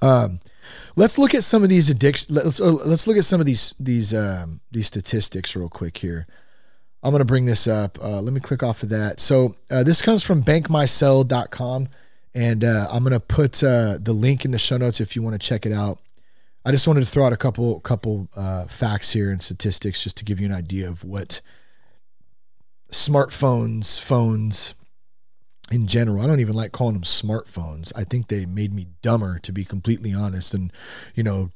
Um 0.02 0.40
let's 0.96 1.18
look 1.18 1.34
at 1.34 1.44
some 1.44 1.62
of 1.62 1.68
these 1.68 1.90
addictions. 1.90 2.30
Let's 2.30 2.60
let's 2.60 3.06
look 3.06 3.16
at 3.16 3.24
some 3.24 3.40
of 3.40 3.46
these 3.46 3.74
these 3.78 4.14
um 4.14 4.60
these 4.70 4.86
statistics 4.86 5.54
real 5.54 5.68
quick 5.68 5.98
here. 5.98 6.26
I'm 7.02 7.12
going 7.12 7.20
to 7.20 7.24
bring 7.24 7.46
this 7.46 7.68
up. 7.68 7.98
Uh, 8.02 8.20
let 8.20 8.32
me 8.32 8.40
click 8.40 8.62
off 8.62 8.82
of 8.82 8.88
that. 8.88 9.20
So 9.20 9.54
uh, 9.70 9.84
this 9.84 10.02
comes 10.02 10.24
from 10.24 10.42
bankmycell.com. 10.42 11.88
And 12.34 12.64
uh, 12.64 12.88
I'm 12.90 13.02
going 13.02 13.12
to 13.12 13.20
put 13.20 13.62
uh, 13.62 13.98
the 14.00 14.12
link 14.12 14.44
in 14.44 14.50
the 14.50 14.58
show 14.58 14.76
notes 14.76 15.00
if 15.00 15.16
you 15.16 15.22
want 15.22 15.40
to 15.40 15.44
check 15.44 15.64
it 15.64 15.72
out. 15.72 16.00
I 16.64 16.70
just 16.70 16.86
wanted 16.86 17.00
to 17.00 17.06
throw 17.06 17.24
out 17.24 17.32
a 17.32 17.36
couple 17.36 17.80
couple 17.80 18.28
uh, 18.36 18.66
facts 18.66 19.12
here 19.12 19.30
and 19.30 19.40
statistics 19.40 20.02
just 20.02 20.16
to 20.18 20.24
give 20.24 20.40
you 20.40 20.46
an 20.46 20.54
idea 20.54 20.88
of 20.88 21.04
what 21.04 21.40
smartphones, 22.92 24.00
phones 24.00 24.74
in 25.70 25.86
general. 25.86 26.22
I 26.22 26.26
don't 26.26 26.40
even 26.40 26.54
like 26.54 26.72
calling 26.72 26.94
them 26.94 27.02
smartphones. 27.02 27.92
I 27.96 28.04
think 28.04 28.28
they 28.28 28.46
made 28.46 28.72
me 28.72 28.88
dumber, 29.02 29.38
to 29.40 29.52
be 29.52 29.64
completely 29.64 30.12
honest. 30.12 30.54
And 30.54 30.72
you 31.14 31.22
know, 31.22 31.50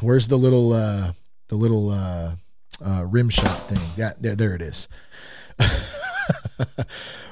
where's 0.00 0.28
the 0.28 0.36
little 0.36 0.72
uh, 0.72 1.12
the 1.48 1.56
little 1.56 1.90
uh, 2.84 3.04
rim 3.06 3.28
shot 3.30 3.68
thing. 3.68 3.78
That 3.96 4.22
there, 4.22 4.36
there 4.36 4.54
it 4.54 4.62
is. 4.62 4.88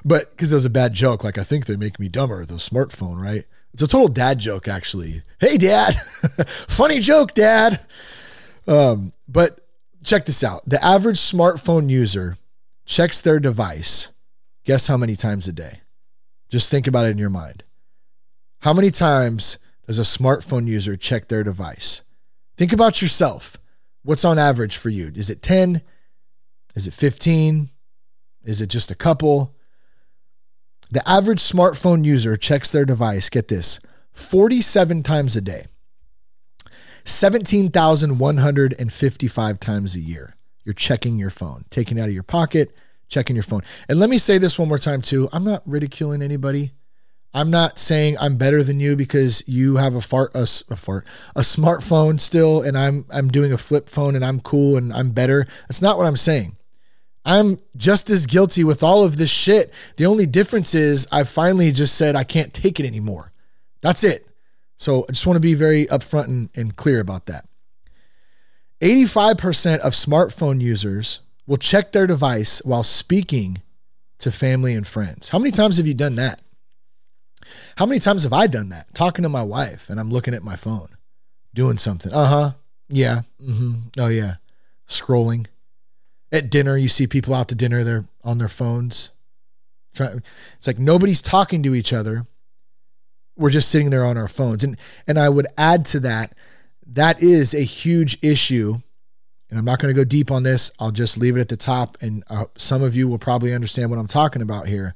but 0.05 0.31
because 0.31 0.53
it 0.53 0.57
was 0.57 0.65
a 0.65 0.71
bad 0.71 0.95
joke, 0.95 1.25
like 1.25 1.39
I 1.39 1.45
think 1.45 1.67
they 1.67 1.77
make 1.77 1.99
me 1.99 2.09
dumber. 2.09 2.45
The 2.45 2.55
smartphone, 2.55 3.21
right? 3.21 3.45
It's 3.73 3.83
a 3.83 3.87
total 3.87 4.09
dad 4.09 4.39
joke, 4.39 4.69
actually. 4.69 5.23
Hey, 5.41 5.57
dad, 5.57 5.95
funny 6.69 7.01
joke, 7.01 7.35
dad. 7.35 7.81
Um, 8.67 9.13
but 9.27 9.61
check 10.05 10.27
this 10.27 10.45
out: 10.45 10.63
the 10.69 10.83
average 10.85 11.19
smartphone 11.19 11.89
user 11.89 12.37
checks 12.85 13.21
their 13.21 13.41
device. 13.41 14.09
Guess 14.65 14.87
how 14.87 14.97
many 14.97 15.17
times 15.17 15.49
a 15.49 15.53
day? 15.53 15.81
Just 16.49 16.71
think 16.71 16.87
about 16.87 17.07
it 17.07 17.11
in 17.11 17.19
your 17.19 17.31
mind. 17.31 17.65
How 18.61 18.73
many 18.73 18.91
times 18.91 19.59
does 19.87 19.99
a 19.99 20.03
smartphone 20.03 20.67
user 20.67 20.97
check 20.97 21.29
their 21.29 21.43
device? 21.43 22.03
Think 22.57 22.73
about 22.73 23.03
yourself. 23.03 23.57
What's 24.05 24.25
on 24.25 24.39
average 24.39 24.77
for 24.77 24.89
you? 24.89 25.11
Is 25.15 25.31
it 25.31 25.43
10? 25.43 25.83
Is 26.75 26.87
it 26.87 26.95
15? 26.95 27.71
Is 28.45 28.61
it 28.61 28.69
just 28.69 28.91
a 28.91 28.95
couple? 28.95 29.57
The 30.93 31.09
average 31.09 31.41
smartphone 31.41 32.05
user 32.05 32.37
checks 32.37 32.71
their 32.71 32.85
device, 32.85 33.31
get 33.31 33.49
this, 33.49 33.81
47 34.13 35.03
times 35.03 35.35
a 35.37 35.41
day, 35.41 35.65
17,155 37.05 39.59
times 39.59 39.95
a 39.95 40.01
year. 40.01 40.37
You're 40.65 40.75
checking 40.75 41.17
your 41.17 41.31
phone, 41.31 41.65
taking 41.71 41.97
it 41.97 42.03
out 42.03 42.09
of 42.09 42.15
your 42.15 42.23
pocket, 42.23 42.77
checking 43.09 43.35
your 43.35 43.43
phone. 43.43 43.63
And 43.89 43.99
let 43.99 44.11
me 44.11 44.19
say 44.19 44.37
this 44.37 44.59
one 44.59 44.69
more 44.69 44.77
time, 44.77 45.01
too. 45.01 45.31
I'm 45.33 45.45
not 45.45 45.63
ridiculing 45.65 46.21
anybody. 46.21 46.73
I'm 47.33 47.51
not 47.51 47.79
saying 47.79 48.19
I'm 48.21 48.37
better 48.37 48.63
than 48.63 48.79
you 48.79 48.95
because 48.95 49.43
you 49.49 49.77
have 49.77 49.95
a 49.95 50.03
fart, 50.03 50.33
a, 50.35 50.43
a, 50.43 50.77
fart, 50.77 51.07
a 51.35 51.41
smartphone 51.41 52.21
still, 52.21 52.61
and 52.61 52.77
I'm 52.77 53.07
I'm 53.11 53.29
doing 53.29 53.51
a 53.51 53.57
flip 53.57 53.89
phone 53.89 54.15
and 54.15 54.23
I'm 54.23 54.41
cool 54.41 54.77
and 54.77 54.93
I'm 54.93 55.13
better. 55.13 55.47
That's 55.69 55.81
not 55.81 55.97
what 55.97 56.05
I'm 56.05 56.19
saying. 56.19 56.59
I'm 57.25 57.61
just 57.77 58.11
as 58.11 58.27
guilty 58.27 58.65
with 58.65 58.83
all 58.83 59.05
of 59.05 59.17
this 59.17 59.31
shit. 59.31 59.73
The 59.97 60.07
only 60.07 60.27
difference 60.27 60.75
is 60.75 61.07
I 61.13 61.25
finally 61.25 61.71
just 61.71 61.95
said 61.95 62.17
I 62.17 62.25
can't 62.25 62.53
take 62.53 62.81
it 62.81 62.87
anymore. 62.87 63.33
That's 63.81 64.03
it. 64.05 64.27
So 64.77 65.05
I 65.09 65.13
just 65.13 65.27
want 65.27 65.37
to 65.37 65.41
be 65.41 65.55
very 65.55 65.87
upfront 65.87 66.25
and, 66.25 66.51
and 66.55 66.77
clear 66.77 67.01
about 67.01 67.27
that. 67.27 67.47
85% 68.81 69.79
of 69.79 69.93
smartphone 69.93 70.61
users 70.61 71.21
will 71.47 71.57
check 71.57 71.93
their 71.93 72.09
device 72.09 72.61
while 72.65 72.83
speaking 72.83 73.63
to 74.19 74.33
family 74.33 74.75
and 74.75 74.87
friends. 74.87 75.29
How 75.29 75.39
many 75.39 75.53
times 75.53 75.77
have 75.77 75.87
you 75.87 75.95
done 75.95 76.17
that? 76.17 76.43
How 77.77 77.87
many 77.87 78.01
times 78.01 78.25
have 78.25 78.33
I 78.33 78.49
done 78.49 78.71
that? 78.71 78.93
Talking 78.95 79.23
to 79.23 79.29
my 79.29 79.43
wife 79.43 79.89
and 79.89 80.01
I'm 80.01 80.11
looking 80.11 80.35
at 80.35 80.43
my 80.43 80.57
phone, 80.57 80.89
doing 81.55 81.79
something. 81.79 82.13
Uh 82.13 82.27
huh. 82.27 82.51
Yeah. 82.89 83.23
Mm-hmm. 83.41 83.73
Oh, 83.99 84.09
yeah. 84.09 84.37
Scrolling. 84.89 85.47
At 86.33 86.51
dinner, 86.51 86.77
you 86.77 86.89
see 86.89 87.07
people 87.07 87.35
out 87.35 87.49
to 87.49 87.55
dinner, 87.55 87.85
they're 87.85 88.07
on 88.25 88.39
their 88.39 88.49
phones. 88.49 89.11
It's 89.95 90.67
like 90.67 90.79
nobody's 90.79 91.21
talking 91.21 91.63
to 91.65 91.75
each 91.75 91.93
other. 91.93 92.27
We're 93.37 93.51
just 93.51 93.71
sitting 93.71 93.91
there 93.91 94.05
on 94.05 94.17
our 94.17 94.29
phones. 94.29 94.65
And, 94.65 94.79
and 95.07 95.19
I 95.19 95.29
would 95.29 95.47
add 95.59 95.85
to 95.87 96.01
that, 96.01 96.35
that 96.87 97.23
is 97.23 97.55
a 97.55 97.63
huge 97.63 98.19
issue. 98.23 98.77
And 99.51 99.59
I'm 99.59 99.65
not 99.67 99.79
going 99.79 99.95
to 99.95 99.99
go 99.99 100.05
deep 100.05 100.31
on 100.31 100.43
this. 100.43 100.71
I'll 100.79 100.91
just 100.91 101.19
leave 101.19 101.37
it 101.37 101.41
at 101.41 101.51
the 101.51 101.57
top. 101.57 101.99
And 102.01 102.25
uh, 102.31 102.47
some 102.57 102.83
of 102.83 102.97
you 102.97 103.07
will 103.07 103.19
probably 103.19 103.53
understand 103.53 103.91
what 103.91 103.99
I'm 103.99 104.07
talking 104.07 104.41
about 104.41 104.67
here 104.67 104.95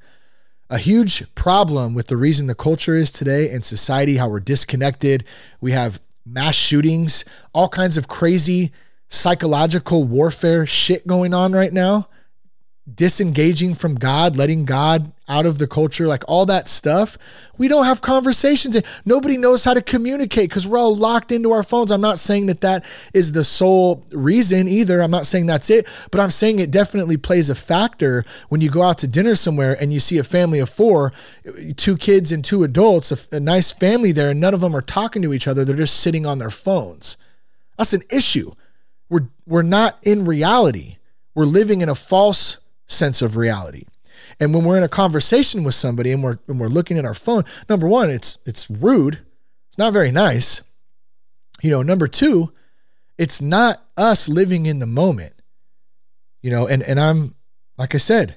a 0.69 0.79
huge 0.79 1.33
problem 1.35 1.95
with 1.95 2.09
the 2.09 2.17
reason 2.17 2.47
the 2.47 2.55
culture 2.55 2.97
is 2.97 3.13
today 3.13 3.51
and 3.51 3.65
society, 3.65 4.17
how 4.17 4.29
we're 4.29 4.41
disconnected. 4.41 5.25
We 5.61 5.73
have 5.73 6.01
mass 6.25 6.57
shootings, 6.57 7.25
all 7.53 7.69
kinds 7.69 7.97
of 7.97 8.09
crazy 8.09 8.73
psychological 9.09 10.05
warfare 10.05 10.67
shit 10.67 11.07
going 11.07 11.33
on 11.33 11.53
right 11.53 11.73
now 11.73 12.09
disengaging 12.93 13.75
from 13.75 13.97
God, 13.97 14.37
letting 14.37 14.65
God 14.65 15.13
out 15.29 15.45
of 15.45 15.59
the 15.59 15.67
culture, 15.67 16.07
like 16.07 16.23
all 16.29 16.47
that 16.47 16.69
stuff. 16.69 17.19
We 17.59 17.67
don't 17.67 17.87
have 17.87 18.01
conversations. 18.01 18.81
Nobody 19.05 19.37
knows 19.37 19.65
how 19.65 19.75
to 19.75 19.83
communicate 19.83 20.51
because 20.51 20.69
we're 20.69 20.79
all 20.79 20.95
locked 20.95 21.33
into 21.33 21.51
our 21.51 21.65
phones. 21.65 21.91
I'm 21.91 22.01
not 22.01 22.21
saying 22.21 22.47
that 22.47 22.61
that 22.61 22.85
is 23.13 23.33
the 23.33 23.43
sole 23.43 24.05
reason 24.13 24.69
either. 24.69 25.03
I'm 25.03 25.11
not 25.11 25.27
saying 25.27 25.47
that's 25.47 25.69
it, 25.69 25.89
but 26.13 26.21
I'm 26.21 26.31
saying 26.31 26.61
it 26.61 26.71
definitely 26.71 27.17
plays 27.17 27.51
a 27.51 27.57
factor 27.57 28.25
when 28.51 28.61
you 28.61 28.71
go 28.71 28.83
out 28.83 28.99
to 28.99 29.09
dinner 29.09 29.35
somewhere 29.35 29.77
and 29.81 29.93
you 29.93 29.99
see 29.99 30.19
a 30.19 30.25
family 30.25 30.61
of 30.61 30.69
four, 30.69 31.13
two 31.77 31.97
kids 31.97 32.31
and 32.31 32.45
two 32.45 32.63
adults, 32.63 33.11
a, 33.11 33.37
a 33.37 33.41
nice 33.41 33.73
family 33.73 34.13
there, 34.13 34.31
and 34.31 34.41
none 34.41 34.55
of 34.55 34.61
them 34.61 34.77
are 34.77 34.83
talking 34.83 35.23
to 35.23 35.35
each 35.35 35.49
other. 35.49 35.65
They're 35.65 35.75
just 35.75 35.99
sitting 35.99 36.25
on 36.25 36.39
their 36.39 36.51
phones. 36.51 37.17
That's 37.77 37.93
an 37.93 38.03
issue. 38.13 38.53
We're, 39.09 39.29
we're 39.47 39.63
not 39.63 39.99
in 40.03 40.25
reality. 40.25 40.97
We're 41.35 41.47
living 41.47 41.81
in 41.81 41.89
a 41.89 41.95
false 41.95 42.59
sense 42.87 43.23
of 43.23 43.37
reality. 43.37 43.85
And 44.41 44.55
when 44.55 44.65
we're 44.65 44.77
in 44.77 44.83
a 44.83 44.89
conversation 44.89 45.65
with 45.65 45.75
somebody 45.75 46.13
and 46.13 46.23
we're 46.23 46.39
and 46.47 46.61
we're 46.61 46.69
looking 46.69 46.99
at 46.99 47.05
our 47.05 47.15
phone, 47.15 47.45
number 47.69 47.87
one, 47.87 48.11
it's 48.11 48.39
it's 48.45 48.69
rude. 48.71 49.21
It's 49.69 49.79
not 49.79 49.93
very 49.93 50.11
nice. 50.11 50.63
You 51.63 51.71
know, 51.71 51.83
number 51.83 52.07
two, 52.07 52.53
it's 53.17 53.41
not 53.41 53.83
us 53.97 54.29
living 54.29 54.67
in 54.67 54.79
the 54.79 54.87
moment. 54.87 55.35
You 56.43 56.51
know, 56.51 56.67
and 56.67 56.83
and 56.83 57.01
I'm 57.01 57.35
like 57.79 57.95
I 57.95 57.99
said, 57.99 58.37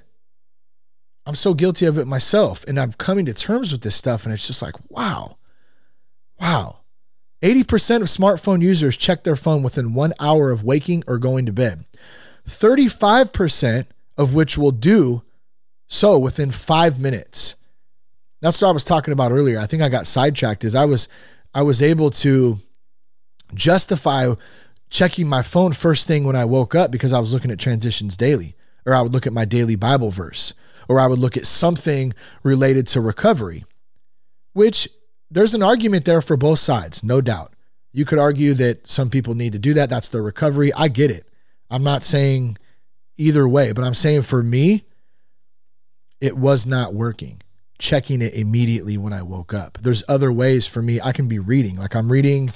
I'm 1.26 1.36
so 1.36 1.54
guilty 1.54 1.86
of 1.86 1.98
it 1.98 2.08
myself. 2.08 2.66
And 2.68 2.80
I'm 2.80 2.94
coming 2.94 3.26
to 3.26 3.34
terms 3.34 3.72
with 3.72 3.82
this 3.82 3.96
stuff. 3.96 4.26
And 4.26 4.34
it's 4.34 4.48
just 4.48 4.62
like, 4.62 4.76
wow. 4.90 5.38
Wow. 6.42 6.79
80% 7.42 8.02
of 8.02 8.08
smartphone 8.08 8.62
users 8.62 8.98
check 8.98 9.24
their 9.24 9.36
phone 9.36 9.64
within 9.64 9.94
one 9.94 10.14
hour 10.20 10.52
of 10.52 10.64
waking 10.64 11.04
or 11.08 11.18
going 11.18 11.46
to 11.46 11.54
bed. 11.54 11.86
35% 12.48 13.86
of 14.18 14.36
which 14.36 14.58
will 14.58 14.72
do 14.72 15.22
so 15.88 16.20
within 16.20 16.52
five 16.52 17.00
minutes. 17.00 17.56
That's 18.42 18.62
what 18.62 18.70
I 18.70 18.74
was 18.74 18.84
talking 18.84 19.12
about 19.12 19.32
earlier. 19.32 19.60
I 19.60 19.66
think 19.66 19.82
I 19.82 19.90
got 19.90 20.08
sidetracked 20.08 20.64
is 20.64 20.76
I 20.76 20.86
was 20.86 21.08
I 21.54 21.62
was 21.62 21.82
able 21.82 22.12
to 22.12 22.60
justify 23.56 24.34
checking 24.90 25.28
my 25.28 25.42
phone 25.42 25.74
first 25.74 26.08
thing 26.08 26.24
when 26.24 26.36
I 26.36 26.46
woke 26.46 26.76
up 26.76 26.92
because 26.92 27.14
I 27.14 27.20
was 27.20 27.34
looking 27.34 27.52
at 27.52 27.60
transitions 27.60 28.18
daily, 28.18 28.56
or 28.86 28.94
I 28.94 29.02
would 29.02 29.14
look 29.14 29.28
at 29.28 29.34
my 29.34 29.46
daily 29.46 29.76
Bible 29.76 30.12
verse, 30.12 30.54
or 30.88 31.00
I 31.00 31.08
would 31.08 31.20
look 31.20 31.38
at 31.38 31.46
something 31.46 32.14
related 32.44 32.88
to 32.88 33.02
recovery, 33.02 33.66
which 34.54 34.88
there's 35.32 35.54
an 35.54 35.64
argument 35.64 36.06
there 36.06 36.22
for 36.22 36.38
both 36.38 36.60
sides, 36.60 37.04
no 37.04 37.22
doubt. 37.22 37.54
You 37.92 38.06
could 38.06 38.20
argue 38.20 38.54
that 38.56 38.88
some 38.88 39.10
people 39.10 39.34
need 39.34 39.54
to 39.54 39.60
do 39.60 39.74
that. 39.74 39.90
That's 39.90 40.10
their 40.10 40.22
recovery. 40.22 40.72
I 40.74 40.88
get 40.88 41.12
it. 41.12 41.28
I'm 41.70 41.84
not 41.84 42.04
saying 42.04 42.58
either 43.18 43.48
way. 43.48 43.72
But 43.74 43.84
I'm 43.84 43.94
saying 43.94 44.24
for 44.24 44.42
me, 44.42 44.86
it 46.22 46.38
was 46.38 46.66
not 46.66 46.94
working. 46.94 47.42
Checking 47.78 48.22
it 48.22 48.34
immediately 48.34 48.98
when 48.98 49.14
I 49.14 49.22
woke 49.22 49.54
up. 49.54 49.78
There's 49.82 50.04
other 50.10 50.32
ways 50.32 50.68
for 50.68 50.82
me. 50.82 51.00
I 51.02 51.14
can 51.14 51.28
be 51.28 51.40
reading. 51.40 51.78
Like 51.78 51.96
I'm 51.96 52.12
reading, 52.12 52.52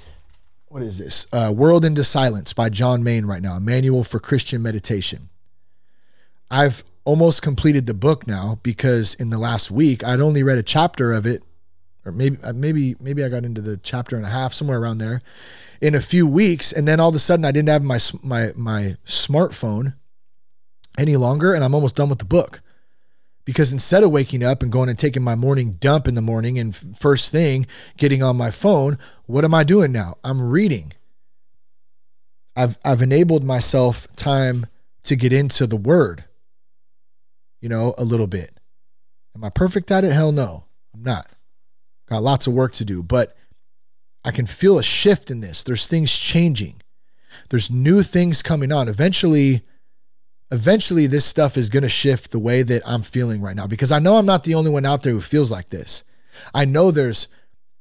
what 0.68 0.84
is 0.84 0.98
this? 0.98 1.28
Uh, 1.32 1.54
Word 1.56 1.86
into 1.86 2.04
Silence 2.04 2.52
by 2.52 2.70
John 2.70 3.04
Main 3.04 3.26
right 3.26 3.42
now, 3.42 3.54
a 3.54 3.60
manual 3.60 4.04
for 4.04 4.20
Christian 4.20 4.62
meditation. 4.62 5.30
I've 6.52 6.84
almost 7.06 7.42
completed 7.42 7.86
the 7.86 7.94
book 7.94 8.28
now 8.28 8.60
because 8.64 9.14
in 9.16 9.30
the 9.30 9.38
last 9.38 9.72
week 9.72 10.04
I'd 10.04 10.20
only 10.20 10.44
read 10.44 10.58
a 10.58 10.64
chapter 10.64 11.14
of 11.14 11.26
it, 11.26 11.44
or 12.06 12.12
maybe 12.12 12.38
uh, 12.44 12.54
maybe 12.54 12.96
maybe 13.00 13.24
I 13.24 13.30
got 13.30 13.46
into 13.46 13.62
the 13.62 13.78
chapter 13.78 14.16
and 14.16 14.26
a 14.26 14.30
half 14.30 14.54
somewhere 14.54 14.80
around 14.80 14.98
there 14.98 15.22
in 15.82 15.96
a 15.96 16.02
few 16.02 16.28
weeks, 16.28 16.72
and 16.72 16.88
then 16.88 17.00
all 17.00 17.10
of 17.10 17.16
a 17.16 17.20
sudden 17.20 17.46
I 17.46 17.52
didn't 17.52 17.70
have 17.70 17.84
my 17.84 18.00
my 18.22 18.52
my 18.56 18.96
smartphone 19.06 19.96
any 20.98 21.16
longer, 21.16 21.54
and 21.54 21.64
I'm 21.64 21.74
almost 21.74 21.96
done 21.96 22.10
with 22.10 22.20
the 22.20 22.26
book. 22.26 22.62
Because 23.46 23.74
instead 23.74 24.04
of 24.04 24.12
waking 24.12 24.42
up 24.42 24.64
and 24.64 24.72
going 24.72 24.88
and 24.88 24.98
taking 24.98 25.22
my 25.22 25.36
morning 25.36 25.72
dump 25.72 26.08
in 26.08 26.16
the 26.16 26.22
morning 26.22 26.58
and 26.58 26.74
first 26.98 27.30
thing 27.30 27.68
getting 27.98 28.24
on 28.24 28.38
my 28.38 28.52
phone, 28.52 28.98
what 29.26 29.44
am 29.44 29.54
I 29.54 29.66
doing 29.66 29.92
now? 29.92 30.16
I'm 30.24 30.42
reading. 30.42 30.94
I've 32.56 32.78
I've 32.86 33.02
enabled 33.02 33.44
myself 33.44 34.08
time 34.16 34.68
to 35.04 35.16
get 35.18 35.34
into 35.34 35.68
the 35.68 35.76
word, 35.76 36.24
you 37.60 37.68
know, 37.68 37.94
a 37.98 38.06
little 38.06 38.28
bit. 38.28 38.58
Am 39.36 39.44
I 39.44 39.50
perfect 39.50 39.92
at 39.92 40.04
it? 40.04 40.14
Hell 40.14 40.32
no, 40.32 40.66
I'm 40.94 41.04
not. 41.04 41.28
Got 42.10 42.24
lots 42.24 42.48
of 42.48 42.54
work 42.54 42.74
to 42.74 42.86
do, 42.86 43.02
but 43.02 43.36
I 44.24 44.32
can 44.32 44.46
feel 44.46 44.78
a 44.78 44.84
shift 44.84 45.30
in 45.32 45.42
this. 45.42 45.64
There's 45.64 45.88
things 45.88 46.16
changing. 46.16 46.82
There's 47.50 47.70
new 47.70 48.04
things 48.04 48.42
coming 48.42 48.72
on. 48.72 48.88
Eventually, 48.88 49.64
eventually 50.52 51.08
this 51.08 51.26
stuff 51.26 51.58
is 51.58 51.70
going 51.70 51.84
to 51.84 51.90
shift 51.90 52.32
the 52.32 52.40
way 52.40 52.62
that 52.62 52.84
I'm 52.86 53.02
feeling 53.02 53.42
right 53.42 53.56
now 53.56 53.68
because 53.68 53.92
I 53.92 54.00
know 54.00 54.16
I'm 54.16 54.26
not 54.26 54.44
the 54.44 54.56
only 54.56 54.70
one 54.70 54.86
out 54.86 55.04
there 55.04 55.14
who 55.14 55.22
feels 55.22 55.52
like 55.52 55.70
this. 55.70 56.04
I 56.54 56.66
know 56.66 56.92
there's 56.92 57.28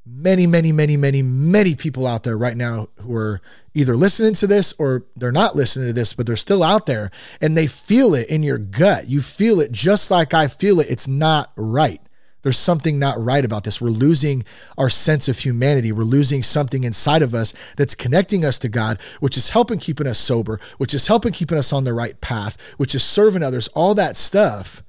many, 0.05 0.47
many, 0.47 0.73
many, 0.73 0.97
many, 0.97 1.23
many 1.23 1.75
people 1.75 2.07
out 2.07 2.25
there 2.25 2.37
right 2.37 2.57
now 2.57 2.89
who 3.01 3.15
are 3.15 3.41
either 3.75 3.97
listening 3.97 4.35
to 4.35 4.47
this 4.47 4.75
or 4.79 5.05
they're 5.17 5.31
not 5.31 5.55
listening 5.55 5.89
to 5.89 5.93
this, 5.93 6.13
but 6.13 6.27
they're 6.27 6.37
still 6.37 6.63
out 6.63 6.87
there 6.87 7.11
and 7.41 7.57
they 7.57 7.67
feel 7.67 8.15
it 8.15 8.29
in 8.29 8.43
your 8.43 8.59
gut. 8.59 9.09
You 9.09 9.21
feel 9.21 9.61
it 9.61 9.71
just 9.71 10.11
like 10.11 10.35
I 10.35 10.49
feel 10.49 10.81
it. 10.81 10.91
It's 10.91 11.07
not 11.07 11.53
right. 11.57 12.01
There's 12.43 12.59
something 12.59 12.99
not 12.99 13.23
right 13.23 13.45
about 13.45 13.65
this. 13.65 13.81
We're 13.81 13.91
losing 13.91 14.45
our 14.77 14.91
sense 14.91 15.29
of 15.29 15.39
humanity. 15.39 15.93
We're 15.93 16.03
losing 16.03 16.43
something 16.43 16.85
inside 16.85 17.23
of 17.23 17.35
us 17.35 17.55
that's 17.77 17.95
connecting 17.95 18.45
us 18.45 18.59
to 18.61 18.69
God, 18.69 19.01
which 19.21 19.37
is 19.37 19.51
helping 19.51 19.79
keeping 19.79 20.07
us 20.07 20.19
sober, 20.19 20.59
which 20.79 20.93
is 20.93 21.07
helping 21.07 21.33
keeping 21.33 21.59
us 21.59 21.73
on 21.73 21.85
the 21.85 21.95
right 21.95 22.21
path, 22.21 22.57
which 22.77 22.95
is 22.95 23.05
serving 23.05 23.43
others, 23.43 23.69
all 23.69 23.95
that 23.95 24.17
stuff. 24.17 24.83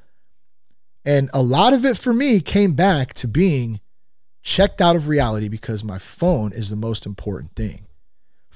And 1.05 1.29
a 1.33 1.41
lot 1.41 1.73
of 1.73 1.85
it 1.85 1.97
for 1.97 2.13
me 2.13 2.41
came 2.41 2.73
back 2.73 3.13
to 3.15 3.27
being 3.27 3.79
checked 4.41 4.81
out 4.81 4.95
of 4.95 5.07
reality 5.07 5.47
because 5.47 5.83
my 5.83 5.97
phone 5.97 6.51
is 6.51 6.69
the 6.69 6.75
most 6.75 7.05
important 7.05 7.55
thing. 7.55 7.85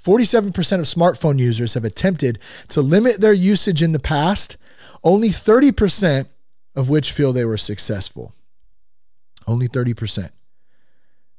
47% 0.01 0.47
of 0.47 0.85
smartphone 0.85 1.37
users 1.37 1.73
have 1.73 1.83
attempted 1.83 2.39
to 2.69 2.81
limit 2.81 3.19
their 3.19 3.33
usage 3.33 3.83
in 3.83 3.91
the 3.91 3.99
past, 3.99 4.55
only 5.03 5.29
30% 5.29 6.27
of 6.75 6.89
which 6.89 7.11
feel 7.11 7.33
they 7.33 7.45
were 7.45 7.57
successful. 7.57 8.33
Only 9.47 9.67
30%. 9.67 10.31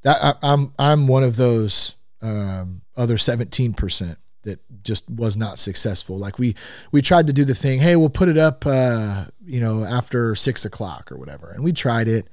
That 0.03 0.23
I, 0.23 0.35
I'm 0.43 0.73
I'm 0.79 1.07
one 1.07 1.25
of 1.25 1.37
those 1.37 1.95
um, 2.23 2.83
other 2.97 3.17
17% 3.17 4.17
that 4.43 4.83
just 4.83 5.11
was 5.11 5.37
not 5.37 5.59
successful. 5.59 6.19
Like 6.19 6.39
we 6.39 6.55
we 6.93 7.03
tried 7.03 7.27
to 7.27 7.33
do 7.33 7.45
the 7.45 7.55
thing, 7.55 7.81
hey, 7.81 7.97
we'll 7.97 8.09
put 8.09 8.29
it 8.29 8.39
up 8.39 8.65
uh, 8.67 9.27
you 9.45 9.61
know, 9.61 9.85
after 9.85 10.35
six 10.35 10.65
o'clock 10.65 11.11
or 11.11 11.17
whatever. 11.17 11.51
And 11.51 11.65
we 11.65 11.73
tried 11.73 12.09
it. 12.09 12.29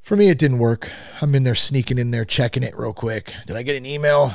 For 0.00 0.16
me, 0.16 0.28
it 0.30 0.38
didn't 0.38 0.58
work. 0.58 0.90
I'm 1.20 1.34
in 1.34 1.44
there 1.44 1.54
sneaking 1.54 1.98
in 1.98 2.10
there, 2.10 2.24
checking 2.24 2.64
it 2.64 2.76
real 2.76 2.92
quick. 2.92 3.34
Did 3.46 3.56
I 3.56 3.62
get 3.62 3.76
an 3.76 3.86
email? 3.86 4.32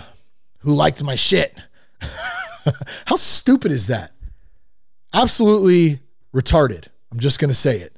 Who 0.59 0.73
liked 0.73 1.03
my 1.03 1.15
shit? 1.15 1.57
How 3.05 3.17
stupid 3.17 3.71
is 3.71 3.87
that? 3.87 4.11
Absolutely 5.13 5.99
retarded. 6.33 6.87
I'm 7.11 7.19
just 7.19 7.39
going 7.39 7.49
to 7.49 7.55
say 7.55 7.79
it. 7.79 7.95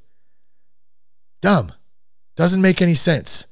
Dumb. 1.40 1.72
Doesn't 2.40 2.62
make 2.62 2.80
any 2.80 2.94
sense. 2.94 3.44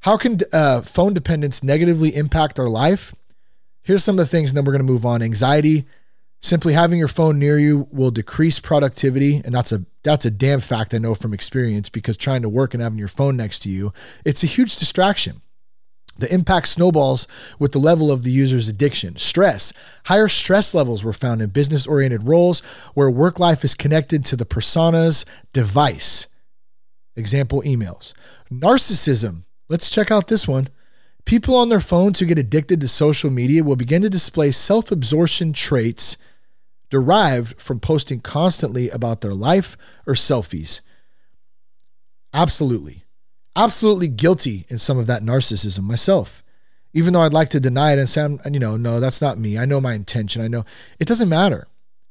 How 0.00 0.18
can 0.18 0.36
uh, 0.52 0.82
phone 0.82 1.14
dependence 1.14 1.62
negatively 1.62 2.14
impact 2.14 2.58
our 2.58 2.68
life? 2.68 3.14
Here's 3.82 4.04
some 4.04 4.18
of 4.18 4.26
the 4.26 4.30
things, 4.30 4.50
and 4.50 4.58
then 4.58 4.66
we're 4.66 4.74
going 4.74 4.86
to 4.86 4.92
move 4.92 5.06
on. 5.06 5.22
Anxiety. 5.22 5.86
Simply 6.42 6.74
having 6.74 6.98
your 6.98 7.08
phone 7.08 7.38
near 7.38 7.58
you 7.58 7.88
will 7.90 8.10
decrease 8.10 8.60
productivity, 8.60 9.40
and 9.42 9.54
that's 9.54 9.72
a 9.72 9.86
that's 10.02 10.26
a 10.26 10.30
damn 10.30 10.60
fact 10.60 10.92
I 10.92 10.98
know 10.98 11.14
from 11.14 11.32
experience 11.32 11.88
because 11.88 12.18
trying 12.18 12.42
to 12.42 12.50
work 12.50 12.74
and 12.74 12.82
having 12.82 12.98
your 12.98 13.08
phone 13.08 13.38
next 13.38 13.60
to 13.60 13.70
you, 13.70 13.94
it's 14.26 14.42
a 14.42 14.46
huge 14.46 14.76
distraction. 14.76 15.40
The 16.18 16.30
impact 16.30 16.68
snowballs 16.68 17.26
with 17.58 17.72
the 17.72 17.78
level 17.78 18.12
of 18.12 18.22
the 18.22 18.32
user's 18.32 18.68
addiction. 18.68 19.16
Stress. 19.16 19.72
Higher 20.04 20.28
stress 20.28 20.74
levels 20.74 21.02
were 21.02 21.14
found 21.14 21.40
in 21.40 21.48
business 21.48 21.86
oriented 21.86 22.28
roles 22.28 22.60
where 22.92 23.08
work 23.08 23.38
life 23.38 23.64
is 23.64 23.74
connected 23.74 24.26
to 24.26 24.36
the 24.36 24.44
persona's 24.44 25.24
device. 25.54 26.26
Example 27.16 27.62
emails. 27.62 28.12
Narcissism. 28.52 29.42
Let's 29.68 29.90
check 29.90 30.10
out 30.10 30.28
this 30.28 30.46
one. 30.48 30.68
People 31.24 31.56
on 31.56 31.68
their 31.68 31.80
phones 31.80 32.18
who 32.18 32.26
get 32.26 32.38
addicted 32.38 32.80
to 32.80 32.88
social 32.88 33.30
media 33.30 33.64
will 33.64 33.76
begin 33.76 34.02
to 34.02 34.10
display 34.10 34.50
self 34.50 34.92
absorption 34.92 35.52
traits 35.52 36.16
derived 36.90 37.60
from 37.60 37.80
posting 37.80 38.20
constantly 38.20 38.90
about 38.90 39.20
their 39.20 39.34
life 39.34 39.76
or 40.06 40.14
selfies. 40.14 40.80
Absolutely. 42.32 43.04
Absolutely 43.56 44.08
guilty 44.08 44.66
in 44.68 44.78
some 44.78 44.98
of 44.98 45.06
that 45.06 45.22
narcissism 45.22 45.84
myself. 45.84 46.42
Even 46.92 47.12
though 47.12 47.22
I'd 47.22 47.32
like 47.32 47.50
to 47.50 47.60
deny 47.60 47.92
it 47.92 47.98
and 47.98 48.08
say, 48.08 48.28
you 48.50 48.60
know, 48.60 48.76
no, 48.76 49.00
that's 49.00 49.22
not 49.22 49.38
me. 49.38 49.58
I 49.58 49.64
know 49.64 49.80
my 49.80 49.94
intention. 49.94 50.42
I 50.42 50.48
know 50.48 50.64
it 50.98 51.08
doesn't 51.08 51.28
matter. 51.28 51.66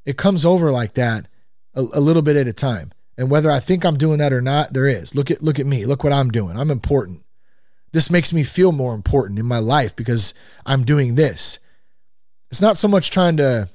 It 0.06 0.18
comes 0.18 0.44
over 0.44 0.72
like 0.72 0.96
that 0.96 1.28
a, 1.74 1.82
a 1.82 2.00
little 2.00 2.22
bit 2.22 2.36
at 2.36 2.48
a 2.48 2.54
time. 2.54 2.92
And 3.18 3.30
whether 3.30 3.52
I 3.52 3.60
think 3.60 3.86
I'm 3.86 3.98
doing 3.98 4.18
that 4.20 4.34
or 4.34 4.42
not, 4.42 4.74
there 4.74 4.88
is. 4.88 5.16
Look 5.16 5.30
at 5.30 5.42
look 5.42 5.60
at 5.60 5.66
me. 5.66 5.86
Look 5.86 6.04
what 6.04 6.14
I'm 6.14 6.30
doing. 6.30 6.58
I'm 6.58 6.72
important. 6.72 7.24
This 7.92 8.10
makes 8.10 8.34
me 8.34 8.44
feel 8.44 8.72
more 8.72 8.96
important 8.96 9.40
in 9.40 9.46
my 9.46 9.60
life 9.60 9.96
because 9.96 10.34
I'm 10.66 10.84
doing 10.84 11.16
this. 11.16 11.60
It's 12.50 12.62
not 12.62 12.78
so 12.78 12.88
much 12.88 13.12
trying 13.12 13.38
to 13.38 13.70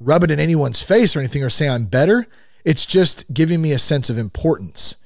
rub 0.00 0.24
it 0.24 0.30
in 0.30 0.40
anyone's 0.40 0.82
face 0.82 1.14
or 1.14 1.18
anything 1.18 1.44
or 1.44 1.50
say 1.50 1.68
I'm 1.68 1.84
better. 1.84 2.26
It's 2.64 2.86
just 2.86 3.32
giving 3.32 3.60
me 3.60 3.72
a 3.72 3.78
sense 3.78 4.08
of 4.08 4.18
importance 4.18 4.96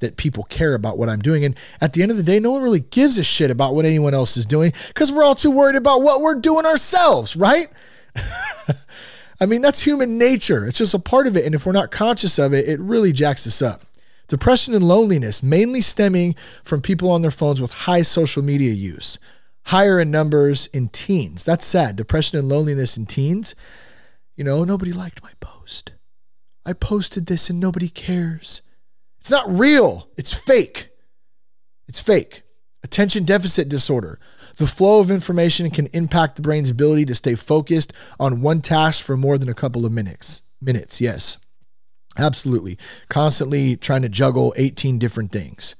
that 0.00 0.16
people 0.16 0.44
care 0.44 0.74
about 0.74 0.98
what 0.98 1.08
I'm 1.08 1.20
doing. 1.20 1.44
And 1.44 1.56
at 1.80 1.92
the 1.92 2.02
end 2.02 2.10
of 2.10 2.16
the 2.16 2.22
day, 2.22 2.38
no 2.38 2.50
one 2.50 2.62
really 2.62 2.80
gives 2.80 3.18
a 3.18 3.24
shit 3.24 3.50
about 3.50 3.74
what 3.74 3.84
anyone 3.84 4.14
else 4.14 4.36
is 4.36 4.46
doing 4.46 4.72
because 4.88 5.10
we're 5.12 5.24
all 5.24 5.34
too 5.34 5.50
worried 5.50 5.76
about 5.76 6.02
what 6.02 6.20
we're 6.20 6.40
doing 6.40 6.66
ourselves, 6.66 7.36
right? 7.36 7.68
I 9.40 9.46
mean, 9.46 9.62
that's 9.62 9.80
human 9.80 10.18
nature. 10.18 10.66
It's 10.66 10.78
just 10.78 10.94
a 10.94 10.98
part 10.98 11.26
of 11.26 11.36
it. 11.36 11.44
And 11.44 11.54
if 11.54 11.66
we're 11.66 11.72
not 11.72 11.90
conscious 11.90 12.38
of 12.38 12.52
it, 12.52 12.68
it 12.68 12.80
really 12.80 13.12
jacks 13.12 13.46
us 13.46 13.60
up. 13.60 13.82
Depression 14.28 14.74
and 14.74 14.86
loneliness, 14.86 15.42
mainly 15.42 15.80
stemming 15.80 16.34
from 16.62 16.80
people 16.80 17.10
on 17.10 17.22
their 17.22 17.30
phones 17.30 17.60
with 17.60 17.74
high 17.74 18.02
social 18.02 18.42
media 18.42 18.72
use, 18.72 19.18
higher 19.66 20.00
in 20.00 20.10
numbers 20.10 20.66
in 20.68 20.88
teens. 20.88 21.44
That's 21.44 21.66
sad. 21.66 21.96
Depression 21.96 22.38
and 22.38 22.48
loneliness 22.48 22.96
in 22.96 23.06
teens. 23.06 23.54
You 24.36 24.44
know, 24.44 24.64
nobody 24.64 24.92
liked 24.92 25.22
my 25.22 25.32
post. 25.40 25.92
I 26.64 26.72
posted 26.72 27.26
this 27.26 27.50
and 27.50 27.60
nobody 27.60 27.88
cares. 27.88 28.62
It's 29.20 29.30
not 29.30 29.48
real, 29.48 30.08
it's 30.16 30.32
fake. 30.32 30.90
It's 31.86 32.00
fake. 32.00 32.42
Attention 32.82 33.24
deficit 33.24 33.68
disorder. 33.68 34.18
The 34.56 34.66
flow 34.66 35.00
of 35.00 35.10
information 35.10 35.70
can 35.70 35.86
impact 35.92 36.36
the 36.36 36.42
brain's 36.42 36.70
ability 36.70 37.04
to 37.06 37.14
stay 37.14 37.34
focused 37.34 37.92
on 38.20 38.40
one 38.40 38.60
task 38.60 39.04
for 39.04 39.16
more 39.16 39.38
than 39.38 39.48
a 39.48 39.54
couple 39.54 39.84
of 39.84 39.92
minutes. 39.92 40.42
Minutes, 40.60 41.00
yes. 41.00 41.38
Absolutely. 42.16 42.78
Constantly 43.08 43.76
trying 43.76 44.02
to 44.02 44.08
juggle 44.08 44.54
18 44.56 44.98
different 44.98 45.32
things. 45.32 45.74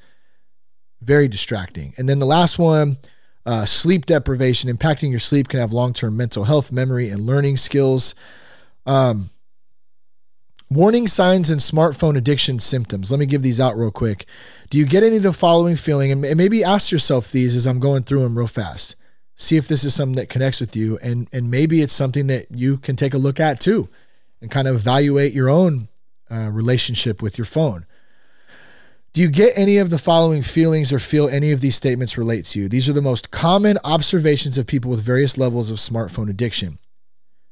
Very 1.00 1.28
distracting. 1.28 1.94
And 1.96 2.08
then 2.08 2.18
the 2.18 2.26
last 2.26 2.58
one, 2.58 2.98
uh, 3.46 3.66
sleep 3.66 4.06
deprivation. 4.06 4.74
Impacting 4.74 5.10
your 5.10 5.20
sleep 5.20 5.48
can 5.48 5.60
have 5.60 5.72
long 5.72 5.92
term 5.92 6.16
mental 6.16 6.44
health, 6.44 6.72
memory, 6.72 7.10
and 7.10 7.26
learning 7.26 7.58
skills. 7.58 8.14
Um, 8.86 9.30
warning 10.70 11.06
signs 11.06 11.50
and 11.50 11.60
smartphone 11.60 12.16
addiction 12.16 12.58
symptoms. 12.58 13.10
Let 13.10 13.20
me 13.20 13.26
give 13.26 13.42
these 13.42 13.60
out 13.60 13.76
real 13.76 13.90
quick. 13.90 14.26
Do 14.70 14.78
you 14.78 14.86
get 14.86 15.02
any 15.02 15.16
of 15.16 15.22
the 15.22 15.32
following 15.32 15.76
feeling? 15.76 16.10
And 16.10 16.36
maybe 16.36 16.64
ask 16.64 16.90
yourself 16.90 17.30
these 17.30 17.54
as 17.54 17.66
I'm 17.66 17.80
going 17.80 18.02
through 18.02 18.22
them 18.22 18.36
real 18.36 18.46
fast. 18.46 18.96
See 19.36 19.56
if 19.56 19.68
this 19.68 19.84
is 19.84 19.94
something 19.94 20.16
that 20.16 20.28
connects 20.28 20.60
with 20.60 20.74
you. 20.76 20.98
And, 21.02 21.28
and 21.32 21.50
maybe 21.50 21.82
it's 21.82 21.92
something 21.92 22.26
that 22.28 22.46
you 22.50 22.78
can 22.78 22.96
take 22.96 23.14
a 23.14 23.18
look 23.18 23.40
at 23.40 23.60
too 23.60 23.88
and 24.40 24.50
kind 24.50 24.68
of 24.68 24.74
evaluate 24.74 25.32
your 25.32 25.48
own 25.48 25.88
uh, 26.30 26.50
relationship 26.50 27.22
with 27.22 27.38
your 27.38 27.44
phone. 27.44 27.86
Do 29.12 29.22
you 29.22 29.28
get 29.28 29.56
any 29.56 29.78
of 29.78 29.90
the 29.90 29.98
following 29.98 30.42
feelings 30.42 30.92
or 30.92 30.98
feel 30.98 31.28
any 31.28 31.52
of 31.52 31.60
these 31.60 31.76
statements 31.76 32.18
relate 32.18 32.44
to 32.46 32.58
you? 32.58 32.68
These 32.68 32.88
are 32.88 32.92
the 32.92 33.00
most 33.00 33.30
common 33.30 33.78
observations 33.84 34.58
of 34.58 34.66
people 34.66 34.90
with 34.90 35.02
various 35.02 35.38
levels 35.38 35.70
of 35.70 35.78
smartphone 35.78 36.28
addiction. 36.28 36.78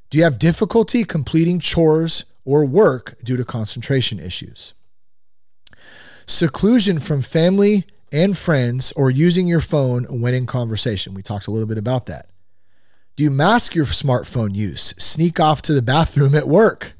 Do 0.09 0.17
you 0.17 0.25
have 0.25 0.37
difficulty 0.37 1.05
completing 1.05 1.59
chores 1.59 2.25
or 2.45 2.65
work 2.65 3.15
due 3.23 3.37
to 3.37 3.45
concentration 3.45 4.19
issues? 4.19 4.73
Seclusion 6.25 6.99
from 6.99 7.21
family 7.21 7.85
and 8.11 8.37
friends 8.37 8.91
or 8.93 9.09
using 9.09 9.47
your 9.47 9.59
phone 9.59 10.21
when 10.21 10.33
in 10.33 10.45
conversation. 10.45 11.13
We 11.13 11.23
talked 11.23 11.47
a 11.47 11.51
little 11.51 11.67
bit 11.67 11.77
about 11.77 12.05
that. 12.05 12.29
Do 13.15 13.23
you 13.23 13.31
mask 13.31 13.75
your 13.75 13.85
smartphone 13.85 14.55
use? 14.55 14.93
Sneak 14.97 15.39
off 15.39 15.61
to 15.63 15.73
the 15.73 15.81
bathroom 15.81 16.33
at 16.33 16.47
work? 16.47 16.93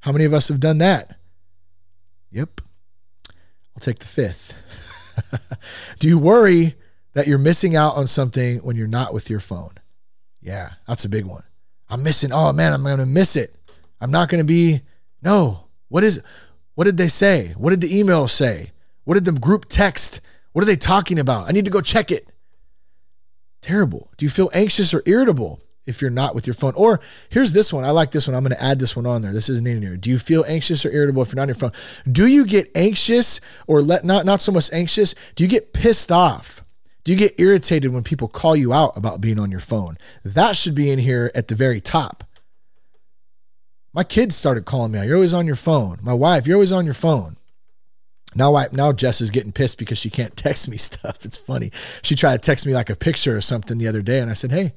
How 0.00 0.12
many 0.12 0.24
of 0.24 0.32
us 0.32 0.48
have 0.48 0.60
done 0.60 0.78
that? 0.78 1.16
Yep. 2.30 2.60
I'll 3.28 3.80
take 3.80 3.98
the 3.98 4.06
fifth. 4.06 4.54
Do 5.98 6.08
you 6.08 6.18
worry 6.18 6.74
that 7.12 7.26
you're 7.26 7.38
missing 7.38 7.76
out 7.76 7.96
on 7.96 8.06
something 8.06 8.58
when 8.58 8.76
you're 8.76 8.86
not 8.86 9.12
with 9.12 9.28
your 9.28 9.40
phone? 9.40 9.74
Yeah, 10.40 10.72
that's 10.86 11.04
a 11.04 11.08
big 11.08 11.24
one. 11.24 11.44
I'm 11.88 12.02
missing. 12.02 12.32
Oh 12.32 12.52
man, 12.52 12.72
I'm 12.72 12.82
going 12.82 12.98
to 12.98 13.06
miss 13.06 13.36
it. 13.36 13.54
I'm 14.00 14.10
not 14.10 14.28
going 14.28 14.40
to 14.40 14.46
be. 14.46 14.82
No. 15.22 15.66
What 15.88 16.04
is? 16.04 16.22
What 16.74 16.84
did 16.84 16.96
they 16.96 17.08
say? 17.08 17.54
What 17.56 17.70
did 17.70 17.80
the 17.80 17.98
email 17.98 18.28
say? 18.28 18.70
What 19.04 19.14
did 19.14 19.24
the 19.24 19.32
group 19.32 19.66
text? 19.68 20.20
What 20.52 20.62
are 20.62 20.66
they 20.66 20.76
talking 20.76 21.18
about? 21.18 21.48
I 21.48 21.52
need 21.52 21.64
to 21.64 21.70
go 21.70 21.80
check 21.80 22.10
it. 22.10 22.28
Terrible. 23.60 24.10
Do 24.16 24.24
you 24.24 24.30
feel 24.30 24.50
anxious 24.54 24.94
or 24.94 25.02
irritable? 25.06 25.60
if 25.86 26.00
you're 26.00 26.10
not 26.10 26.34
with 26.34 26.46
your 26.46 26.54
phone. 26.54 26.72
Or 26.76 27.00
here's 27.28 27.52
this 27.52 27.72
one. 27.72 27.84
I 27.84 27.90
like 27.90 28.10
this 28.10 28.26
one. 28.26 28.34
I'm 28.34 28.42
going 28.42 28.56
to 28.56 28.62
add 28.62 28.78
this 28.78 28.96
one 28.96 29.06
on 29.06 29.22
there. 29.22 29.32
This 29.32 29.48
isn't 29.50 29.66
in 29.66 29.82
here. 29.82 29.96
Do 29.96 30.08
you 30.08 30.18
feel 30.18 30.44
anxious 30.48 30.84
or 30.84 30.90
irritable 30.90 31.22
if 31.22 31.28
you're 31.28 31.36
not 31.36 31.42
on 31.42 31.48
your 31.48 31.54
phone? 31.56 31.72
Do 32.10 32.26
you 32.26 32.46
get 32.46 32.68
anxious 32.74 33.40
or 33.66 33.82
let 33.82 34.04
not 34.04 34.24
not 34.24 34.40
so 34.40 34.52
much 34.52 34.72
anxious? 34.72 35.14
Do 35.34 35.44
you 35.44 35.50
get 35.50 35.72
pissed 35.72 36.10
off? 36.10 36.64
Do 37.04 37.12
you 37.12 37.18
get 37.18 37.38
irritated 37.38 37.92
when 37.92 38.02
people 38.02 38.28
call 38.28 38.54
you 38.54 38.72
out 38.72 38.96
about 38.96 39.20
being 39.20 39.38
on 39.38 39.50
your 39.50 39.60
phone? 39.60 39.96
That 40.24 40.56
should 40.56 40.74
be 40.74 40.90
in 40.90 40.98
here 40.98 41.30
at 41.34 41.48
the 41.48 41.54
very 41.54 41.80
top. 41.80 42.24
My 43.92 44.04
kids 44.04 44.36
started 44.36 44.64
calling 44.64 44.92
me 44.92 45.00
out. 45.00 45.06
You're 45.06 45.16
always 45.16 45.34
on 45.34 45.46
your 45.46 45.56
phone. 45.56 45.98
My 46.02 46.14
wife, 46.14 46.46
you're 46.46 46.56
always 46.56 46.72
on 46.72 46.84
your 46.84 46.94
phone. 46.94 47.36
Now, 48.34 48.54
I, 48.54 48.68
now 48.70 48.92
Jess 48.92 49.20
is 49.20 49.30
getting 49.30 49.50
pissed 49.50 49.78
because 49.78 49.98
she 49.98 50.10
can't 50.10 50.36
text 50.36 50.68
me 50.68 50.76
stuff. 50.76 51.24
It's 51.24 51.36
funny. 51.36 51.70
She 52.02 52.14
tried 52.14 52.42
to 52.42 52.46
text 52.46 52.66
me 52.66 52.74
like 52.74 52.90
a 52.90 52.96
picture 52.96 53.36
or 53.36 53.40
something 53.40 53.78
the 53.78 53.88
other 53.88 54.02
day, 54.02 54.20
and 54.20 54.30
I 54.30 54.34
said, 54.34 54.52
"Hey, 54.52 54.74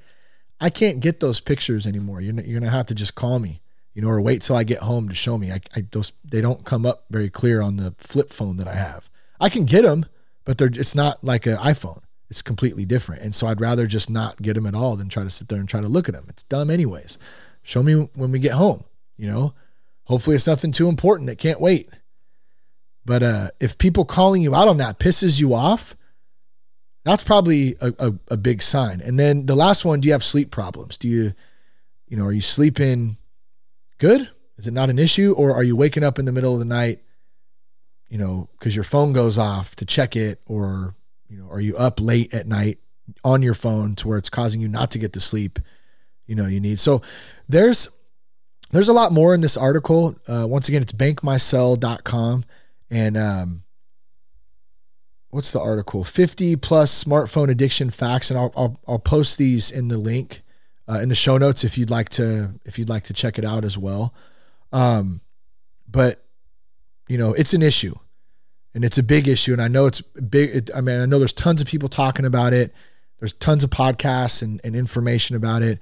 I 0.59 0.70
can't 0.70 0.99
get 0.99 1.20
those 1.20 1.39
pictures 1.39 1.86
anymore. 1.86 2.22
You're, 2.22 2.34
you're 2.41 2.59
gonna 2.59 2.72
have 2.72 2.88
to 2.88 2.95
just 2.95 3.16
call 3.16 3.38
me, 3.38 3.61
you 3.93 4.01
know, 4.01 4.09
or 4.09 4.22
wait 4.22 4.41
till 4.41 4.55
I 4.55 4.64
get 4.64 4.80
home 4.80 5.09
to 5.09 5.16
show 5.16 5.38
me. 5.38 5.51
I, 5.51 5.61
I 5.76 5.86
those 5.91 6.14
they 6.24 6.41
don't 6.41 6.66
come 6.66 6.86
up 6.86 7.05
very 7.11 7.30
clear 7.30 7.61
on 7.61 7.78
the 7.78 7.93
flip 7.97 8.32
phone 8.32 8.57
that 8.57 8.68
I 8.68 8.76
have. 8.76 9.09
I 9.39 9.49
can 9.49 9.66
get 9.66 9.84
them, 9.84 10.05
but 10.45 10.57
they're 10.57 10.70
it's 10.74 10.95
not 10.95 11.24
like 11.24 11.45
an 11.45 11.57
iPhone. 11.57 12.01
It's 12.30 12.41
completely 12.41 12.86
different. 12.86 13.22
And 13.22 13.36
so 13.36 13.45
I'd 13.45 13.61
rather 13.61 13.86
just 13.86 14.09
not 14.09 14.41
get 14.41 14.55
them 14.55 14.66
at 14.66 14.74
all 14.74 14.95
than 14.95 15.07
try 15.07 15.24
to 15.24 15.30
sit 15.30 15.49
there 15.49 15.59
and 15.59 15.70
try 15.70 15.82
to 15.82 15.88
look 15.88 16.09
at 16.09 16.16
them. 16.16 16.26
It's 16.30 16.41
dumb 16.43 16.72
anyways. 16.72 17.20
Show 17.61 17.84
me 17.84 18.09
when 18.16 18.32
we 18.32 18.39
get 18.39 18.53
home. 18.53 18.86
You 19.18 19.28
know, 19.28 19.53
hopefully 20.05 20.36
it's 20.36 20.47
nothing 20.47 20.72
too 20.72 20.88
important 20.88 21.28
that 21.28 21.38
can't 21.38 21.61
wait. 21.61 21.89
But 23.05 23.24
uh, 23.24 23.49
if 23.59 23.78
people 23.78 24.05
calling 24.05 24.41
you 24.41 24.55
out 24.55 24.68
on 24.68 24.78
that 24.78 24.99
pisses 24.99 25.39
you 25.39 25.53
off, 25.53 25.95
that's 27.03 27.24
probably 27.24 27.76
a, 27.82 27.93
a, 27.99 28.14
a, 28.30 28.38
big 28.38 28.61
sign. 28.61 29.01
And 29.01 29.20
then 29.20 29.45
the 29.45 29.55
last 29.55 29.84
one, 29.84 29.99
do 29.99 30.07
you 30.07 30.14
have 30.14 30.24
sleep 30.24 30.51
problems? 30.51 30.97
Do 30.97 31.09
you, 31.09 31.34
you 32.07 32.16
know, 32.16 32.24
are 32.24 32.32
you 32.32 32.41
sleeping 32.41 33.18
good? 33.97 34.30
Is 34.57 34.68
it 34.68 34.74
not 34.74 34.89
an 34.89 34.99
issue? 34.99 35.34
Or 35.34 35.53
are 35.53 35.64
you 35.64 35.76
waking 35.76 36.03
up 36.03 36.18
in 36.18 36.26
the 36.26 36.32
middle 36.32 36.53
of 36.53 36.59
the 36.59 36.66
night, 36.66 36.99
you 38.07 38.18
know, 38.18 38.47
because 38.57 38.74
your 38.74 38.86
phone 38.86 39.11
goes 39.11 39.38
off 39.38 39.76
to 39.78 39.86
check 39.86 40.16
it? 40.16 40.39
Or, 40.45 40.95
you 41.28 41.38
know, 41.38 41.49
are 41.49 41.59
you 41.59 41.76
up 41.76 41.99
late 41.99 42.34
at 42.34 42.47
night 42.47 42.80
on 43.24 43.41
your 43.41 43.53
phone 43.53 43.95
to 43.95 44.07
where 44.07 44.18
it's 44.18 44.30
causing 44.30 44.61
you 44.61 44.70
not 44.70 44.89
to 44.91 44.99
get 44.99 45.11
the 45.11 45.20
sleep, 45.20 45.59
you 46.26 46.36
know, 46.36 46.47
you 46.47 46.61
need? 46.61 46.80
So 46.80 47.01
there's, 47.49 47.89
there's 48.74 48.89
a 48.89 48.93
lot 48.93 49.11
more 49.11 49.34
in 49.34 49.41
this 49.41 49.55
article. 49.55 50.15
Uh, 50.28 50.45
once 50.47 50.67
again, 50.67 50.82
it's 50.82 50.91
bankmycell.com. 50.91 52.43
And, 52.89 53.17
um, 53.17 53.63
what's 55.34 55.51
the 55.51 55.59
article? 55.59 56.03
50 56.03 56.55
plus 56.57 57.03
smartphone 57.03 57.49
addiction 57.49 57.89
facts, 57.89 58.30
and 58.30 58.39
I'll 58.39 58.53
I'll, 58.55 58.80
I'll 58.88 58.99
post 58.99 59.38
these 59.38 59.71
in 59.71 59.88
the 59.88 59.97
link 59.97 60.41
uh, 60.88 60.99
in 61.01 61.09
the 61.09 61.15
show 61.15 61.38
notes 61.38 61.63
if 61.63 61.78
you'd 61.78 61.89
like 61.89 62.09
to 62.09 62.59
if 62.65 62.78
you'd 62.78 62.89
like 62.89 63.03
to 63.05 63.13
check 63.13 63.38
it 63.38 63.45
out 63.45 63.65
as 63.65 63.78
well. 63.78 64.13
Um, 64.71 65.21
but 65.89 66.24
you 67.07 67.17
know, 67.17 67.34
it's 67.34 67.53
an 67.53 67.61
issue, 67.61 67.95
and 68.74 68.86
it's 68.86 68.97
a 68.97 69.03
big 69.03 69.28
issue, 69.28 69.53
and 69.53 69.61
I 69.61 69.67
know 69.67 69.88
it's 69.88 70.01
big. 70.01 70.55
It, 70.55 70.69
I 70.76 70.82
mean, 70.82 70.99
I 70.99 71.05
know 71.05 71.19
there's 71.19 71.34
tons 71.34 71.61
of 71.61 71.67
people 71.67 71.89
talking 71.89 72.26
about 72.26 72.53
it. 72.53 72.74
There's 73.19 73.34
tons 73.34 73.63
of 73.63 73.69
podcasts 73.69 74.41
and, 74.41 74.59
and 74.63 74.76
information 74.76 75.36
about 75.36 75.61
it. 75.61 75.80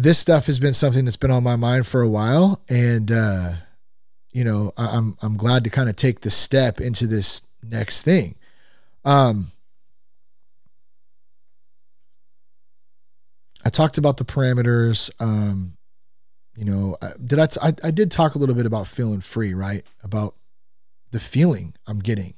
This 0.00 0.18
stuff 0.18 0.46
has 0.46 0.58
been 0.58 0.74
something 0.74 1.04
that's 1.04 1.16
been 1.16 1.30
on 1.30 1.42
my 1.42 1.56
mind 1.56 1.86
for 1.86 2.02
a 2.02 2.08
while, 2.08 2.62
and 2.68 3.10
uh, 3.10 3.54
you 4.32 4.44
know, 4.44 4.72
I, 4.76 4.96
I'm 4.96 5.16
I'm 5.20 5.36
glad 5.36 5.64
to 5.64 5.70
kind 5.70 5.88
of 5.88 5.96
take 5.96 6.20
the 6.20 6.30
step 6.30 6.80
into 6.80 7.06
this 7.06 7.42
next 7.62 8.02
thing 8.02 8.36
um, 9.08 9.52
I 13.64 13.70
talked 13.70 13.98
about 13.98 14.18
the 14.18 14.24
parameters. 14.24 15.10
Um, 15.18 15.78
you 16.56 16.64
know, 16.64 16.96
did 17.24 17.38
I, 17.38 17.46
t- 17.46 17.60
I, 17.62 17.72
I 17.84 17.90
did 17.90 18.10
talk 18.10 18.34
a 18.34 18.38
little 18.38 18.54
bit 18.54 18.66
about 18.66 18.86
feeling 18.86 19.20
free, 19.20 19.54
right? 19.54 19.84
About 20.02 20.34
the 21.10 21.20
feeling 21.20 21.74
I'm 21.86 22.00
getting 22.00 22.34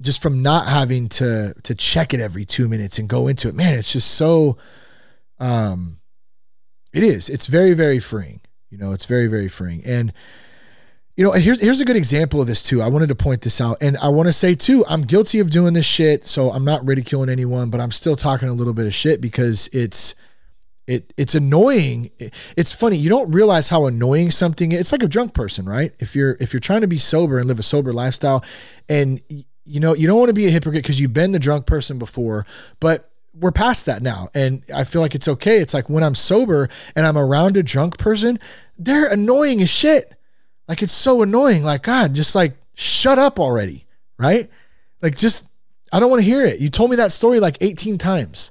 just 0.00 0.20
from 0.22 0.42
not 0.42 0.68
having 0.68 1.08
to 1.08 1.54
to 1.62 1.74
check 1.74 2.12
it 2.12 2.20
every 2.20 2.44
two 2.44 2.68
minutes 2.68 2.98
and 2.98 3.08
go 3.08 3.26
into 3.26 3.48
it. 3.48 3.54
Man, 3.54 3.74
it's 3.74 3.92
just 3.92 4.12
so. 4.12 4.56
Um, 5.40 5.98
it 6.94 7.02
is. 7.02 7.28
It's 7.28 7.46
very 7.46 7.74
very 7.74 8.00
freeing. 8.00 8.40
You 8.70 8.78
know, 8.78 8.92
it's 8.92 9.04
very 9.04 9.26
very 9.26 9.48
freeing 9.48 9.84
and 9.84 10.12
you 11.16 11.24
know, 11.24 11.32
and 11.32 11.42
here's 11.42 11.60
here's 11.60 11.80
a 11.80 11.84
good 11.84 11.96
example 11.96 12.40
of 12.40 12.48
this 12.48 12.62
too. 12.62 12.82
I 12.82 12.88
wanted 12.88 13.08
to 13.08 13.14
point 13.14 13.42
this 13.42 13.60
out, 13.60 13.78
and 13.80 13.96
I 13.98 14.08
want 14.08 14.26
to 14.26 14.32
say 14.32 14.56
too, 14.56 14.84
I'm 14.88 15.02
guilty 15.02 15.38
of 15.38 15.48
doing 15.48 15.72
this 15.72 15.86
shit. 15.86 16.26
So 16.26 16.50
I'm 16.50 16.64
not 16.64 16.84
ridiculing 16.84 17.28
anyone, 17.28 17.70
but 17.70 17.80
I'm 17.80 17.92
still 17.92 18.16
talking 18.16 18.48
a 18.48 18.52
little 18.52 18.74
bit 18.74 18.86
of 18.86 18.94
shit 18.94 19.20
because 19.20 19.68
it's 19.72 20.16
it 20.88 21.12
it's 21.16 21.36
annoying. 21.36 22.10
It's 22.56 22.72
funny. 22.72 22.96
You 22.96 23.10
don't 23.10 23.30
realize 23.30 23.68
how 23.68 23.86
annoying 23.86 24.32
something 24.32 24.72
is. 24.72 24.80
It's 24.80 24.92
like 24.92 25.04
a 25.04 25.08
drunk 25.08 25.34
person, 25.34 25.66
right? 25.66 25.92
If 26.00 26.16
you're 26.16 26.36
if 26.40 26.52
you're 26.52 26.60
trying 26.60 26.80
to 26.80 26.88
be 26.88 26.96
sober 26.96 27.38
and 27.38 27.46
live 27.46 27.60
a 27.60 27.62
sober 27.62 27.92
lifestyle, 27.92 28.44
and 28.88 29.20
you 29.28 29.78
know 29.80 29.94
you 29.94 30.08
don't 30.08 30.18
want 30.18 30.30
to 30.30 30.34
be 30.34 30.46
a 30.46 30.50
hypocrite 30.50 30.82
because 30.82 31.00
you've 31.00 31.12
been 31.12 31.30
the 31.30 31.38
drunk 31.38 31.66
person 31.66 31.96
before, 31.96 32.44
but 32.80 33.08
we're 33.38 33.52
past 33.52 33.86
that 33.86 34.02
now, 34.02 34.28
and 34.34 34.62
I 34.74 34.84
feel 34.84 35.00
like 35.00 35.14
it's 35.14 35.28
okay. 35.28 35.58
It's 35.58 35.74
like 35.74 35.88
when 35.88 36.04
I'm 36.04 36.14
sober 36.14 36.68
and 36.94 37.06
I'm 37.06 37.18
around 37.18 37.56
a 37.56 37.62
drunk 37.62 37.98
person, 37.98 38.38
they're 38.78 39.10
annoying 39.12 39.60
as 39.60 39.70
shit. 39.70 40.14
Like 40.68 40.82
it's 40.82 40.92
so 40.92 41.22
annoying. 41.22 41.62
Like 41.62 41.82
God, 41.82 42.14
just 42.14 42.34
like 42.34 42.54
shut 42.74 43.18
up 43.18 43.38
already, 43.40 43.86
right? 44.18 44.48
Like 45.02 45.16
just 45.16 45.50
I 45.92 46.00
don't 46.00 46.10
want 46.10 46.22
to 46.22 46.28
hear 46.28 46.44
it. 46.44 46.60
You 46.60 46.70
told 46.70 46.90
me 46.90 46.96
that 46.96 47.12
story 47.12 47.38
like 47.38 47.56
18 47.60 47.98
times. 47.98 48.50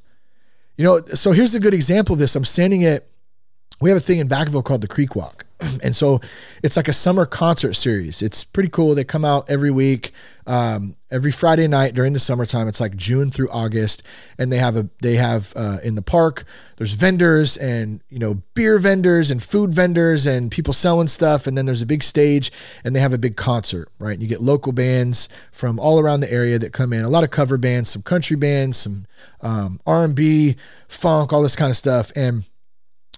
You 0.78 0.86
know, 0.86 1.02
so 1.14 1.34
here's 1.34 1.54
a 1.54 1.60
good 1.60 1.74
example 1.74 2.14
of 2.14 2.20
this. 2.20 2.36
I'm 2.36 2.46
standing 2.46 2.86
at, 2.86 3.06
we 3.82 3.90
have 3.90 3.98
a 3.98 4.02
thing 4.02 4.20
in 4.20 4.30
Vacaville 4.30 4.64
called 4.64 4.82
the 4.82 4.88
Creek 4.88 5.16
Walk. 5.16 5.43
And 5.84 5.96
so 5.96 6.22
it's 6.62 6.78
like 6.78 6.88
a 6.88 6.94
summer 6.94 7.26
concert 7.26 7.74
series. 7.74 8.22
It's 8.22 8.44
pretty 8.44 8.70
cool. 8.70 8.96
They 8.96 9.04
come 9.04 9.26
out 9.26 9.50
every 9.50 9.72
week, 9.72 10.12
um, 10.48 10.96
every 11.12 11.32
Friday 11.32 11.68
night 11.68 11.94
during 11.94 12.14
the 12.14 12.20
summertime. 12.20 12.68
It's 12.68 12.80
like 12.80 12.96
June 12.96 13.32
through 13.32 13.50
August, 13.50 14.02
and 14.38 14.52
they 14.52 14.58
have 14.58 14.78
a 14.78 14.90
they 15.02 15.16
have 15.16 15.54
uh, 15.56 15.80
in 15.84 15.96
the 15.96 16.02
park. 16.02 16.46
There's 16.78 16.94
vendors 16.94 17.58
and 17.58 18.02
you 18.10 18.20
know 18.20 18.42
beer 18.54 18.80
vendors 18.80 19.30
and 19.30 19.44
food 19.44 19.74
vendors 19.74 20.26
and 20.26 20.50
people 20.52 20.74
selling 20.74 21.08
stuff. 21.08 21.48
And 21.48 21.58
then 21.58 21.66
there's 21.66 21.82
a 21.82 21.88
big 21.88 22.04
stage, 22.04 22.52
and 22.84 22.96
they 22.96 23.00
have 23.00 23.14
a 23.14 23.18
big 23.18 23.36
concert, 23.36 23.90
right? 24.00 24.14
And 24.14 24.22
you 24.22 24.28
get 24.28 24.42
local 24.42 24.72
bands 24.72 25.28
from 25.52 25.80
all 25.80 26.00
around 26.00 26.22
the 26.22 26.32
area 26.32 26.58
that 26.60 26.72
come 26.72 26.94
in. 26.94 27.04
A 27.04 27.10
lot 27.10 27.24
of 27.24 27.32
cover 27.32 27.58
bands, 27.58 27.90
some 27.90 28.04
country 28.04 28.38
bands, 28.38 28.78
some 28.78 29.06
um, 29.42 29.82
R&B, 29.86 30.56
funk, 30.88 31.34
all 31.34 31.44
this 31.44 31.56
kind 31.56 31.70
of 31.70 31.78
stuff. 31.78 32.12
And 32.16 32.46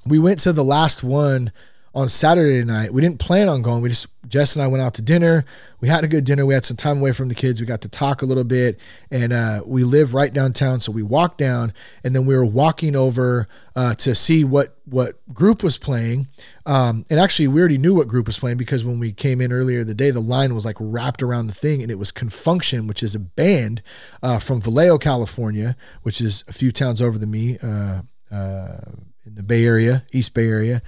we 0.06 0.20
went 0.20 0.40
to 0.42 0.54
the 0.54 0.64
last 0.64 1.04
one 1.04 1.52
on 1.96 2.10
Saturday 2.10 2.64
night. 2.66 2.94
We 2.94 3.02
didn't 3.02 3.20
plan 3.20 3.48
on 3.48 3.62
going. 3.62 3.82
We 3.82 3.88
just 3.88 4.08
Jess 4.28 4.56
and 4.56 4.64
I 4.64 4.68
went 4.68 4.82
out 4.84 4.96
to 4.96 5.02
dinner. 5.02 5.46
We 5.80 5.88
had 5.88 6.04
a 6.04 6.08
good 6.08 6.26
dinner. 6.26 6.46
We 6.46 6.54
had 6.54 6.66
some 6.66 6.76
time 6.76 6.98
away 6.98 7.14
from 7.14 7.30
the 7.30 7.36
kids. 7.36 7.62
We 7.62 7.66
got 7.66 7.82
to 7.82 7.90
talk 7.90 8.22
a 8.22 8.26
little 8.26 8.44
bit, 8.44 8.80
and 9.12 9.32
uh, 9.32 9.62
we 9.66 9.84
live 9.84 10.14
right 10.14 10.34
downtown. 10.34 10.82
So 10.82 10.92
we 10.92 11.04
walked 11.04 11.38
down, 11.38 11.74
and 12.04 12.14
then 12.14 12.26
we 12.26 12.36
were 12.36 12.46
walking 12.46 12.96
over 12.96 13.48
uh, 13.76 13.96
to 13.96 14.14
see 14.14 14.44
what 14.44 14.78
what 14.86 15.16
group 15.34 15.64
was 15.64 15.78
playing. 15.78 16.28
Um, 16.66 17.06
and 17.10 17.18
actually, 17.18 17.48
we 17.48 17.60
already 17.62 17.78
knew 17.78 17.96
what 17.96 18.10
group 18.10 18.28
was 18.28 18.38
playing 18.38 18.58
because 18.58 18.84
when 18.84 19.00
we 19.00 19.14
came 19.14 19.40
in 19.40 19.54
earlier 19.54 19.86
the 19.86 19.96
day, 19.96 20.12
the 20.12 20.20
line 20.20 20.54
was 20.54 20.66
like 20.66 20.78
wrapped 20.80 21.24
around 21.24 21.48
the 21.48 21.54
thing, 21.54 21.82
and 21.82 21.90
it 21.90 22.00
was 22.00 22.12
Con 22.12 22.30
Funk 22.30 22.64
Shun, 22.64 22.88
which 22.88 23.04
is 23.04 23.16
a 23.16 23.20
band 23.20 23.82
uh, 24.22 24.40
from 24.40 24.60
Vallejo, 24.60 24.98
California, 24.98 25.78
which 26.04 26.20
is 26.20 26.44
a 26.50 26.54
few 26.54 26.74
towns 26.74 27.02
over 27.02 27.18
than 27.18 27.32
me 27.32 27.58
uh, 27.64 28.02
uh, 28.32 28.78
in 29.26 29.36
the 29.36 29.44
Bay 29.44 29.66
Area, 29.66 30.04
East 30.12 30.34
Bay 30.34 30.50
Area 30.50 30.82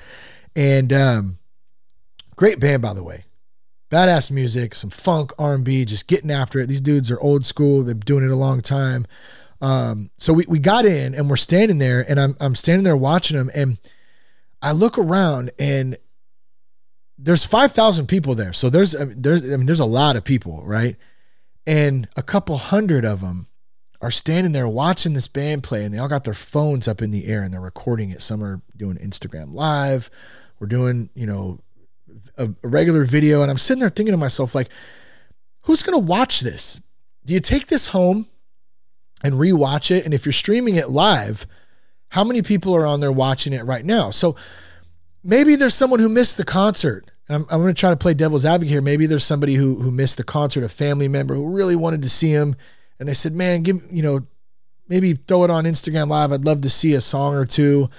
and 0.58 0.92
um, 0.92 1.38
great 2.36 2.60
band, 2.60 2.82
by 2.82 2.96
the 2.96 3.04
way. 3.04 3.26
Badass 3.92 4.32
music, 4.32 4.74
some 4.74 4.90
funk, 4.90 5.32
R&B, 5.38 5.86
just 5.86 6.08
getting 6.08 6.32
after 6.32 6.60
it. 6.60 6.66
These 6.66 6.82
dudes 6.82 7.12
are 7.12 7.20
old 7.22 7.46
school. 7.46 7.84
They've 7.84 7.98
been 7.98 8.06
doing 8.06 8.26
it 8.26 8.32
a 8.32 8.36
long 8.36 8.62
time. 8.62 9.06
Um, 9.62 10.10
so 10.18 10.34
we, 10.34 10.46
we 10.48 10.60
got 10.60 10.86
in 10.86 11.14
and 11.14 11.30
we're 11.30 11.36
standing 11.36 11.78
there 11.78 12.04
and 12.10 12.20
I'm, 12.20 12.36
I'm 12.40 12.56
standing 12.56 12.84
there 12.84 12.98
watching 12.98 13.38
them 13.38 13.50
and 13.54 13.78
I 14.62 14.72
look 14.72 14.98
around 14.98 15.52
and 15.60 15.96
there's 17.20 17.46
5,000 17.46 18.08
people 18.08 18.36
there. 18.36 18.52
So 18.52 18.70
there's, 18.70 18.92
there's, 18.92 19.44
I 19.44 19.58
mean, 19.58 19.68
there's 19.68 19.80
a 19.80 19.86
lot 19.86 20.16
of 20.16 20.24
people, 20.24 20.64
right? 20.66 20.96
And 21.68 22.08
a 22.16 22.24
couple 22.24 22.58
hundred 22.58 23.06
of 23.06 23.22
them 23.22 23.48
are 24.02 24.12
standing 24.12 24.54
there 24.54 24.68
watching 24.68 25.14
this 25.14 25.28
band 25.28 25.64
play 25.64 25.84
and 25.84 25.94
they 25.94 26.00
all 26.00 26.08
got 26.08 26.24
their 26.24 26.34
phones 26.34 26.88
up 26.88 27.02
in 27.02 27.12
the 27.12 27.28
air 27.28 27.44
and 27.44 27.54
they're 27.54 27.62
recording 27.62 28.10
it. 28.10 28.22
Some 28.22 28.44
are 28.44 28.62
doing 28.76 28.98
Instagram 28.98 29.54
live 29.54 30.10
we're 30.60 30.68
doing, 30.68 31.10
you 31.14 31.26
know, 31.26 31.60
a, 32.38 32.50
a 32.64 32.68
regular 32.68 33.04
video. 33.06 33.42
And 33.42 33.52
I'm 33.52 33.58
sitting 33.58 33.82
there 33.82 33.90
thinking 33.90 34.14
to 34.14 34.18
myself, 34.18 34.56
like, 34.56 34.70
who's 35.64 35.84
going 35.84 36.00
to 36.00 36.06
watch 36.06 36.42
this? 36.42 36.80
Do 37.26 37.34
you 37.34 37.40
take 37.40 37.68
this 37.68 37.88
home 37.88 38.28
and 39.24 39.36
rewatch 39.36 39.92
it? 39.92 40.06
And 40.06 40.14
if 40.14 40.26
you're 40.26 40.34
streaming 40.34 40.76
it 40.76 40.90
live, 40.90 41.46
how 42.10 42.24
many 42.24 42.42
people 42.42 42.76
are 42.76 42.86
on 42.86 43.00
there 43.00 43.12
watching 43.12 43.54
it 43.54 43.66
right 43.66 43.84
now? 43.84 44.12
So 44.12 44.36
maybe 45.24 45.56
there's 45.56 45.74
someone 45.74 46.00
who 46.00 46.10
missed 46.10 46.38
the 46.38 46.46
concert. 46.46 47.12
I'm, 47.30 47.46
I'm 47.50 47.62
going 47.62 47.74
to 47.74 47.80
try 47.80 47.90
to 47.90 47.98
play 47.98 48.14
devil's 48.14 48.46
advocate 48.46 48.72
here. 48.72 48.82
Maybe 48.82 49.06
there's 49.06 49.26
somebody 49.26 49.56
who 49.56 49.76
who 49.76 49.92
missed 49.92 50.16
the 50.16 50.24
concert, 50.24 50.64
a 50.64 50.70
family 50.70 51.10
member 51.10 51.36
who 51.36 51.54
really 51.54 51.76
wanted 51.76 52.02
to 52.04 52.10
see 52.10 52.30
him, 52.30 52.56
and 53.00 53.10
they 53.10 53.14
said, 53.14 53.34
"Man, 53.34 53.64
give 53.64 53.82
you 53.92 54.02
know, 54.02 54.26
maybe 54.88 55.14
throw 55.14 55.44
it 55.44 55.50
on 55.50 55.66
Instagram 55.66 56.08
Live. 56.08 56.32
I'd 56.32 56.46
love 56.46 56.62
to 56.62 56.70
see 56.70 56.94
a 56.94 57.02
song 57.02 57.36
or 57.36 57.46
two 57.46 57.90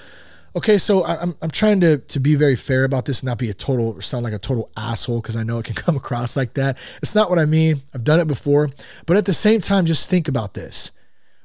okay, 0.57 0.79
so 0.79 1.05
I'm 1.05 1.35
I'm 1.43 1.51
trying 1.51 1.81
to 1.81 1.99
to 1.99 2.21
be 2.21 2.35
very 2.35 2.57
fair 2.57 2.85
about 2.85 3.05
this, 3.05 3.21
and 3.21 3.27
not 3.27 3.39
be 3.39 3.51
a 3.51 3.55
total 3.55 4.01
sound 4.01 4.25
like 4.25 4.33
a 4.33 4.39
total 4.39 4.71
asshole 4.77 5.21
because 5.21 5.37
I 5.37 5.43
know 5.43 5.59
it 5.59 5.67
can 5.67 5.75
come 5.87 5.97
across 5.97 6.37
like 6.37 6.55
that. 6.55 6.79
It's 7.03 7.15
not 7.15 7.31
what 7.31 7.39
I 7.39 7.45
mean. 7.45 7.83
I've 7.95 8.05
done 8.05 8.21
it 8.21 8.27
before, 8.29 8.71
but 9.07 9.17
at 9.17 9.27
the 9.27 9.35
same 9.35 9.61
time, 9.61 9.87
just 9.87 10.11
think 10.11 10.29
about 10.29 10.55
this. 10.55 10.93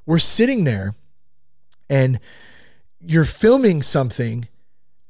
We're 0.06 0.20
sitting 0.20 0.64
there, 0.64 0.96
and 1.90 2.20
you're 3.00 3.26
filming 3.26 3.82
something 3.82 4.48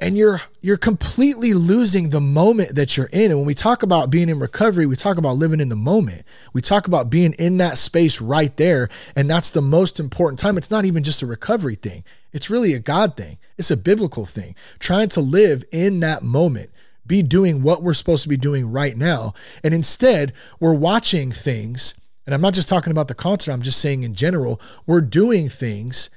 and 0.03 0.17
you're 0.17 0.41
you're 0.61 0.77
completely 0.77 1.53
losing 1.53 2.09
the 2.09 2.19
moment 2.19 2.75
that 2.75 2.97
you're 2.97 3.09
in. 3.13 3.31
And 3.31 3.39
when 3.39 3.47
we 3.47 3.53
talk 3.53 3.83
about 3.83 4.09
being 4.09 4.27
in 4.27 4.37
recovery 4.37 4.85
we 4.85 4.97
talk 4.97 5.17
about 5.17 5.37
living 5.37 5.61
in 5.61 5.69
the 5.69 5.75
moment. 5.75 6.23
We 6.51 6.61
talk 6.61 6.87
about 6.87 7.09
being 7.09 7.33
in 7.33 7.57
that 7.57 7.77
space 7.77 8.19
right 8.19 8.55
there. 8.57 8.89
And 9.15 9.29
that's 9.29 9.51
the 9.51 9.61
most 9.61 9.99
important 9.99 10.39
time. 10.39 10.57
It's 10.57 10.69
not 10.69 10.83
even 10.83 11.03
just 11.03 11.21
a 11.21 11.25
recovery 11.25 11.75
thing. 11.75 12.03
It's 12.33 12.49
really 12.49 12.73
a 12.73 12.79
god 12.79 13.15
thing. 13.15 13.37
It's 13.57 13.71
a 13.71 13.77
biblical 13.77 14.25
thing. 14.25 14.55
Trying 14.77 15.07
to 15.09 15.21
live 15.21 15.63
in 15.71 16.01
that 16.01 16.21
moment. 16.21 16.69
Be 17.07 17.23
doing 17.23 17.63
what 17.63 17.81
we're 17.81 17.93
supposed 17.93 18.23
to 18.23 18.29
be 18.29 18.37
doing 18.37 18.71
right 18.71 18.97
now. 18.97 19.33
And 19.63 19.73
instead 19.73 20.33
we're 20.59 20.73
watching 20.73 21.31
things. 21.31 21.93
And 22.25 22.33
i'm 22.33 22.41
not 22.41 22.53
just 22.53 22.69
talking 22.69 22.91
about 22.91 23.07
the 23.07 23.15
concert. 23.15 23.53
I'm 23.53 23.61
just 23.61 23.79
saying 23.79 24.03
in 24.03 24.15
general 24.15 24.59
we're 24.85 25.01
doing 25.01 25.47
things 25.47 26.09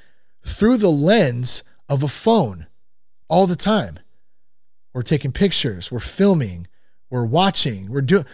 through 0.45 0.78
the 0.78 0.91
lens 0.91 1.62
of 1.89 2.03
a 2.03 2.09
phone 2.09 2.66
all 3.29 3.47
the 3.47 3.57
time. 3.57 3.99
We're 4.93 5.03
taking 5.03 5.33
pictures, 5.33 5.91
we're 5.91 6.01
filming, 6.01 6.68
we're 7.11 7.27
watching, 7.27 7.91
we're 7.91 8.01
doing 8.01 8.24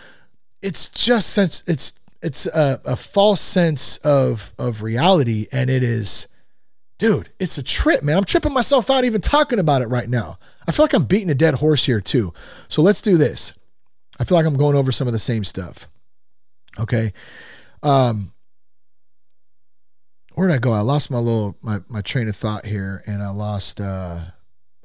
it's 0.62 0.88
just 0.88 1.30
sense 1.30 1.62
it's 1.66 1.98
it's 2.22 2.46
a, 2.46 2.80
a 2.84 2.96
false 2.96 3.40
sense 3.40 3.98
of 3.98 4.54
of 4.58 4.82
reality 4.82 5.48
and 5.52 5.68
it 5.68 5.82
is 5.82 6.28
dude, 6.98 7.30
it's 7.40 7.58
a 7.58 7.64
trip, 7.64 8.04
man. 8.04 8.16
I'm 8.16 8.24
tripping 8.24 8.54
myself 8.54 8.88
out 8.88 9.04
even 9.04 9.20
talking 9.20 9.58
about 9.58 9.82
it 9.82 9.88
right 9.88 10.08
now. 10.08 10.38
I 10.68 10.70
feel 10.70 10.84
like 10.84 10.92
I'm 10.92 11.02
beating 11.02 11.30
a 11.30 11.34
dead 11.34 11.54
horse 11.54 11.84
here 11.84 12.00
too. 12.00 12.32
So 12.68 12.80
let's 12.80 13.02
do 13.02 13.16
this. 13.16 13.52
I 14.20 14.24
feel 14.24 14.36
like 14.36 14.46
I'm 14.46 14.56
going 14.56 14.76
over 14.76 14.92
some 14.92 15.08
of 15.08 15.12
the 15.12 15.18
same 15.18 15.42
stuff. 15.42 15.88
Okay. 16.78 17.12
Um 17.82 18.32
where 20.34 20.48
did 20.48 20.54
I 20.54 20.58
go? 20.58 20.72
I 20.72 20.80
lost 20.80 21.10
my 21.10 21.18
little 21.18 21.56
my 21.60 21.80
my 21.88 22.02
train 22.02 22.28
of 22.28 22.36
thought 22.36 22.66
here 22.66 23.02
and 23.04 23.20
I 23.20 23.30
lost 23.30 23.80
uh 23.80 24.20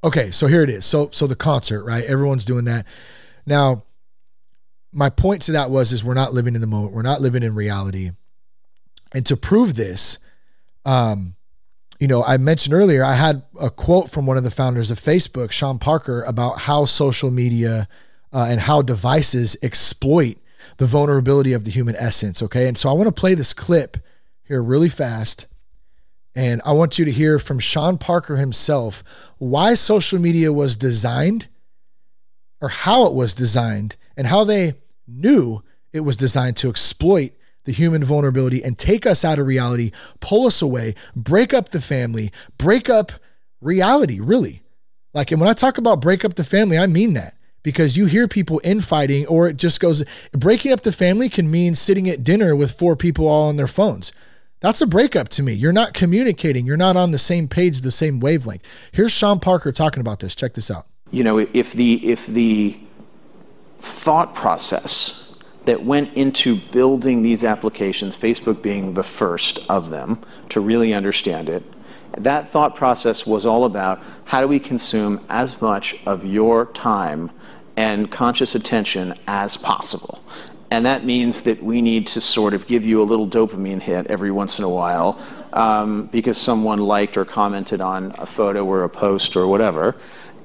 Okay, 0.03 0.31
so 0.31 0.47
here 0.47 0.63
it 0.63 0.69
is. 0.69 0.85
So 0.85 1.09
so 1.11 1.27
the 1.27 1.35
concert, 1.35 1.83
right? 1.83 2.03
Everyone's 2.03 2.45
doing 2.45 2.65
that. 2.65 2.85
Now, 3.45 3.83
my 4.93 5.09
point 5.09 5.41
to 5.43 5.51
that 5.53 5.69
was 5.69 5.91
is 5.91 6.03
we're 6.03 6.13
not 6.13 6.33
living 6.33 6.55
in 6.55 6.61
the 6.61 6.67
moment. 6.67 6.93
We're 6.93 7.01
not 7.01 7.21
living 7.21 7.43
in 7.43 7.55
reality. 7.55 8.11
And 9.13 9.25
to 9.25 9.37
prove 9.37 9.75
this, 9.75 10.17
um, 10.85 11.35
you 11.99 12.07
know, 12.07 12.23
I 12.23 12.37
mentioned 12.37 12.73
earlier, 12.73 13.03
I 13.03 13.13
had 13.13 13.43
a 13.59 13.69
quote 13.69 14.11
from 14.11 14.25
one 14.25 14.37
of 14.37 14.43
the 14.43 14.51
founders 14.51 14.91
of 14.91 14.99
Facebook, 14.99 15.51
Sean 15.51 15.79
Parker, 15.79 16.23
about 16.23 16.59
how 16.59 16.85
social 16.85 17.31
media 17.31 17.87
uh, 18.31 18.47
and 18.49 18.61
how 18.61 18.81
devices 18.81 19.57
exploit 19.63 20.37
the 20.77 20.85
vulnerability 20.85 21.53
of 21.53 21.63
the 21.63 21.71
human 21.71 21.95
essence. 21.95 22.43
Okay. 22.43 22.67
And 22.67 22.77
so 22.77 22.89
I 22.89 22.93
want 22.93 23.07
to 23.07 23.19
play 23.19 23.33
this 23.33 23.53
clip 23.53 23.97
here 24.43 24.61
really 24.61 24.89
fast. 24.89 25.47
And 26.37 26.61
I 26.63 26.73
want 26.73 26.99
you 26.99 27.05
to 27.05 27.11
hear 27.11 27.39
from 27.39 27.57
Sean 27.57 27.97
Parker 27.97 28.37
himself 28.37 29.03
why 29.39 29.73
social 29.73 30.19
media 30.19 30.53
was 30.53 30.75
designed 30.75 31.47
or 32.61 32.69
how 32.69 33.07
it 33.07 33.13
was 33.15 33.33
designed 33.33 33.95
and 34.15 34.27
how 34.27 34.43
they 34.43 34.75
knew 35.07 35.63
it 35.91 36.01
was 36.01 36.15
designed 36.15 36.55
to 36.57 36.69
exploit 36.69 37.31
the 37.63 37.71
human 37.71 38.03
vulnerability 38.03 38.63
and 38.63 38.77
take 38.77 39.07
us 39.07 39.25
out 39.25 39.39
of 39.39 39.47
reality, 39.47 39.89
pull 40.19 40.45
us 40.45 40.61
away, 40.61 40.93
break 41.15 41.55
up 41.55 41.69
the 41.69 41.81
family, 41.81 42.31
break 42.59 42.87
up 42.87 43.13
reality, 43.59 44.19
really. 44.19 44.61
Like, 45.15 45.31
and 45.31 45.41
when 45.41 45.49
I 45.49 45.53
talk 45.53 45.79
about 45.79 46.01
break 46.01 46.23
up 46.23 46.35
the 46.35 46.43
family, 46.43 46.77
I 46.77 46.85
mean 46.85 47.13
that 47.13 47.35
because 47.63 47.97
you 47.97 48.05
hear 48.05 48.27
people 48.27 48.61
infighting, 48.63 49.25
or 49.25 49.47
it 49.47 49.57
just 49.57 49.79
goes 49.79 50.03
breaking 50.33 50.71
up 50.71 50.81
the 50.81 50.91
family 50.91 51.29
can 51.29 51.49
mean 51.49 51.73
sitting 51.73 52.07
at 52.07 52.23
dinner 52.23 52.55
with 52.55 52.77
four 52.77 52.95
people 52.95 53.27
all 53.27 53.49
on 53.49 53.55
their 53.55 53.65
phones. 53.65 54.13
That's 54.59 54.81
a 54.81 54.87
breakup 54.87 55.29
to 55.29 55.43
me. 55.43 55.53
You're 55.53 55.71
not 55.71 55.93
communicating. 55.93 56.65
You're 56.65 56.77
not 56.77 56.97
on 56.97 57.11
the 57.11 57.19
same 57.19 57.47
page, 57.47 57.81
the 57.81 57.91
same 57.91 58.19
wavelength. 58.19 58.63
Here's 58.91 59.11
Sean 59.11 59.39
Parker 59.39 59.71
talking 59.71 60.01
about 60.01 60.19
this. 60.19 60.33
Check 60.33 60.55
this 60.55 60.71
out. 60.71 60.87
You 61.11 61.23
know, 61.23 61.37
if 61.37 61.73
the 61.73 62.05
if 62.05 62.25
the 62.25 62.77
thought 63.79 64.33
process 64.33 65.37
that 65.65 65.83
went 65.83 66.13
into 66.15 66.55
building 66.71 67.21
these 67.21 67.43
applications, 67.43 68.17
Facebook 68.17 68.61
being 68.63 68.93
the 68.93 69.03
first 69.03 69.59
of 69.69 69.89
them 69.91 70.23
to 70.49 70.59
really 70.59 70.93
understand 70.93 71.49
it, 71.49 71.63
That 72.17 72.49
thought 72.49 72.75
process 72.75 73.27
was 73.27 73.45
all 73.45 73.65
about 73.65 74.01
how 74.25 74.41
do 74.41 74.47
we 74.47 74.59
consume 74.59 75.23
as 75.29 75.61
much 75.61 75.95
of 76.05 76.25
your 76.25 76.65
time 76.67 77.29
and 77.75 78.09
conscious 78.11 78.55
attention 78.55 79.13
as 79.27 79.55
possible. 79.55 80.23
And 80.69 80.85
that 80.85 81.05
means 81.05 81.41
that 81.43 81.63
we 81.63 81.81
need 81.81 82.07
to 82.07 82.21
sort 82.21 82.53
of 82.53 82.67
give 82.67 82.85
you 82.85 83.01
a 83.01 83.05
little 83.05 83.27
dopamine 83.27 83.81
hit 83.81 84.07
every 84.07 84.31
once 84.31 84.59
in 84.59 84.65
a 84.65 84.69
while 84.69 85.17
um, 85.53 86.07
because 86.07 86.37
someone 86.37 86.79
liked 86.79 87.15
or 87.15 87.23
commented 87.23 87.79
on 87.79 88.13
a 88.17 88.25
photo 88.25 88.65
or 88.65 88.83
a 88.83 88.89
post 88.89 89.37
or 89.37 89.47
whatever. 89.47 89.95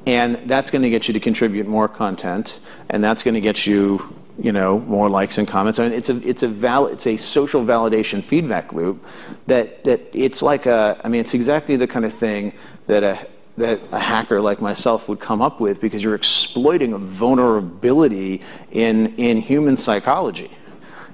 And 0.07 0.37
that's 0.49 0.71
going 0.71 0.83
to 0.83 0.91
get 0.91 1.09
you 1.09 1.15
to 1.15 1.21
contribute 1.21 1.67
more 1.67 1.89
content, 1.89 2.61
and 2.89 3.03
that's 3.03 3.23
going 3.23 3.35
to 3.35 3.41
get 3.41 3.67
you 3.67 4.15
you 4.39 4.51
know, 4.51 4.79
more 4.81 5.11
likes 5.11 5.39
and 5.39 5.47
comments. 5.47 5.79
I 5.79 5.85
mean, 5.85 5.93
it's 5.93 6.09
a 6.09 6.29
it's 6.29 6.43
a 6.43 6.49
val 6.49 6.87
it's 6.87 7.07
a 7.07 7.17
social 7.17 7.63
validation 7.63 8.23
feedback 8.23 8.73
loop 8.73 9.05
that 9.47 9.85
that 9.85 10.01
it's 10.13 10.43
like 10.43 10.67
a 10.67 11.01
I 11.05 11.09
mean 11.09 11.21
it's 11.21 11.35
exactly 11.35 11.77
the 11.77 11.87
kind 11.87 12.05
of 12.05 12.13
thing 12.13 12.55
that 12.87 13.03
a 13.03 13.27
that 13.57 13.81
a 13.93 13.99
hacker 13.99 14.41
like 14.41 14.61
myself 14.61 15.09
would 15.09 15.21
come 15.21 15.43
up 15.43 15.61
with 15.61 15.81
because 15.81 16.03
you're 16.03 16.15
exploiting 16.15 16.95
a 16.95 16.99
vulnerability 16.99 18.41
in 18.71 19.15
in 19.17 19.39
human 19.39 19.77
psychology. 19.77 20.51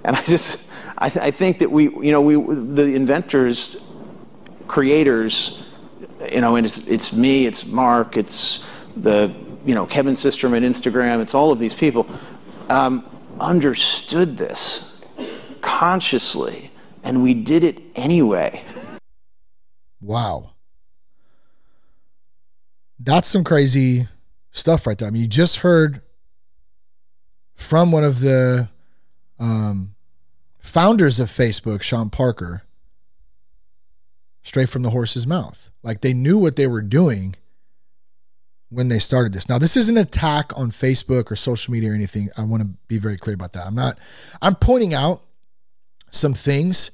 And 0.04 0.16
I 0.16 0.22
just 0.22 0.70
I, 0.98 1.08
th- 1.08 1.24
I 1.24 1.30
think 1.30 1.58
that 1.58 1.70
we 1.70 1.84
you 1.84 2.12
know 2.12 2.20
we 2.20 2.36
the 2.36 2.94
inventors 2.94 3.92
creators 4.66 5.66
you 6.30 6.40
know 6.40 6.56
and 6.56 6.66
it's 6.66 6.88
it's 6.88 7.16
me 7.16 7.46
it's 7.46 7.66
Mark 7.66 8.16
it's 8.16 8.68
the 8.96 9.34
you 9.64 9.74
know 9.74 9.86
Kevin 9.86 10.14
Systrom 10.14 10.56
at 10.56 10.62
Instagram 10.62 11.20
it's 11.20 11.34
all 11.34 11.50
of 11.50 11.58
these 11.58 11.74
people 11.74 12.06
um, 12.68 13.04
understood 13.40 14.36
this 14.36 14.88
consciously, 15.60 16.70
and 17.02 17.22
we 17.22 17.34
did 17.34 17.64
it 17.64 17.78
anyway. 17.94 18.64
Wow. 20.00 20.52
That's 23.08 23.26
some 23.26 23.42
crazy 23.42 24.06
stuff 24.52 24.86
right 24.86 24.98
there. 24.98 25.08
I 25.08 25.10
mean, 25.10 25.22
you 25.22 25.28
just 25.28 25.60
heard 25.60 26.02
from 27.54 27.90
one 27.90 28.04
of 28.04 28.20
the 28.20 28.68
um, 29.38 29.94
founders 30.58 31.18
of 31.18 31.28
Facebook, 31.28 31.80
Sean 31.80 32.10
Parker, 32.10 32.64
straight 34.42 34.68
from 34.68 34.82
the 34.82 34.90
horse's 34.90 35.26
mouth. 35.26 35.70
Like 35.82 36.02
they 36.02 36.12
knew 36.12 36.36
what 36.36 36.56
they 36.56 36.66
were 36.66 36.82
doing 36.82 37.34
when 38.68 38.88
they 38.88 38.98
started 38.98 39.32
this. 39.32 39.48
Now, 39.48 39.58
this 39.58 39.74
isn't 39.74 39.96
an 39.96 40.02
attack 40.02 40.52
on 40.54 40.70
Facebook 40.70 41.30
or 41.30 41.36
social 41.36 41.72
media 41.72 41.92
or 41.92 41.94
anything. 41.94 42.28
I 42.36 42.42
want 42.42 42.62
to 42.62 42.68
be 42.88 42.98
very 42.98 43.16
clear 43.16 43.32
about 43.32 43.54
that. 43.54 43.66
I'm 43.66 43.74
not, 43.74 43.98
I'm 44.42 44.54
pointing 44.54 44.92
out 44.92 45.22
some 46.10 46.34
things 46.34 46.90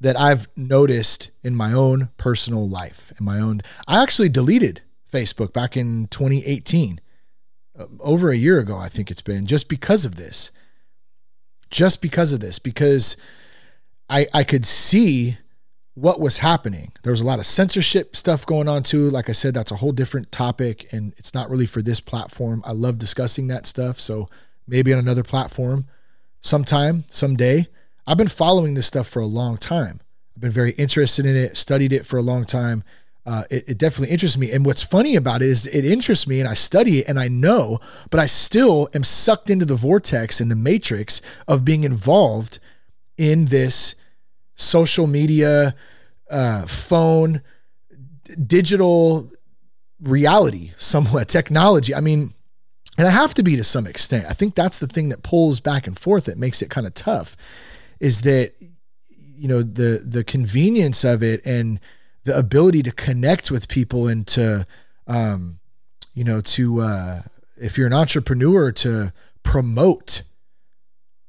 that 0.00 0.16
I've 0.16 0.46
noticed 0.56 1.32
in 1.42 1.56
my 1.56 1.72
own 1.72 2.10
personal 2.18 2.68
life, 2.68 3.12
in 3.18 3.26
my 3.26 3.40
own. 3.40 3.62
I 3.88 4.00
actually 4.00 4.28
deleted 4.28 4.82
Facebook 5.16 5.52
back 5.52 5.76
in 5.76 6.08
2018, 6.08 7.00
uh, 7.78 7.86
over 8.00 8.30
a 8.30 8.36
year 8.36 8.58
ago, 8.58 8.76
I 8.76 8.88
think 8.88 9.10
it's 9.10 9.22
been, 9.22 9.46
just 9.46 9.68
because 9.68 10.04
of 10.04 10.16
this. 10.16 10.50
Just 11.70 12.00
because 12.00 12.32
of 12.32 12.40
this, 12.40 12.58
because 12.58 13.16
I, 14.08 14.26
I 14.32 14.44
could 14.44 14.64
see 14.64 15.38
what 15.94 16.20
was 16.20 16.38
happening. 16.38 16.92
There 17.02 17.10
was 17.10 17.22
a 17.22 17.24
lot 17.24 17.38
of 17.38 17.46
censorship 17.46 18.14
stuff 18.14 18.44
going 18.44 18.68
on 18.68 18.82
too. 18.82 19.10
Like 19.10 19.30
I 19.30 19.32
said, 19.32 19.54
that's 19.54 19.72
a 19.72 19.76
whole 19.76 19.92
different 19.92 20.30
topic 20.30 20.92
and 20.92 21.14
it's 21.16 21.32
not 21.32 21.48
really 21.48 21.64
for 21.64 21.80
this 21.80 22.00
platform. 22.00 22.62
I 22.66 22.72
love 22.72 22.98
discussing 22.98 23.48
that 23.48 23.66
stuff. 23.66 23.98
So 23.98 24.28
maybe 24.68 24.92
on 24.92 24.98
another 24.98 25.22
platform 25.22 25.86
sometime, 26.42 27.04
someday. 27.08 27.66
I've 28.06 28.18
been 28.18 28.28
following 28.28 28.74
this 28.74 28.86
stuff 28.86 29.08
for 29.08 29.20
a 29.20 29.26
long 29.26 29.56
time. 29.56 30.00
I've 30.36 30.42
been 30.42 30.52
very 30.52 30.72
interested 30.72 31.24
in 31.24 31.34
it, 31.34 31.56
studied 31.56 31.94
it 31.94 32.04
for 32.04 32.18
a 32.18 32.22
long 32.22 32.44
time. 32.44 32.84
Uh, 33.26 33.42
it, 33.50 33.70
it 33.70 33.78
definitely 33.78 34.12
interests 34.12 34.38
me. 34.38 34.52
And 34.52 34.64
what's 34.64 34.84
funny 34.84 35.16
about 35.16 35.42
it 35.42 35.48
is 35.48 35.66
it 35.66 35.84
interests 35.84 36.28
me 36.28 36.38
and 36.38 36.48
I 36.48 36.54
study 36.54 37.00
it 37.00 37.08
and 37.08 37.18
I 37.18 37.26
know, 37.26 37.80
but 38.10 38.20
I 38.20 38.26
still 38.26 38.88
am 38.94 39.02
sucked 39.02 39.50
into 39.50 39.64
the 39.64 39.74
vortex 39.74 40.40
and 40.40 40.48
the 40.48 40.56
matrix 40.56 41.20
of 41.48 41.64
being 41.64 41.82
involved 41.82 42.60
in 43.18 43.46
this 43.46 43.96
social 44.54 45.08
media, 45.08 45.74
uh, 46.30 46.66
phone, 46.66 47.42
digital 48.46 49.32
reality, 50.00 50.72
somewhat 50.76 51.28
technology. 51.28 51.94
I 51.94 52.00
mean, 52.00 52.32
and 52.96 53.08
I 53.08 53.10
have 53.10 53.34
to 53.34 53.42
be 53.42 53.56
to 53.56 53.64
some 53.64 53.86
extent. 53.86 54.26
I 54.28 54.34
think 54.34 54.54
that's 54.54 54.78
the 54.78 54.86
thing 54.86 55.08
that 55.10 55.22
pulls 55.22 55.60
back 55.60 55.86
and 55.86 55.98
forth 55.98 56.26
that 56.26 56.38
makes 56.38 56.62
it 56.62 56.70
kind 56.70 56.86
of 56.86 56.94
tough 56.94 57.36
is 58.00 58.22
that 58.22 58.52
you 58.58 59.48
know 59.48 59.62
the 59.62 60.02
the 60.04 60.24
convenience 60.24 61.04
of 61.04 61.22
it 61.22 61.44
and 61.44 61.78
the 62.26 62.36
ability 62.36 62.82
to 62.82 62.92
connect 62.92 63.50
with 63.50 63.68
people 63.68 64.06
and 64.06 64.26
to 64.26 64.66
um 65.06 65.58
you 66.14 66.24
know 66.24 66.40
to 66.40 66.80
uh 66.80 67.22
if 67.56 67.78
you're 67.78 67.86
an 67.86 67.92
entrepreneur 67.92 68.70
to 68.70 69.12
promote 69.42 70.22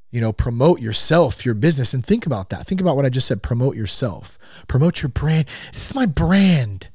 you 0.09 0.21
know, 0.21 0.31
promote 0.31 0.79
yourself, 0.79 1.45
your 1.45 1.53
business, 1.53 1.93
and 1.93 2.05
think 2.05 2.25
about 2.25 2.49
that. 2.49 2.65
Think 2.65 2.79
about 2.81 2.95
what 2.95 3.05
I 3.05 3.09
just 3.09 3.27
said 3.27 3.43
promote 3.43 3.75
yourself, 3.75 4.39
promote 4.67 5.01
your 5.01 5.09
brand. 5.09 5.47
This 5.73 5.89
is 5.89 5.95
my 5.95 6.05
brand. 6.05 6.87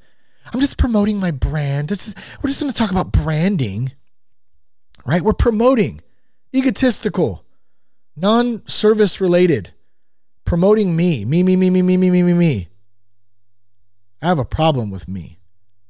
I'm 0.51 0.59
just 0.59 0.77
promoting 0.77 1.19
my 1.19 1.31
brand. 1.31 1.91
Is, 1.91 2.13
we're 2.41 2.49
just 2.49 2.59
going 2.59 2.71
to 2.71 2.77
talk 2.77 2.91
about 2.91 3.11
branding, 3.11 3.93
right? 5.05 5.21
We're 5.21 5.33
promoting 5.33 6.01
egotistical, 6.53 7.45
non 8.15 8.67
service 8.67 9.21
related, 9.21 9.73
promoting 10.43 10.95
me, 10.95 11.23
me, 11.23 11.43
me, 11.43 11.55
me, 11.55 11.69
me, 11.69 11.81
me, 11.81 11.97
me, 11.97 12.09
me, 12.09 12.23
me, 12.23 12.33
me. 12.33 12.67
I 14.23 14.27
have 14.29 14.39
a 14.39 14.45
problem 14.45 14.89
with 14.89 15.07
me. 15.07 15.37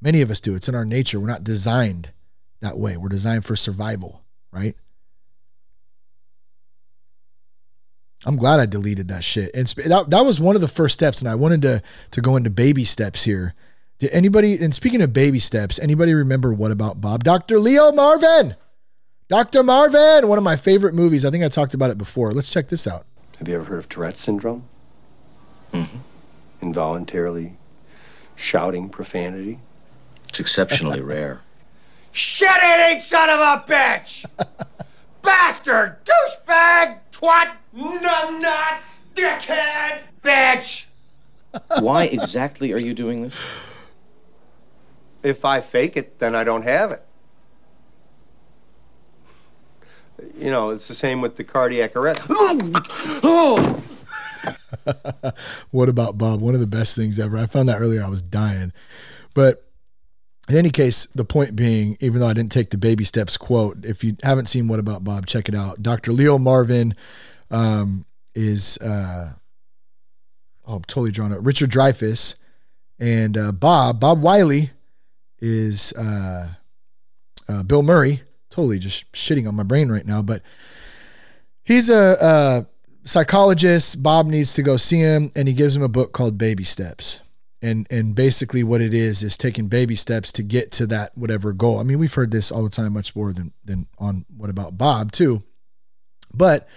Many 0.02 0.22
of 0.22 0.32
us 0.32 0.42
do. 0.42 0.56
It's 0.56 0.68
in 0.68 0.76
our 0.76 0.86
nature. 0.86 1.20
We're 1.20 1.28
not 1.28 1.44
designed 1.44 2.12
that 2.62 2.78
way. 2.78 2.98
We're 2.98 3.10
designed 3.10 3.46
for 3.46 3.56
survival, 3.56 4.24
right? 4.52 4.76
I'm 8.26 8.36
glad 8.36 8.60
I 8.60 8.66
deleted 8.66 9.08
that 9.10 9.24
shit. 9.24 9.52
And 9.54 9.68
that, 9.68 10.10
that 10.10 10.26
was 10.26 10.40
one 10.40 10.56
of 10.56 10.62
the 10.62 10.68
first 10.68 10.94
steps. 10.94 11.20
And 11.20 11.30
I 11.30 11.36
wanted 11.36 11.62
to 11.62 11.84
to 12.12 12.22
go 12.22 12.36
into 12.36 12.50
baby 12.50 12.86
steps 12.86 13.24
here. 13.24 13.54
Did 14.00 14.12
anybody? 14.12 14.58
And 14.58 14.74
speaking 14.74 15.02
of 15.02 15.14
baby 15.14 15.40
steps, 15.40 15.78
anybody 15.78 16.14
remember 16.14 16.54
what 16.54 16.72
about 16.72 17.00
Bob? 17.00 17.24
Dr. 17.24 17.60
Leo 17.60 17.92
Marvin, 17.92 18.56
Dr. 19.30 19.62
Marvin, 19.62 20.28
one 20.28 20.38
of 20.38 20.44
my 20.44 20.56
favorite 20.56 20.94
movies. 20.94 21.24
I 21.24 21.30
think 21.30 21.44
I 21.44 21.50
talked 21.50 21.74
about 21.74 21.92
it 21.92 21.98
before. 21.98 22.32
Let's 22.32 22.52
check 22.52 22.70
this 22.70 22.88
out. 22.88 23.06
Have 23.38 23.48
you 23.48 23.56
ever 23.56 23.66
heard 23.66 23.80
of 23.80 23.90
Tourette's 23.90 24.22
syndrome? 24.22 24.64
Mm-hmm. 25.74 25.98
Involuntarily 26.62 27.58
shouting 28.36 28.90
profanity. 28.90 29.60
It's 30.30 30.40
exceptionally 30.40 31.02
rare. 31.16 31.42
Shit-eating 32.12 33.00
son 33.00 33.30
of 33.30 33.40
a 33.40 33.64
bitch! 33.68 34.26
Bastard! 35.22 35.98
Douchebag! 36.06 37.00
Twat! 37.12 37.52
Numbnuts! 37.76 38.82
Dickhead! 39.16 40.00
Bitch! 40.24 40.86
Why 41.80 42.06
exactly 42.06 42.72
are 42.74 42.78
you 42.78 42.94
doing 42.94 43.24
this? 43.24 43.38
If 45.24 45.46
I 45.46 45.62
fake 45.62 45.98
it, 45.98 46.20
then 46.20 46.36
I 46.36 46.44
don't 46.44 46.64
have 46.64 46.92
it. 46.92 47.04
You 50.38 50.52
know, 50.52 50.72
it's 50.72 50.88
the 50.88 50.96
same 50.96 51.22
with 51.22 51.38
the 51.38 51.44
cardiac 51.44 51.96
arrest. 51.96 52.22
oh! 52.30 53.82
what 55.72 55.90
about 55.90 56.18
Bob? 56.18 56.42
One 56.42 56.54
of 56.54 56.60
the 56.60 56.68
best 56.68 56.96
things 56.96 57.20
ever. 57.20 57.38
I 57.38 57.46
found 57.46 57.70
that 57.70 57.80
earlier. 57.80 58.04
I 58.04 58.10
was 58.10 58.22
dying. 58.22 58.74
But 59.34 59.64
in 60.50 60.58
any 60.58 60.70
case, 60.70 61.06
the 61.08 61.26
point 61.26 61.56
being, 61.56 61.98
even 62.00 62.20
though 62.20 62.28
I 62.28 62.34
didn't 62.34 62.52
take 62.52 62.70
the 62.70 62.78
baby 62.78 63.04
steps 63.04 63.38
quote, 63.38 63.86
if 63.86 64.04
you 64.04 64.18
haven't 64.24 64.48
seen 64.48 64.68
What 64.68 64.80
About 64.80 65.04
Bob, 65.04 65.26
check 65.26 65.48
it 65.48 65.56
out. 65.56 65.82
Dr. 65.82 66.12
Leo 66.12 66.38
Marvin 66.38 66.96
um, 67.50 68.06
is, 68.36 68.78
uh, 68.80 69.34
oh, 70.68 70.76
I'm 70.76 70.84
totally 70.84 71.12
drawn 71.12 71.32
out. 71.32 71.44
Richard 71.44 71.72
Dreyfuss 71.72 72.36
and 73.00 73.38
uh, 73.38 73.52
Bob, 73.52 74.00
Bob 74.00 74.22
Wiley 74.22 74.72
is 75.40 75.94
uh, 75.94 76.50
uh, 77.48 77.64
Bill 77.64 77.84
Murray. 77.84 78.24
Totally 78.50 78.80
just 78.80 79.12
shitting 79.14 79.48
on 79.48 79.56
my 79.56 79.64
brain 79.64 79.90
right 79.90 80.06
now, 80.06 80.22
but 80.22 80.44
he's 81.64 81.90
a, 81.90 82.18
a 82.22 82.66
psychologist. 83.06 84.02
Bob 84.02 84.28
needs 84.28 84.54
to 84.54 84.62
go 84.62 84.78
see 84.78 85.00
him, 85.00 85.32
and 85.36 85.48
he 85.48 85.54
gives 85.54 85.76
him 85.76 85.82
a 85.82 85.90
book 85.90 86.14
called 86.14 86.38
Baby 86.38 86.64
Steps 86.64 87.22
and 87.64 87.88
and 87.90 88.14
basically 88.14 88.62
what 88.62 88.82
it 88.82 88.94
is 88.94 89.24
is 89.24 89.38
taking 89.38 89.68
baby 89.68 89.96
steps 89.96 90.32
to 90.34 90.44
get 90.44 90.70
to 90.74 90.86
that 90.86 91.18
whatever 91.18 91.54
goal. 91.54 91.80
I 91.80 91.84
mean, 91.84 91.98
we've 91.98 92.14
heard 92.14 92.30
this 92.30 92.52
all 92.52 92.64
the 92.64 92.70
time, 92.70 92.94
much 92.94 93.16
more 93.16 93.32
than 93.32 93.54
than 93.64 93.88
on 93.98 94.26
what 94.36 94.50
about 94.50 94.78
Bob 94.78 95.14
too. 95.14 95.42
But 96.34 96.68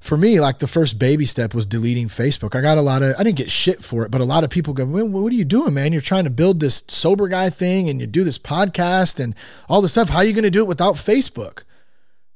for 0.00 0.16
me, 0.16 0.38
like 0.38 0.58
the 0.58 0.66
first 0.66 0.98
baby 0.98 1.24
step 1.24 1.54
was 1.54 1.66
deleting 1.66 2.08
Facebook. 2.08 2.54
I 2.54 2.60
got 2.60 2.78
a 2.78 2.82
lot 2.82 3.02
of 3.02 3.16
I 3.18 3.24
didn't 3.24 3.38
get 3.38 3.50
shit 3.50 3.82
for 3.82 4.04
it, 4.04 4.10
but 4.10 4.20
a 4.20 4.24
lot 4.24 4.44
of 4.44 4.50
people 4.50 4.74
go, 4.74 4.84
well, 4.84 5.08
"What 5.08 5.32
are 5.32 5.36
you 5.36 5.46
doing, 5.46 5.72
man? 5.72 5.92
You're 5.92 6.02
trying 6.02 6.24
to 6.24 6.30
build 6.30 6.60
this 6.60 6.84
sober 6.88 7.26
guy 7.26 7.48
thing, 7.48 7.88
and 7.88 7.98
you 7.98 8.06
do 8.06 8.22
this 8.22 8.38
podcast 8.38 9.18
and 9.18 9.34
all 9.66 9.80
this 9.80 9.92
stuff. 9.92 10.10
How 10.10 10.18
are 10.18 10.24
you 10.24 10.34
going 10.34 10.44
to 10.44 10.50
do 10.50 10.62
it 10.62 10.68
without 10.68 10.96
Facebook?" 10.96 11.62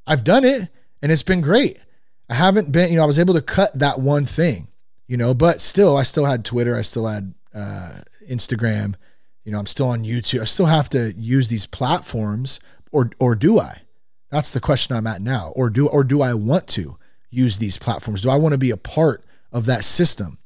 I've 0.06 0.24
done 0.24 0.44
it, 0.44 0.68
and 1.02 1.12
it's 1.12 1.22
been 1.22 1.42
great. 1.42 1.78
I 2.32 2.34
haven't 2.34 2.72
been, 2.72 2.90
you 2.90 2.96
know, 2.96 3.02
I 3.02 3.06
was 3.06 3.18
able 3.18 3.34
to 3.34 3.42
cut 3.42 3.78
that 3.78 4.00
one 4.00 4.24
thing, 4.24 4.68
you 5.06 5.18
know, 5.18 5.34
but 5.34 5.60
still, 5.60 5.98
I 5.98 6.02
still 6.02 6.24
had 6.24 6.46
Twitter, 6.46 6.74
I 6.74 6.80
still 6.80 7.06
had 7.06 7.34
uh, 7.54 7.98
Instagram, 8.26 8.94
You 9.44 9.52
know, 9.52 9.58
I'm 9.58 9.66
still 9.66 9.88
on 9.88 10.02
YouTube. 10.04 10.40
I 10.40 10.46
still 10.46 10.64
have 10.64 10.88
to 10.90 11.12
use 11.12 11.48
these 11.48 11.66
platforms, 11.66 12.58
or 12.90 13.10
or 13.18 13.34
do 13.34 13.60
I? 13.60 13.82
That's 14.30 14.50
the 14.50 14.60
question 14.60 14.96
I'm 14.96 15.06
at 15.06 15.20
now. 15.20 15.52
Or 15.54 15.68
do 15.68 15.88
or 15.88 16.04
do 16.04 16.22
I 16.22 16.32
want 16.32 16.68
to 16.68 16.96
use 17.28 17.58
these 17.58 17.76
platforms? 17.76 18.22
Do 18.22 18.30
I 18.30 18.36
want 18.36 18.54
to 18.54 18.58
be 18.58 18.70
a 18.70 18.78
part 18.78 19.22
of 19.52 19.66
that 19.66 19.84
system? 19.84 20.38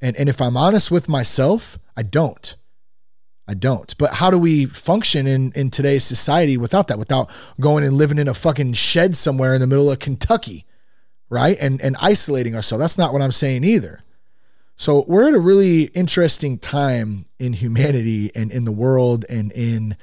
And 0.00 0.16
and 0.16 0.30
if 0.30 0.40
I'm 0.40 0.56
honest 0.56 0.90
with 0.90 1.10
myself, 1.10 1.78
I 1.94 2.04
don't. 2.04 2.56
I 3.52 3.54
don't. 3.54 3.94
But 3.98 4.14
how 4.14 4.30
do 4.30 4.38
we 4.38 4.64
function 4.64 5.26
in 5.26 5.52
in 5.54 5.68
today's 5.68 6.04
society 6.04 6.56
without 6.56 6.88
that? 6.88 6.98
Without 6.98 7.28
going 7.60 7.84
and 7.84 7.92
living 7.92 8.16
in 8.16 8.28
a 8.28 8.32
fucking 8.32 8.72
shed 8.72 9.14
somewhere 9.14 9.52
in 9.52 9.60
the 9.60 9.66
middle 9.66 9.90
of 9.90 9.98
Kentucky, 9.98 10.64
right? 11.28 11.58
And 11.60 11.78
and 11.82 11.94
isolating 12.00 12.54
ourselves. 12.56 12.80
That's 12.80 12.96
not 12.96 13.12
what 13.12 13.20
I'm 13.20 13.30
saying 13.30 13.62
either. 13.62 14.00
So 14.74 15.04
we're 15.06 15.28
at 15.28 15.34
a 15.34 15.40
really 15.40 15.82
interesting 15.88 16.58
time 16.58 17.26
in 17.38 17.52
humanity 17.52 18.30
and 18.34 18.50
in 18.50 18.64
the 18.64 18.72
world 18.72 19.26
and 19.28 19.52
in 19.52 19.98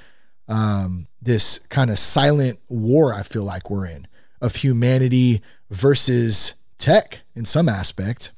um, 0.46 1.08
this 1.20 1.58
kind 1.70 1.90
of 1.90 1.98
silent 1.98 2.60
war. 2.68 3.12
I 3.12 3.24
feel 3.24 3.42
like 3.42 3.68
we're 3.68 3.86
in 3.86 4.06
of 4.40 4.54
humanity 4.54 5.42
versus 5.70 6.54
tech 6.78 7.22
in 7.34 7.44
some 7.44 7.68
aspect. 7.68 8.30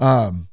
Um, 0.00 0.48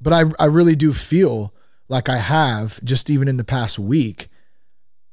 but 0.00 0.12
I 0.12 0.22
I 0.38 0.44
really 0.44 0.76
do 0.76 0.92
feel 0.92 1.52
like 1.88 2.08
I 2.08 2.18
have 2.18 2.82
just 2.84 3.10
even 3.10 3.28
in 3.28 3.36
the 3.36 3.44
past 3.44 3.78
week 3.78 4.28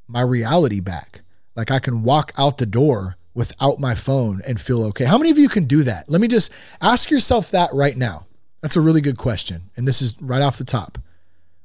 my 0.08 0.22
reality 0.22 0.80
back. 0.80 1.22
Like 1.56 1.72
I 1.72 1.80
can 1.80 2.04
walk 2.04 2.32
out 2.38 2.58
the 2.58 2.66
door 2.66 3.18
without 3.34 3.80
my 3.80 3.96
phone 3.96 4.42
and 4.46 4.60
feel 4.60 4.84
okay. 4.86 5.06
How 5.06 5.18
many 5.18 5.32
of 5.32 5.38
you 5.38 5.50
can 5.50 5.66
do 5.66 5.84
that? 5.84 6.10
Let 6.10 6.22
me 6.22 6.28
just 6.28 6.52
ask 6.82 7.10
yourself 7.10 7.52
that 7.52 7.74
right 7.74 7.98
now. 7.98 8.28
That's 8.62 8.76
a 8.76 8.82
really 8.82 9.02
good 9.02 9.18
question. 9.18 9.72
And 9.76 9.88
this 9.88 10.02
is 10.02 10.16
right 10.22 10.42
off 10.42 10.58
the 10.58 10.64
top. 10.64 10.98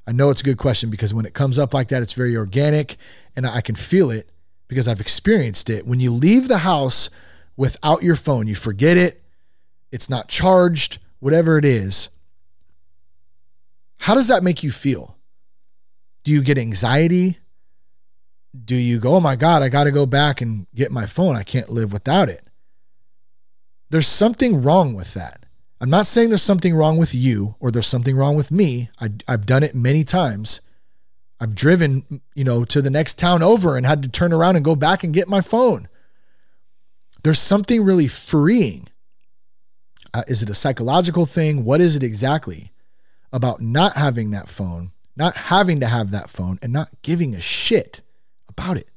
I 0.07 0.11
know 0.11 0.31
it's 0.31 0.41
a 0.41 0.45
good 0.45 0.57
question 0.57 0.89
because 0.89 1.13
when 1.13 1.25
it 1.25 1.33
comes 1.33 1.59
up 1.59 1.73
like 1.73 1.89
that, 1.89 2.01
it's 2.01 2.13
very 2.13 2.35
organic 2.35 2.97
and 3.35 3.45
I 3.45 3.61
can 3.61 3.75
feel 3.75 4.09
it 4.09 4.29
because 4.67 4.87
I've 4.87 4.99
experienced 4.99 5.69
it. 5.69 5.85
When 5.85 5.99
you 5.99 6.11
leave 6.11 6.47
the 6.47 6.59
house 6.59 7.09
without 7.55 8.01
your 8.01 8.15
phone, 8.15 8.47
you 8.47 8.55
forget 8.55 8.97
it, 8.97 9.23
it's 9.91 10.09
not 10.09 10.27
charged, 10.27 10.97
whatever 11.19 11.57
it 11.57 11.65
is. 11.65 12.09
How 13.99 14.15
does 14.15 14.29
that 14.29 14.43
make 14.43 14.63
you 14.63 14.71
feel? 14.71 15.17
Do 16.23 16.31
you 16.31 16.41
get 16.41 16.57
anxiety? 16.57 17.37
Do 18.65 18.75
you 18.75 18.97
go, 18.97 19.15
oh 19.15 19.19
my 19.19 19.35
God, 19.35 19.61
I 19.61 19.69
got 19.69 19.83
to 19.83 19.91
go 19.91 20.05
back 20.05 20.41
and 20.41 20.67
get 20.73 20.91
my 20.91 21.05
phone? 21.05 21.35
I 21.35 21.43
can't 21.43 21.69
live 21.69 21.93
without 21.93 22.29
it. 22.29 22.49
There's 23.89 24.07
something 24.07 24.61
wrong 24.61 24.95
with 24.95 25.13
that. 25.13 25.45
I'm 25.81 25.89
not 25.89 26.07
saying 26.07 26.29
there's 26.29 26.41
something 26.41 26.73
wrong 26.75 26.97
with 26.97 27.13
you 27.13 27.55
or 27.59 27.71
there's 27.71 27.87
something 27.87 28.15
wrong 28.15 28.35
with 28.35 28.51
me. 28.51 28.89
I, 28.99 29.09
I've 29.27 29.45
done 29.45 29.63
it 29.63 29.75
many 29.75 30.03
times. 30.03 30.61
I've 31.39 31.55
driven, 31.55 32.21
you 32.33 32.43
know, 32.43 32.65
to 32.65 32.81
the 32.81 32.89
next 32.89 33.19
town 33.19 33.43
over 33.43 33.75
and 33.75 33.85
had 33.85 34.03
to 34.03 34.09
turn 34.09 34.33
around 34.33 34.55
and 34.55 34.65
go 34.65 34.75
back 34.75 35.03
and 35.03 35.13
get 35.13 35.27
my 35.27 35.41
phone. 35.41 35.87
There's 37.23 37.39
something 37.39 37.83
really 37.83 38.07
freeing. 38.07 38.87
Uh, 40.13 40.23
is 40.27 40.41
it 40.41 40.49
a 40.49 40.55
psychological 40.55 41.25
thing? 41.25 41.63
What 41.63 41.81
is 41.81 41.95
it 41.95 42.03
exactly 42.03 42.71
about 43.31 43.61
not 43.61 43.95
having 43.95 44.31
that 44.31 44.49
phone, 44.49 44.91
not 45.15 45.35
having 45.35 45.79
to 45.79 45.87
have 45.87 46.11
that 46.11 46.29
phone, 46.29 46.59
and 46.61 46.73
not 46.73 46.89
giving 47.01 47.35
a 47.35 47.41
shit 47.41 48.01
about 48.47 48.77
it? 48.77 48.89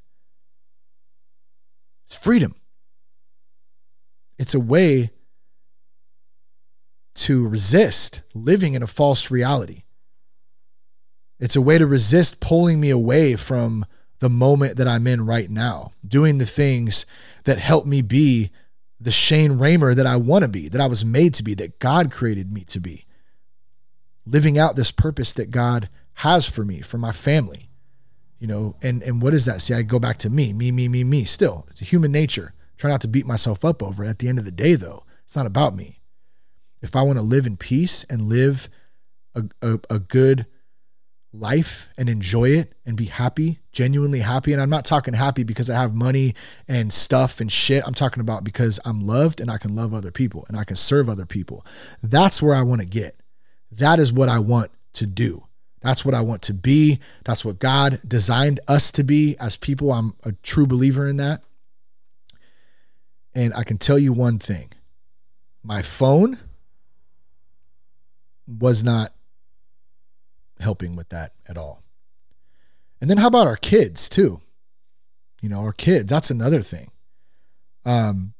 It's 2.06 2.16
freedom. 2.16 2.54
It's 4.38 4.54
a 4.54 4.60
way 4.60 5.10
to 7.14 7.46
resist 7.46 8.22
living 8.34 8.74
in 8.74 8.82
a 8.82 8.86
false 8.86 9.30
reality. 9.30 9.82
It's 11.38 11.56
a 11.56 11.60
way 11.60 11.78
to 11.78 11.86
resist 11.86 12.40
pulling 12.40 12.80
me 12.80 12.90
away 12.90 13.36
from 13.36 13.84
the 14.20 14.30
moment 14.30 14.76
that 14.76 14.86
I'm 14.86 15.06
in 15.06 15.26
right 15.26 15.50
now, 15.50 15.92
doing 16.06 16.38
the 16.38 16.46
things 16.46 17.04
that 17.44 17.58
help 17.58 17.86
me 17.86 18.02
be 18.02 18.50
the 19.00 19.10
Shane 19.10 19.58
Ramer 19.58 19.94
that 19.94 20.06
I 20.06 20.16
want 20.16 20.42
to 20.42 20.48
be, 20.48 20.68
that 20.68 20.80
I 20.80 20.86
was 20.86 21.04
made 21.04 21.34
to 21.34 21.42
be, 21.42 21.54
that 21.54 21.80
God 21.80 22.12
created 22.12 22.52
me 22.52 22.62
to 22.64 22.78
be. 22.78 23.04
Living 24.24 24.58
out 24.58 24.76
this 24.76 24.90
purpose 24.90 25.34
that 25.34 25.50
God 25.50 25.88
has 26.14 26.48
for 26.48 26.64
me, 26.64 26.80
for 26.80 26.98
my 26.98 27.12
family. 27.12 27.68
You 28.38 28.48
know, 28.48 28.76
and 28.82 29.02
and 29.02 29.22
what 29.22 29.34
is 29.34 29.44
that? 29.46 29.62
See, 29.62 29.74
I 29.74 29.82
go 29.82 30.00
back 30.00 30.18
to 30.18 30.30
me, 30.30 30.52
me, 30.52 30.72
me, 30.72 30.88
me, 30.88 31.04
me. 31.04 31.24
Still, 31.24 31.66
it's 31.70 31.80
a 31.80 31.84
human 31.84 32.10
nature. 32.10 32.54
Try 32.76 32.90
not 32.90 33.00
to 33.02 33.08
beat 33.08 33.26
myself 33.26 33.64
up 33.64 33.82
over 33.82 34.04
it. 34.04 34.08
At 34.08 34.18
the 34.18 34.28
end 34.28 34.40
of 34.40 34.44
the 34.44 34.50
day, 34.50 34.74
though, 34.74 35.04
it's 35.24 35.36
not 35.36 35.46
about 35.46 35.76
me 35.76 36.00
if 36.82 36.96
I 36.96 37.02
want 37.02 37.18
to 37.18 37.22
live 37.22 37.46
in 37.46 37.56
peace 37.56 38.04
and 38.10 38.22
live 38.22 38.68
a, 39.34 39.44
a, 39.62 39.78
a, 39.88 39.98
good 39.98 40.46
life 41.32 41.88
and 41.96 42.08
enjoy 42.08 42.50
it 42.50 42.74
and 42.84 42.96
be 42.96 43.06
happy, 43.06 43.60
genuinely 43.70 44.18
happy. 44.18 44.52
And 44.52 44.60
I'm 44.60 44.68
not 44.68 44.84
talking 44.84 45.14
happy 45.14 45.44
because 45.44 45.70
I 45.70 45.80
have 45.80 45.94
money 45.94 46.34
and 46.68 46.92
stuff 46.92 47.40
and 47.40 47.50
shit. 47.50 47.86
I'm 47.86 47.94
talking 47.94 48.20
about 48.20 48.44
because 48.44 48.78
I'm 48.84 49.06
loved 49.06 49.40
and 49.40 49.50
I 49.50 49.56
can 49.56 49.74
love 49.74 49.94
other 49.94 50.10
people 50.10 50.44
and 50.48 50.58
I 50.58 50.64
can 50.64 50.76
serve 50.76 51.08
other 51.08 51.24
people. 51.24 51.64
That's 52.02 52.42
where 52.42 52.54
I 52.54 52.62
want 52.62 52.82
to 52.82 52.86
get. 52.86 53.16
That 53.78 53.98
is 53.98 54.12
what 54.12 54.28
I 54.28 54.38
want 54.38 54.70
to 54.94 55.06
do. 55.06 55.44
That's 55.80 56.04
what 56.04 56.14
I 56.14 56.20
want 56.20 56.42
to 56.42 56.54
be. 56.54 57.00
That's 57.24 57.44
what 57.44 57.58
God 57.58 58.00
designed 58.06 58.60
us 58.68 58.92
to 58.92 59.02
be 59.02 59.36
as 59.38 59.56
people. 59.56 59.92
I'm 59.92 60.14
a 60.24 60.32
true 60.42 60.66
believer 60.66 61.08
in 61.08 61.16
that. 61.16 61.42
And 63.34 63.52
I 63.54 63.64
can 63.64 63.78
tell 63.78 63.98
you 63.98 64.12
one 64.12 64.38
thing 64.38 64.70
my 65.62 65.82
phone 65.82 66.38
was 68.46 68.84
not 68.84 69.12
helping 70.60 70.94
with 70.94 71.08
that 71.08 71.32
at 71.48 71.56
all. 71.56 71.82
And 73.00 73.08
then 73.08 73.16
how 73.16 73.28
about 73.28 73.46
our 73.46 73.56
kids 73.56 74.08
too? 74.08 74.40
You 75.40 75.48
know, 75.48 75.60
our 75.60 75.72
kids, 75.72 76.06
that's 76.06 76.30
another 76.30 76.62
thing. 76.62 76.90
Um, 77.84 78.34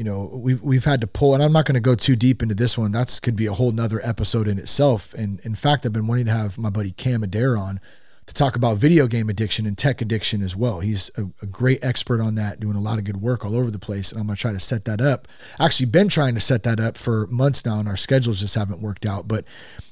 you 0.00 0.04
know, 0.04 0.30
we've 0.32 0.62
we've 0.62 0.86
had 0.86 1.02
to 1.02 1.06
pull, 1.06 1.34
and 1.34 1.42
I'm 1.42 1.52
not 1.52 1.66
going 1.66 1.74
to 1.74 1.80
go 1.80 1.94
too 1.94 2.16
deep 2.16 2.42
into 2.42 2.54
this 2.54 2.78
one. 2.78 2.90
That's 2.90 3.20
could 3.20 3.36
be 3.36 3.44
a 3.44 3.52
whole 3.52 3.70
nother 3.70 4.00
episode 4.02 4.48
in 4.48 4.58
itself. 4.58 5.12
And 5.12 5.40
in 5.40 5.54
fact, 5.54 5.84
I've 5.84 5.92
been 5.92 6.06
wanting 6.06 6.24
to 6.24 6.32
have 6.32 6.56
my 6.56 6.70
buddy 6.70 6.92
Cam 6.92 7.22
Adair 7.22 7.54
on 7.54 7.82
to 8.24 8.32
talk 8.32 8.56
about 8.56 8.78
video 8.78 9.06
game 9.06 9.28
addiction 9.28 9.66
and 9.66 9.76
tech 9.76 10.00
addiction 10.00 10.42
as 10.42 10.56
well. 10.56 10.80
He's 10.80 11.10
a, 11.18 11.26
a, 11.42 11.46
great 11.46 11.84
expert 11.84 12.18
on 12.18 12.36
that, 12.36 12.60
doing 12.60 12.76
a 12.76 12.80
lot 12.80 12.96
of 12.96 13.04
good 13.04 13.18
work 13.18 13.44
all 13.44 13.54
over 13.54 13.70
the 13.70 13.78
place. 13.78 14.10
And 14.10 14.18
I'm 14.18 14.26
going 14.26 14.36
to 14.36 14.40
try 14.40 14.52
to 14.52 14.58
set 14.58 14.86
that 14.86 15.02
up. 15.02 15.28
Actually, 15.58 15.84
been 15.84 16.08
trying 16.08 16.32
to 16.32 16.40
set 16.40 16.62
that 16.62 16.80
up 16.80 16.96
for 16.96 17.26
months 17.26 17.66
now, 17.66 17.78
and 17.78 17.86
our 17.86 17.98
schedules 17.98 18.40
just 18.40 18.54
haven't 18.54 18.80
worked 18.80 19.04
out. 19.04 19.28
But 19.28 19.44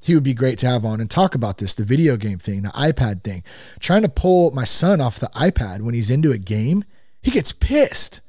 he 0.02 0.14
would 0.14 0.24
be 0.24 0.32
great 0.32 0.56
to 0.60 0.68
have 0.68 0.86
on 0.86 1.02
and 1.02 1.10
talk 1.10 1.34
about 1.34 1.58
this 1.58 1.74
the 1.74 1.84
video 1.84 2.16
game 2.16 2.38
thing, 2.38 2.62
the 2.62 2.70
iPad 2.70 3.24
thing. 3.24 3.44
Trying 3.78 4.02
to 4.02 4.08
pull 4.08 4.52
my 4.52 4.64
son 4.64 5.02
off 5.02 5.20
the 5.20 5.30
iPad 5.34 5.82
when 5.82 5.92
he's 5.92 6.10
into 6.10 6.32
a 6.32 6.38
game, 6.38 6.84
he 7.20 7.30
gets 7.30 7.52
pissed. 7.52 8.22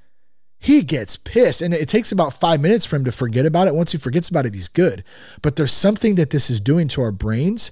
He 0.59 0.81
gets 0.83 1.15
pissed. 1.15 1.61
And 1.61 1.73
it 1.73 1.87
takes 1.87 2.11
about 2.11 2.33
five 2.33 2.59
minutes 2.59 2.85
for 2.85 2.97
him 2.97 3.05
to 3.05 3.11
forget 3.11 3.45
about 3.45 3.67
it. 3.67 3.75
Once 3.75 3.93
he 3.93 3.97
forgets 3.97 4.29
about 4.29 4.45
it, 4.45 4.53
he's 4.53 4.67
good. 4.67 5.03
But 5.41 5.55
there's 5.55 5.71
something 5.71 6.15
that 6.15 6.31
this 6.31 6.49
is 6.49 6.59
doing 6.59 6.87
to 6.89 7.01
our 7.01 7.13
brains 7.13 7.71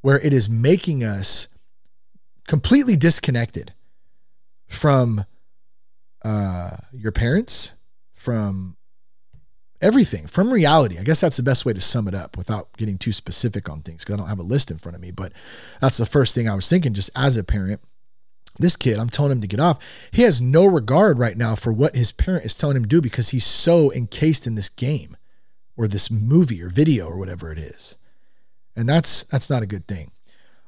where 0.00 0.20
it 0.20 0.32
is 0.32 0.48
making 0.48 1.02
us 1.02 1.48
completely 2.46 2.96
disconnected 2.96 3.74
from 4.68 5.24
uh, 6.24 6.76
your 6.92 7.12
parents, 7.12 7.72
from 8.12 8.76
everything, 9.80 10.26
from 10.26 10.52
reality. 10.52 10.98
I 10.98 11.02
guess 11.02 11.20
that's 11.20 11.36
the 11.36 11.42
best 11.42 11.64
way 11.64 11.72
to 11.72 11.80
sum 11.80 12.06
it 12.06 12.14
up 12.14 12.36
without 12.36 12.76
getting 12.76 12.98
too 12.98 13.12
specific 13.12 13.68
on 13.68 13.82
things 13.82 14.04
because 14.04 14.14
I 14.14 14.16
don't 14.18 14.28
have 14.28 14.38
a 14.38 14.42
list 14.42 14.70
in 14.70 14.78
front 14.78 14.94
of 14.94 15.02
me. 15.02 15.10
But 15.10 15.32
that's 15.80 15.96
the 15.96 16.06
first 16.06 16.34
thing 16.34 16.48
I 16.48 16.54
was 16.54 16.68
thinking 16.68 16.94
just 16.94 17.10
as 17.16 17.36
a 17.36 17.44
parent. 17.44 17.80
This 18.58 18.76
kid, 18.76 18.98
I'm 18.98 19.08
telling 19.08 19.32
him 19.32 19.40
to 19.40 19.46
get 19.46 19.60
off. 19.60 19.78
He 20.10 20.22
has 20.22 20.40
no 20.40 20.64
regard 20.64 21.18
right 21.18 21.36
now 21.36 21.54
for 21.54 21.72
what 21.72 21.94
his 21.94 22.12
parent 22.12 22.44
is 22.44 22.56
telling 22.56 22.76
him 22.76 22.82
to 22.82 22.88
do 22.88 23.00
because 23.00 23.30
he's 23.30 23.46
so 23.46 23.92
encased 23.92 24.46
in 24.46 24.56
this 24.56 24.68
game 24.68 25.16
or 25.76 25.86
this 25.86 26.10
movie 26.10 26.62
or 26.62 26.68
video 26.68 27.06
or 27.06 27.16
whatever 27.16 27.52
it 27.52 27.58
is. 27.58 27.96
And 28.74 28.88
that's 28.88 29.24
that's 29.24 29.48
not 29.48 29.62
a 29.62 29.66
good 29.66 29.86
thing. 29.86 30.10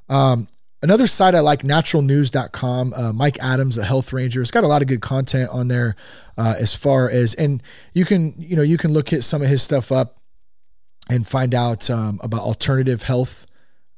Um, 0.09 0.49
Another 0.83 1.07
site 1.07 1.35
I 1.35 1.41
like, 1.41 1.63
naturalnews.com. 1.63 2.95
Uh, 2.95 3.13
Mike 3.13 3.39
Adams, 3.43 3.77
the 3.77 3.85
health 3.85 4.15
ranger, 4.15 4.41
has 4.41 4.51
got 4.51 4.65
a 4.65 4.67
lot 4.67 4.81
of 4.81 4.89
good 4.89 5.03
content 5.03 5.51
on 5.51 5.69
there 5.69 5.95
uh, 6.39 6.55
as 6.59 6.75
far 6.75 7.11
as, 7.11 7.35
and 7.35 7.63
you 7.93 8.07
can, 8.07 8.33
you 8.39 8.57
know, 8.57 8.63
you 8.63 8.79
can 8.79 8.93
look 8.93 9.13
at 9.13 9.23
some 9.23 9.43
of 9.43 9.49
his 9.49 9.63
stuff 9.63 9.93
up 9.93 10.23
and 11.11 11.27
find 11.29 11.55
out 11.55 11.91
um, 11.91 12.19
about 12.23 12.41
alternative 12.41 13.03
health, 13.03 13.47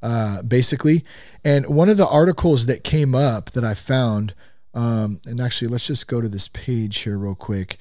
uh, 0.02 0.42
basically. 0.42 1.04
And 1.44 1.66
one 1.66 1.88
of 1.88 1.96
the 1.96 2.08
articles 2.08 2.66
that 2.66 2.84
came 2.84 3.14
up 3.14 3.50
that 3.52 3.64
I 3.64 3.74
found, 3.74 4.34
um, 4.74 5.20
and 5.24 5.40
actually, 5.40 5.68
let's 5.68 5.86
just 5.86 6.08
go 6.08 6.20
to 6.20 6.28
this 6.28 6.48
page 6.48 7.00
here 7.00 7.18
real 7.18 7.34
quick. 7.34 7.76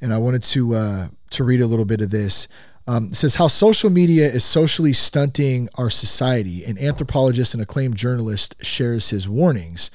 And 0.00 0.12
I 0.12 0.18
wanted 0.18 0.42
to 0.44 0.74
uh, 0.74 1.08
to 1.30 1.44
read 1.44 1.60
a 1.60 1.66
little 1.66 1.84
bit 1.84 2.00
of 2.00 2.10
this. 2.10 2.48
Um, 2.86 3.08
it 3.12 3.14
says 3.14 3.36
how 3.36 3.46
social 3.46 3.90
media 3.90 4.28
is 4.28 4.44
socially 4.44 4.92
stunting 4.92 5.68
our 5.76 5.88
society. 5.88 6.64
An 6.64 6.76
anthropologist 6.78 7.54
and 7.54 7.62
acclaimed 7.62 7.96
journalist 7.96 8.56
shares 8.60 9.10
his 9.10 9.28
warnings. 9.28 9.90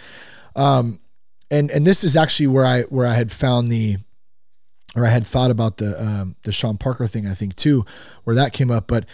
Um, 0.55 0.99
and 1.51 1.69
and 1.71 1.85
this 1.85 2.03
is 2.03 2.15
actually 2.15 2.47
where 2.47 2.65
I 2.65 2.83
where 2.83 3.05
I 3.05 3.13
had 3.13 3.31
found 3.31 3.71
the 3.71 3.97
or 4.95 5.05
I 5.05 5.09
had 5.09 5.27
thought 5.27 5.51
about 5.51 5.77
the 5.77 6.01
um, 6.01 6.35
the 6.43 6.51
Sean 6.51 6.77
Parker 6.77 7.07
thing 7.07 7.27
I 7.27 7.33
think 7.33 7.55
too, 7.55 7.85
where 8.23 8.35
that 8.35 8.53
came 8.53 8.71
up. 8.71 8.87
But 8.87 9.05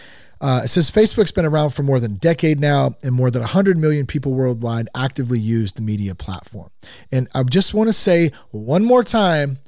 Uh, 0.44 0.62
it 0.66 0.68
says 0.68 0.92
Facebook's 0.92 1.32
been 1.32 1.46
around 1.46 1.70
for 1.70 1.84
more 1.84 2.02
than 2.02 2.12
a 2.12 2.16
decade 2.16 2.60
now, 2.60 2.94
and 3.02 3.16
more 3.16 3.32
than 3.32 3.42
100 3.42 3.78
million 3.78 4.06
people 4.06 4.34
worldwide 4.34 4.90
actively 4.94 5.40
use 5.40 5.72
the 5.72 5.82
media 5.82 6.14
platform. 6.14 6.70
And 7.14 7.30
I 7.34 7.44
just 7.44 7.74
want 7.74 7.88
to 7.88 7.94
say 7.94 8.34
one 8.52 8.84
more 8.84 9.06
time, 9.06 9.60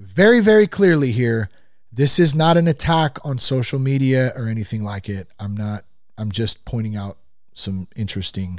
very, 0.00 0.40
very 0.40 0.66
clearly 0.66 1.12
here 1.12 1.48
this 1.92 2.18
is 2.18 2.34
not 2.34 2.56
an 2.56 2.66
attack 2.66 3.18
on 3.24 3.38
social 3.38 3.78
media 3.78 4.32
or 4.34 4.48
anything 4.48 4.82
like 4.82 5.08
it. 5.08 5.28
I'm 5.38 5.56
not, 5.56 5.84
I'm 6.18 6.32
just 6.32 6.64
pointing 6.64 6.96
out 6.96 7.18
some 7.52 7.86
interesting 7.94 8.58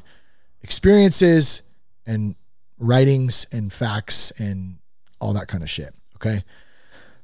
experiences 0.62 1.64
and 2.06 2.38
writings 2.80 3.46
and 3.52 3.74
facts 3.74 4.32
and 4.38 4.78
all 5.20 5.34
that 5.34 5.50
kind 5.50 5.64
of 5.64 5.70
shit. 5.70 5.94
Okay. 6.16 6.42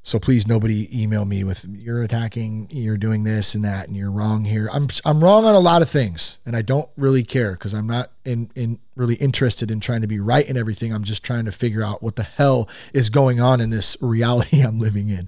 So 0.03 0.17
please, 0.17 0.47
nobody 0.47 0.89
email 0.99 1.25
me 1.25 1.43
with 1.43 1.63
you're 1.63 2.01
attacking, 2.01 2.69
you're 2.71 2.97
doing 2.97 3.23
this 3.23 3.53
and 3.53 3.63
that, 3.63 3.87
and 3.87 3.95
you're 3.95 4.11
wrong 4.11 4.45
here. 4.45 4.67
I'm 4.73 4.87
I'm 5.05 5.23
wrong 5.23 5.45
on 5.45 5.53
a 5.53 5.59
lot 5.59 5.83
of 5.83 5.89
things, 5.91 6.39
and 6.43 6.55
I 6.55 6.63
don't 6.63 6.89
really 6.97 7.23
care 7.23 7.51
because 7.51 7.75
I'm 7.75 7.85
not 7.85 8.09
in 8.25 8.49
in 8.55 8.79
really 8.95 9.13
interested 9.15 9.69
in 9.69 9.79
trying 9.79 10.01
to 10.01 10.07
be 10.07 10.19
right 10.19 10.47
in 10.47 10.57
everything. 10.57 10.91
I'm 10.91 11.03
just 11.03 11.23
trying 11.23 11.45
to 11.45 11.51
figure 11.51 11.83
out 11.83 12.01
what 12.01 12.15
the 12.15 12.23
hell 12.23 12.67
is 12.93 13.11
going 13.11 13.39
on 13.39 13.61
in 13.61 13.69
this 13.69 13.95
reality 14.01 14.61
I'm 14.61 14.79
living 14.79 15.09
in. 15.09 15.27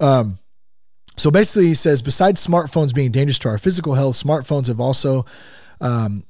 Um, 0.00 0.40
so 1.16 1.30
basically, 1.30 1.66
he 1.68 1.74
says 1.74 2.02
besides 2.02 2.44
smartphones 2.44 2.92
being 2.92 3.12
dangerous 3.12 3.38
to 3.40 3.48
our 3.50 3.58
physical 3.58 3.94
health, 3.94 4.16
smartphones 4.16 4.66
have 4.66 4.80
also 4.80 5.26
um, 5.80 6.24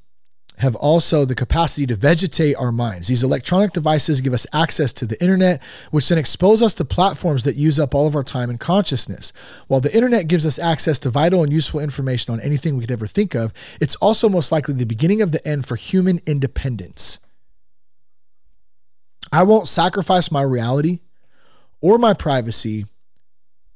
have 0.58 0.74
also 0.76 1.24
the 1.24 1.34
capacity 1.34 1.86
to 1.86 1.96
vegetate 1.96 2.56
our 2.56 2.72
minds. 2.72 3.08
These 3.08 3.22
electronic 3.22 3.72
devices 3.72 4.20
give 4.20 4.32
us 4.32 4.46
access 4.52 4.92
to 4.94 5.06
the 5.06 5.20
internet, 5.22 5.62
which 5.90 6.08
then 6.08 6.18
expose 6.18 6.62
us 6.62 6.74
to 6.74 6.84
platforms 6.84 7.44
that 7.44 7.56
use 7.56 7.78
up 7.78 7.94
all 7.94 8.06
of 8.06 8.16
our 8.16 8.24
time 8.24 8.50
and 8.50 8.58
consciousness. 8.58 9.32
While 9.68 9.80
the 9.80 9.94
internet 9.94 10.28
gives 10.28 10.44
us 10.44 10.58
access 10.58 10.98
to 11.00 11.10
vital 11.10 11.42
and 11.42 11.52
useful 11.52 11.80
information 11.80 12.32
on 12.32 12.40
anything 12.40 12.76
we 12.76 12.82
could 12.82 12.90
ever 12.90 13.06
think 13.06 13.34
of, 13.34 13.52
it's 13.80 13.96
also 13.96 14.28
most 14.28 14.50
likely 14.52 14.74
the 14.74 14.84
beginning 14.84 15.22
of 15.22 15.32
the 15.32 15.46
end 15.46 15.66
for 15.66 15.76
human 15.76 16.20
independence. 16.26 17.18
I 19.30 19.42
won't 19.42 19.68
sacrifice 19.68 20.30
my 20.30 20.42
reality 20.42 21.00
or 21.80 21.98
my 21.98 22.14
privacy 22.14 22.86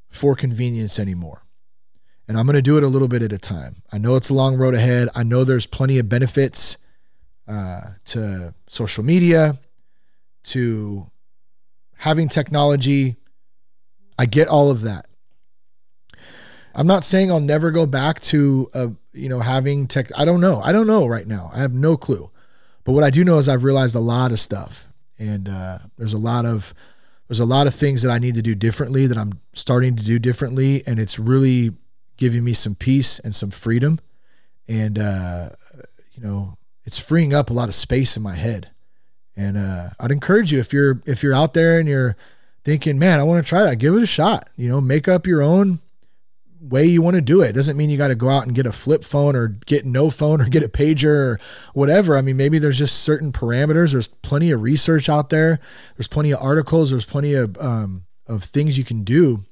for 0.08 0.34
convenience 0.34 0.98
anymore 0.98 1.42
and 2.32 2.38
I'm 2.38 2.46
going 2.46 2.56
to 2.56 2.62
do 2.62 2.78
it 2.78 2.82
a 2.82 2.88
little 2.88 3.08
bit 3.08 3.20
at 3.20 3.30
a 3.30 3.38
time. 3.38 3.82
I 3.92 3.98
know 3.98 4.16
it's 4.16 4.30
a 4.30 4.34
long 4.34 4.56
road 4.56 4.74
ahead. 4.74 5.10
I 5.14 5.22
know 5.22 5.44
there's 5.44 5.66
plenty 5.66 5.98
of 5.98 6.08
benefits 6.08 6.78
uh, 7.46 7.88
to 8.06 8.54
social 8.68 9.04
media, 9.04 9.58
to 10.44 11.10
having 11.98 12.28
technology. 12.28 13.16
I 14.18 14.24
get 14.24 14.48
all 14.48 14.70
of 14.70 14.80
that. 14.80 15.08
I'm 16.74 16.86
not 16.86 17.04
saying 17.04 17.30
I'll 17.30 17.38
never 17.38 17.70
go 17.70 17.84
back 17.84 18.18
to 18.20 18.70
uh, 18.72 18.88
you 19.12 19.28
know 19.28 19.40
having 19.40 19.86
tech. 19.86 20.08
I 20.16 20.24
don't 20.24 20.40
know. 20.40 20.58
I 20.64 20.72
don't 20.72 20.86
know 20.86 21.06
right 21.06 21.26
now. 21.26 21.50
I 21.52 21.58
have 21.58 21.74
no 21.74 21.98
clue. 21.98 22.30
But 22.82 22.92
what 22.92 23.04
I 23.04 23.10
do 23.10 23.24
know 23.24 23.36
is 23.36 23.46
I've 23.46 23.62
realized 23.62 23.94
a 23.94 24.00
lot 24.00 24.32
of 24.32 24.40
stuff, 24.40 24.88
and 25.18 25.50
uh, 25.50 25.80
there's 25.98 26.14
a 26.14 26.18
lot 26.18 26.46
of 26.46 26.72
there's 27.28 27.40
a 27.40 27.44
lot 27.44 27.66
of 27.66 27.74
things 27.74 28.00
that 28.00 28.10
I 28.10 28.18
need 28.18 28.36
to 28.36 28.42
do 28.42 28.54
differently 28.54 29.06
that 29.06 29.18
I'm 29.18 29.38
starting 29.52 29.96
to 29.96 30.02
do 30.02 30.18
differently, 30.18 30.82
and 30.86 30.98
it's 30.98 31.18
really 31.18 31.72
giving 32.22 32.44
me 32.44 32.52
some 32.52 32.76
peace 32.76 33.18
and 33.18 33.34
some 33.34 33.50
freedom. 33.50 33.98
And, 34.68 34.96
uh, 34.96 35.48
you 36.12 36.22
know, 36.22 36.56
it's 36.84 36.96
freeing 36.96 37.34
up 37.34 37.50
a 37.50 37.52
lot 37.52 37.68
of 37.68 37.74
space 37.74 38.16
in 38.16 38.22
my 38.22 38.36
head. 38.36 38.70
And 39.36 39.58
uh, 39.58 39.90
I'd 39.98 40.12
encourage 40.12 40.52
you 40.52 40.60
if 40.60 40.72
you're 40.72 41.02
if 41.04 41.24
you're 41.24 41.34
out 41.34 41.52
there 41.52 41.80
and 41.80 41.88
you're 41.88 42.16
thinking, 42.62 42.96
man, 42.96 43.18
I 43.18 43.24
want 43.24 43.44
to 43.44 43.48
try 43.48 43.64
that, 43.64 43.80
give 43.80 43.96
it 43.96 44.04
a 44.04 44.06
shot. 44.06 44.48
You 44.54 44.68
know, 44.68 44.80
make 44.80 45.08
up 45.08 45.26
your 45.26 45.42
own 45.42 45.80
way 46.60 46.86
you 46.86 47.02
want 47.02 47.16
to 47.16 47.22
do 47.22 47.42
it. 47.42 47.48
it 47.48 47.52
doesn't 47.54 47.76
mean 47.76 47.90
you 47.90 47.98
got 47.98 48.08
to 48.08 48.14
go 48.14 48.28
out 48.28 48.46
and 48.46 48.54
get 48.54 48.66
a 48.66 48.72
flip 48.72 49.02
phone 49.02 49.34
or 49.34 49.48
get 49.48 49.84
no 49.84 50.08
phone 50.08 50.40
or 50.40 50.48
get 50.48 50.62
a 50.62 50.68
pager 50.68 51.06
or 51.06 51.40
whatever. 51.74 52.16
I 52.16 52.20
mean, 52.20 52.36
maybe 52.36 52.60
there's 52.60 52.78
just 52.78 53.02
certain 53.02 53.32
parameters. 53.32 53.90
There's 53.90 54.06
plenty 54.06 54.52
of 54.52 54.62
research 54.62 55.08
out 55.08 55.30
there. 55.30 55.58
There's 55.96 56.06
plenty 56.06 56.30
of 56.30 56.40
articles. 56.40 56.90
There's 56.90 57.04
plenty 57.04 57.34
of 57.34 57.58
um, 57.58 58.04
of 58.28 58.44
things 58.44 58.78
you 58.78 58.84
can 58.84 59.02
do 59.02 59.44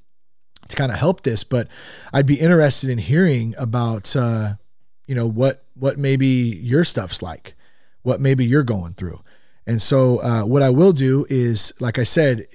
to 0.70 0.76
kind 0.76 0.92
of 0.92 0.98
help 0.98 1.22
this, 1.22 1.44
but 1.44 1.68
I'd 2.12 2.26
be 2.26 2.40
interested 2.40 2.90
in 2.90 2.98
hearing 2.98 3.54
about, 3.58 4.14
uh, 4.16 4.54
you 5.06 5.14
know, 5.14 5.26
what, 5.26 5.64
what 5.74 5.98
maybe 5.98 6.26
your 6.26 6.84
stuff's 6.84 7.22
like, 7.22 7.54
what 8.02 8.20
maybe 8.20 8.44
you're 8.44 8.62
going 8.62 8.94
through. 8.94 9.20
And 9.66 9.80
so, 9.80 10.20
uh, 10.22 10.42
what 10.42 10.62
I 10.62 10.70
will 10.70 10.92
do 10.92 11.26
is, 11.28 11.72
like 11.80 11.98
I 11.98 12.02
said, 12.02 12.46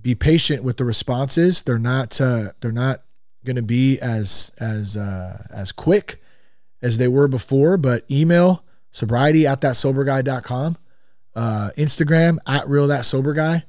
be 0.00 0.14
patient 0.14 0.62
with 0.62 0.76
the 0.76 0.84
responses. 0.84 1.62
They're 1.62 1.78
not, 1.78 2.20
uh, 2.20 2.52
they're 2.60 2.72
not 2.72 3.02
going 3.44 3.56
to 3.56 3.62
be 3.62 3.98
as, 3.98 4.52
as, 4.60 4.96
uh, 4.96 5.46
as 5.50 5.72
quick 5.72 6.22
as 6.82 6.98
they 6.98 7.08
were 7.08 7.28
before, 7.28 7.76
but 7.76 8.04
email 8.10 8.64
sobriety 8.90 9.46
at 9.46 9.60
that 9.62 9.76
sober 9.76 10.04
guy.com, 10.04 10.76
uh, 11.34 11.70
Instagram 11.76 12.38
at 12.46 12.68
real 12.68 12.86
that 12.88 13.04
sober 13.04 13.32
guy 13.32 13.64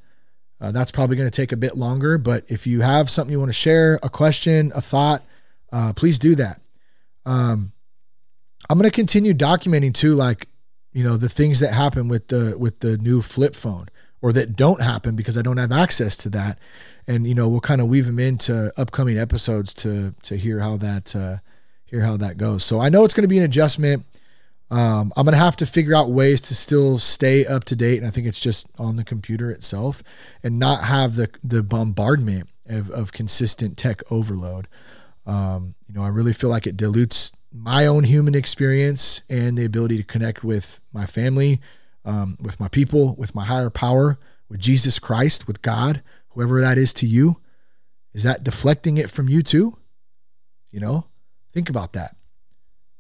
uh, 0.61 0.71
that's 0.71 0.91
probably 0.91 1.15
going 1.15 1.29
to 1.29 1.35
take 1.35 1.51
a 1.51 1.57
bit 1.57 1.75
longer, 1.75 2.19
but 2.19 2.43
if 2.47 2.67
you 2.67 2.81
have 2.81 3.09
something 3.09 3.31
you 3.31 3.39
want 3.39 3.49
to 3.49 3.53
share, 3.53 3.99
a 4.03 4.09
question, 4.09 4.71
a 4.75 4.81
thought, 4.81 5.23
uh, 5.73 5.91
please 5.93 6.19
do 6.19 6.35
that. 6.35 6.61
Um, 7.25 7.73
I'm 8.69 8.77
going 8.77 8.89
to 8.89 8.95
continue 8.95 9.33
documenting 9.33 9.93
too, 9.93 10.13
like 10.13 10.47
you 10.93 11.03
know 11.03 11.17
the 11.17 11.29
things 11.29 11.59
that 11.61 11.73
happen 11.73 12.07
with 12.07 12.27
the 12.27 12.55
with 12.57 12.79
the 12.79 12.97
new 12.97 13.21
flip 13.21 13.55
phone 13.55 13.87
or 14.21 14.31
that 14.33 14.55
don't 14.55 14.81
happen 14.81 15.15
because 15.15 15.37
I 15.37 15.41
don't 15.41 15.57
have 15.57 15.71
access 15.71 16.15
to 16.17 16.29
that, 16.29 16.59
and 17.07 17.25
you 17.25 17.33
know 17.33 17.49
we'll 17.49 17.59
kind 17.59 17.81
of 17.81 17.87
weave 17.87 18.05
them 18.05 18.19
into 18.19 18.71
upcoming 18.77 19.17
episodes 19.17 19.73
to 19.75 20.13
to 20.23 20.37
hear 20.37 20.59
how 20.59 20.77
that 20.77 21.15
uh, 21.15 21.37
hear 21.85 22.01
how 22.01 22.17
that 22.17 22.37
goes. 22.37 22.63
So 22.63 22.79
I 22.79 22.89
know 22.89 23.03
it's 23.03 23.15
going 23.15 23.23
to 23.23 23.27
be 23.27 23.39
an 23.39 23.45
adjustment. 23.45 24.05
Um, 24.71 25.11
I'm 25.17 25.25
gonna 25.25 25.35
have 25.35 25.57
to 25.57 25.65
figure 25.65 25.93
out 25.93 26.09
ways 26.09 26.39
to 26.41 26.55
still 26.55 26.97
stay 26.97 27.45
up 27.45 27.65
to 27.65 27.75
date, 27.75 27.97
and 27.97 28.07
I 28.07 28.09
think 28.09 28.25
it's 28.25 28.39
just 28.39 28.67
on 28.79 28.95
the 28.95 29.03
computer 29.03 29.51
itself, 29.51 30.01
and 30.41 30.57
not 30.57 30.85
have 30.85 31.15
the 31.15 31.29
the 31.43 31.61
bombardment 31.61 32.47
of, 32.67 32.89
of 32.89 33.11
consistent 33.11 33.77
tech 33.77 34.01
overload. 34.09 34.69
Um, 35.25 35.75
you 35.87 35.93
know, 35.93 36.03
I 36.03 36.07
really 36.07 36.31
feel 36.31 36.49
like 36.49 36.65
it 36.65 36.77
dilutes 36.77 37.33
my 37.51 37.85
own 37.85 38.05
human 38.05 38.33
experience 38.33 39.21
and 39.27 39.57
the 39.57 39.65
ability 39.65 39.97
to 39.97 40.03
connect 40.03 40.41
with 40.41 40.79
my 40.93 41.05
family, 41.05 41.59
um, 42.05 42.37
with 42.41 42.57
my 42.59 42.69
people, 42.69 43.15
with 43.17 43.35
my 43.35 43.43
higher 43.43 43.69
power, 43.69 44.17
with 44.47 44.61
Jesus 44.61 44.99
Christ, 44.99 45.47
with 45.47 45.61
God, 45.61 46.01
whoever 46.29 46.61
that 46.61 46.77
is 46.77 46.93
to 46.95 47.05
you. 47.05 47.41
Is 48.13 48.23
that 48.23 48.43
deflecting 48.43 48.97
it 48.97 49.09
from 49.09 49.27
you 49.27 49.43
too? 49.43 49.77
You 50.71 50.79
know, 50.79 51.07
think 51.51 51.69
about 51.69 51.91
that. 51.93 52.15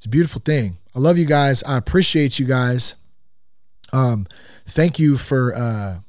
It's 0.01 0.07
a 0.07 0.09
beautiful 0.09 0.41
thing. 0.43 0.77
I 0.95 0.99
love 0.99 1.19
you 1.19 1.25
guys. 1.25 1.61
I 1.61 1.77
appreciate 1.77 2.39
you 2.39 2.47
guys. 2.47 2.95
Um, 3.93 4.25
thank 4.65 4.97
you 4.97 5.15
for 5.15 5.53
uh, 5.53 5.99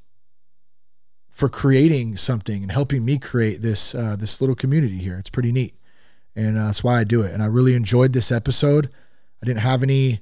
for 1.28 1.50
creating 1.50 2.16
something 2.16 2.62
and 2.62 2.72
helping 2.72 3.04
me 3.04 3.18
create 3.18 3.60
this 3.60 3.94
uh, 3.94 4.16
this 4.18 4.40
little 4.40 4.56
community 4.56 4.96
here. 4.96 5.18
It's 5.18 5.28
pretty 5.28 5.52
neat, 5.52 5.74
and 6.34 6.56
uh, 6.56 6.68
that's 6.68 6.82
why 6.82 7.00
I 7.00 7.04
do 7.04 7.20
it. 7.20 7.34
And 7.34 7.42
I 7.42 7.46
really 7.46 7.74
enjoyed 7.74 8.14
this 8.14 8.32
episode. 8.32 8.88
I 9.42 9.44
didn't 9.44 9.60
have 9.60 9.82
any 9.82 10.20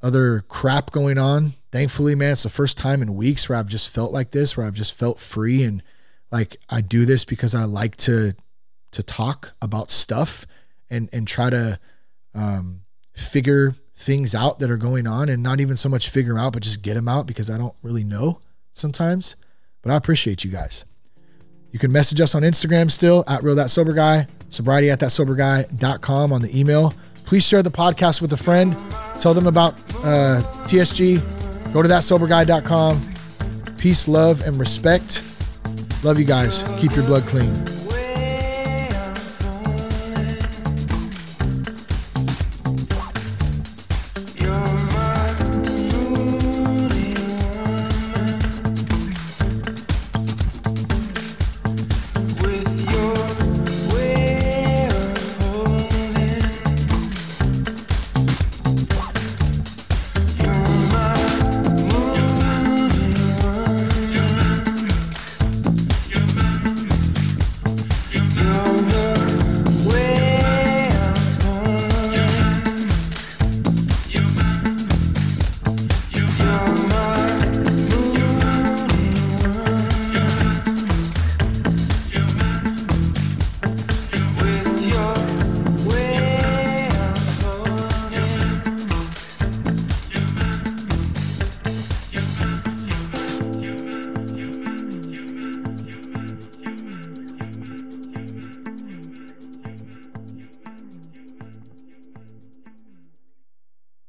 other 0.00 0.44
crap 0.46 0.92
going 0.92 1.18
on. 1.18 1.54
Thankfully, 1.72 2.14
man, 2.14 2.34
it's 2.34 2.44
the 2.44 2.50
first 2.50 2.78
time 2.78 3.02
in 3.02 3.16
weeks 3.16 3.48
where 3.48 3.58
I've 3.58 3.66
just 3.66 3.88
felt 3.88 4.12
like 4.12 4.30
this, 4.30 4.56
where 4.56 4.64
I've 4.64 4.74
just 4.74 4.96
felt 4.96 5.18
free 5.18 5.64
and 5.64 5.82
like 6.30 6.58
I 6.70 6.80
do 6.80 7.04
this 7.04 7.24
because 7.24 7.52
I 7.52 7.64
like 7.64 7.96
to 7.96 8.36
to 8.92 9.02
talk 9.02 9.54
about 9.60 9.90
stuff 9.90 10.46
and 10.88 11.08
and 11.12 11.26
try 11.26 11.50
to 11.50 11.80
um, 12.32 12.81
figure 13.14 13.74
things 13.94 14.34
out 14.34 14.58
that 14.58 14.70
are 14.70 14.76
going 14.76 15.06
on 15.06 15.28
and 15.28 15.42
not 15.42 15.60
even 15.60 15.76
so 15.76 15.88
much 15.88 16.08
figure 16.08 16.38
out, 16.38 16.52
but 16.52 16.62
just 16.62 16.82
get 16.82 16.94
them 16.94 17.08
out 17.08 17.26
because 17.26 17.48
I 17.50 17.56
don't 17.58 17.74
really 17.82 18.04
know 18.04 18.40
sometimes. 18.72 19.36
But 19.82 19.92
I 19.92 19.96
appreciate 19.96 20.44
you 20.44 20.50
guys. 20.50 20.84
You 21.70 21.78
can 21.78 21.90
message 21.90 22.20
us 22.20 22.34
on 22.34 22.42
Instagram 22.42 22.90
still 22.90 23.24
at 23.26 23.42
real 23.42 23.54
that 23.54 23.70
sober 23.70 23.92
guy, 23.92 24.26
sobriety 24.50 24.90
at 24.90 25.00
that 25.00 25.10
sober 25.10 25.34
guy.com 25.34 26.32
on 26.32 26.42
the 26.42 26.58
email. 26.58 26.94
Please 27.24 27.44
share 27.44 27.62
the 27.62 27.70
podcast 27.70 28.20
with 28.20 28.32
a 28.32 28.36
friend. 28.36 28.76
Tell 29.20 29.32
them 29.32 29.46
about 29.46 29.74
uh, 30.04 30.42
TSG. 30.66 31.72
Go 31.72 31.80
to 31.80 31.88
that 31.88 32.04
sober 32.04 32.26
guy.com. 32.26 33.00
Peace, 33.78 34.06
love, 34.06 34.42
and 34.42 34.60
respect. 34.60 35.22
Love 36.04 36.18
you 36.18 36.24
guys. 36.24 36.62
Keep 36.78 36.94
your 36.94 37.04
blood 37.06 37.26
clean. 37.26 37.81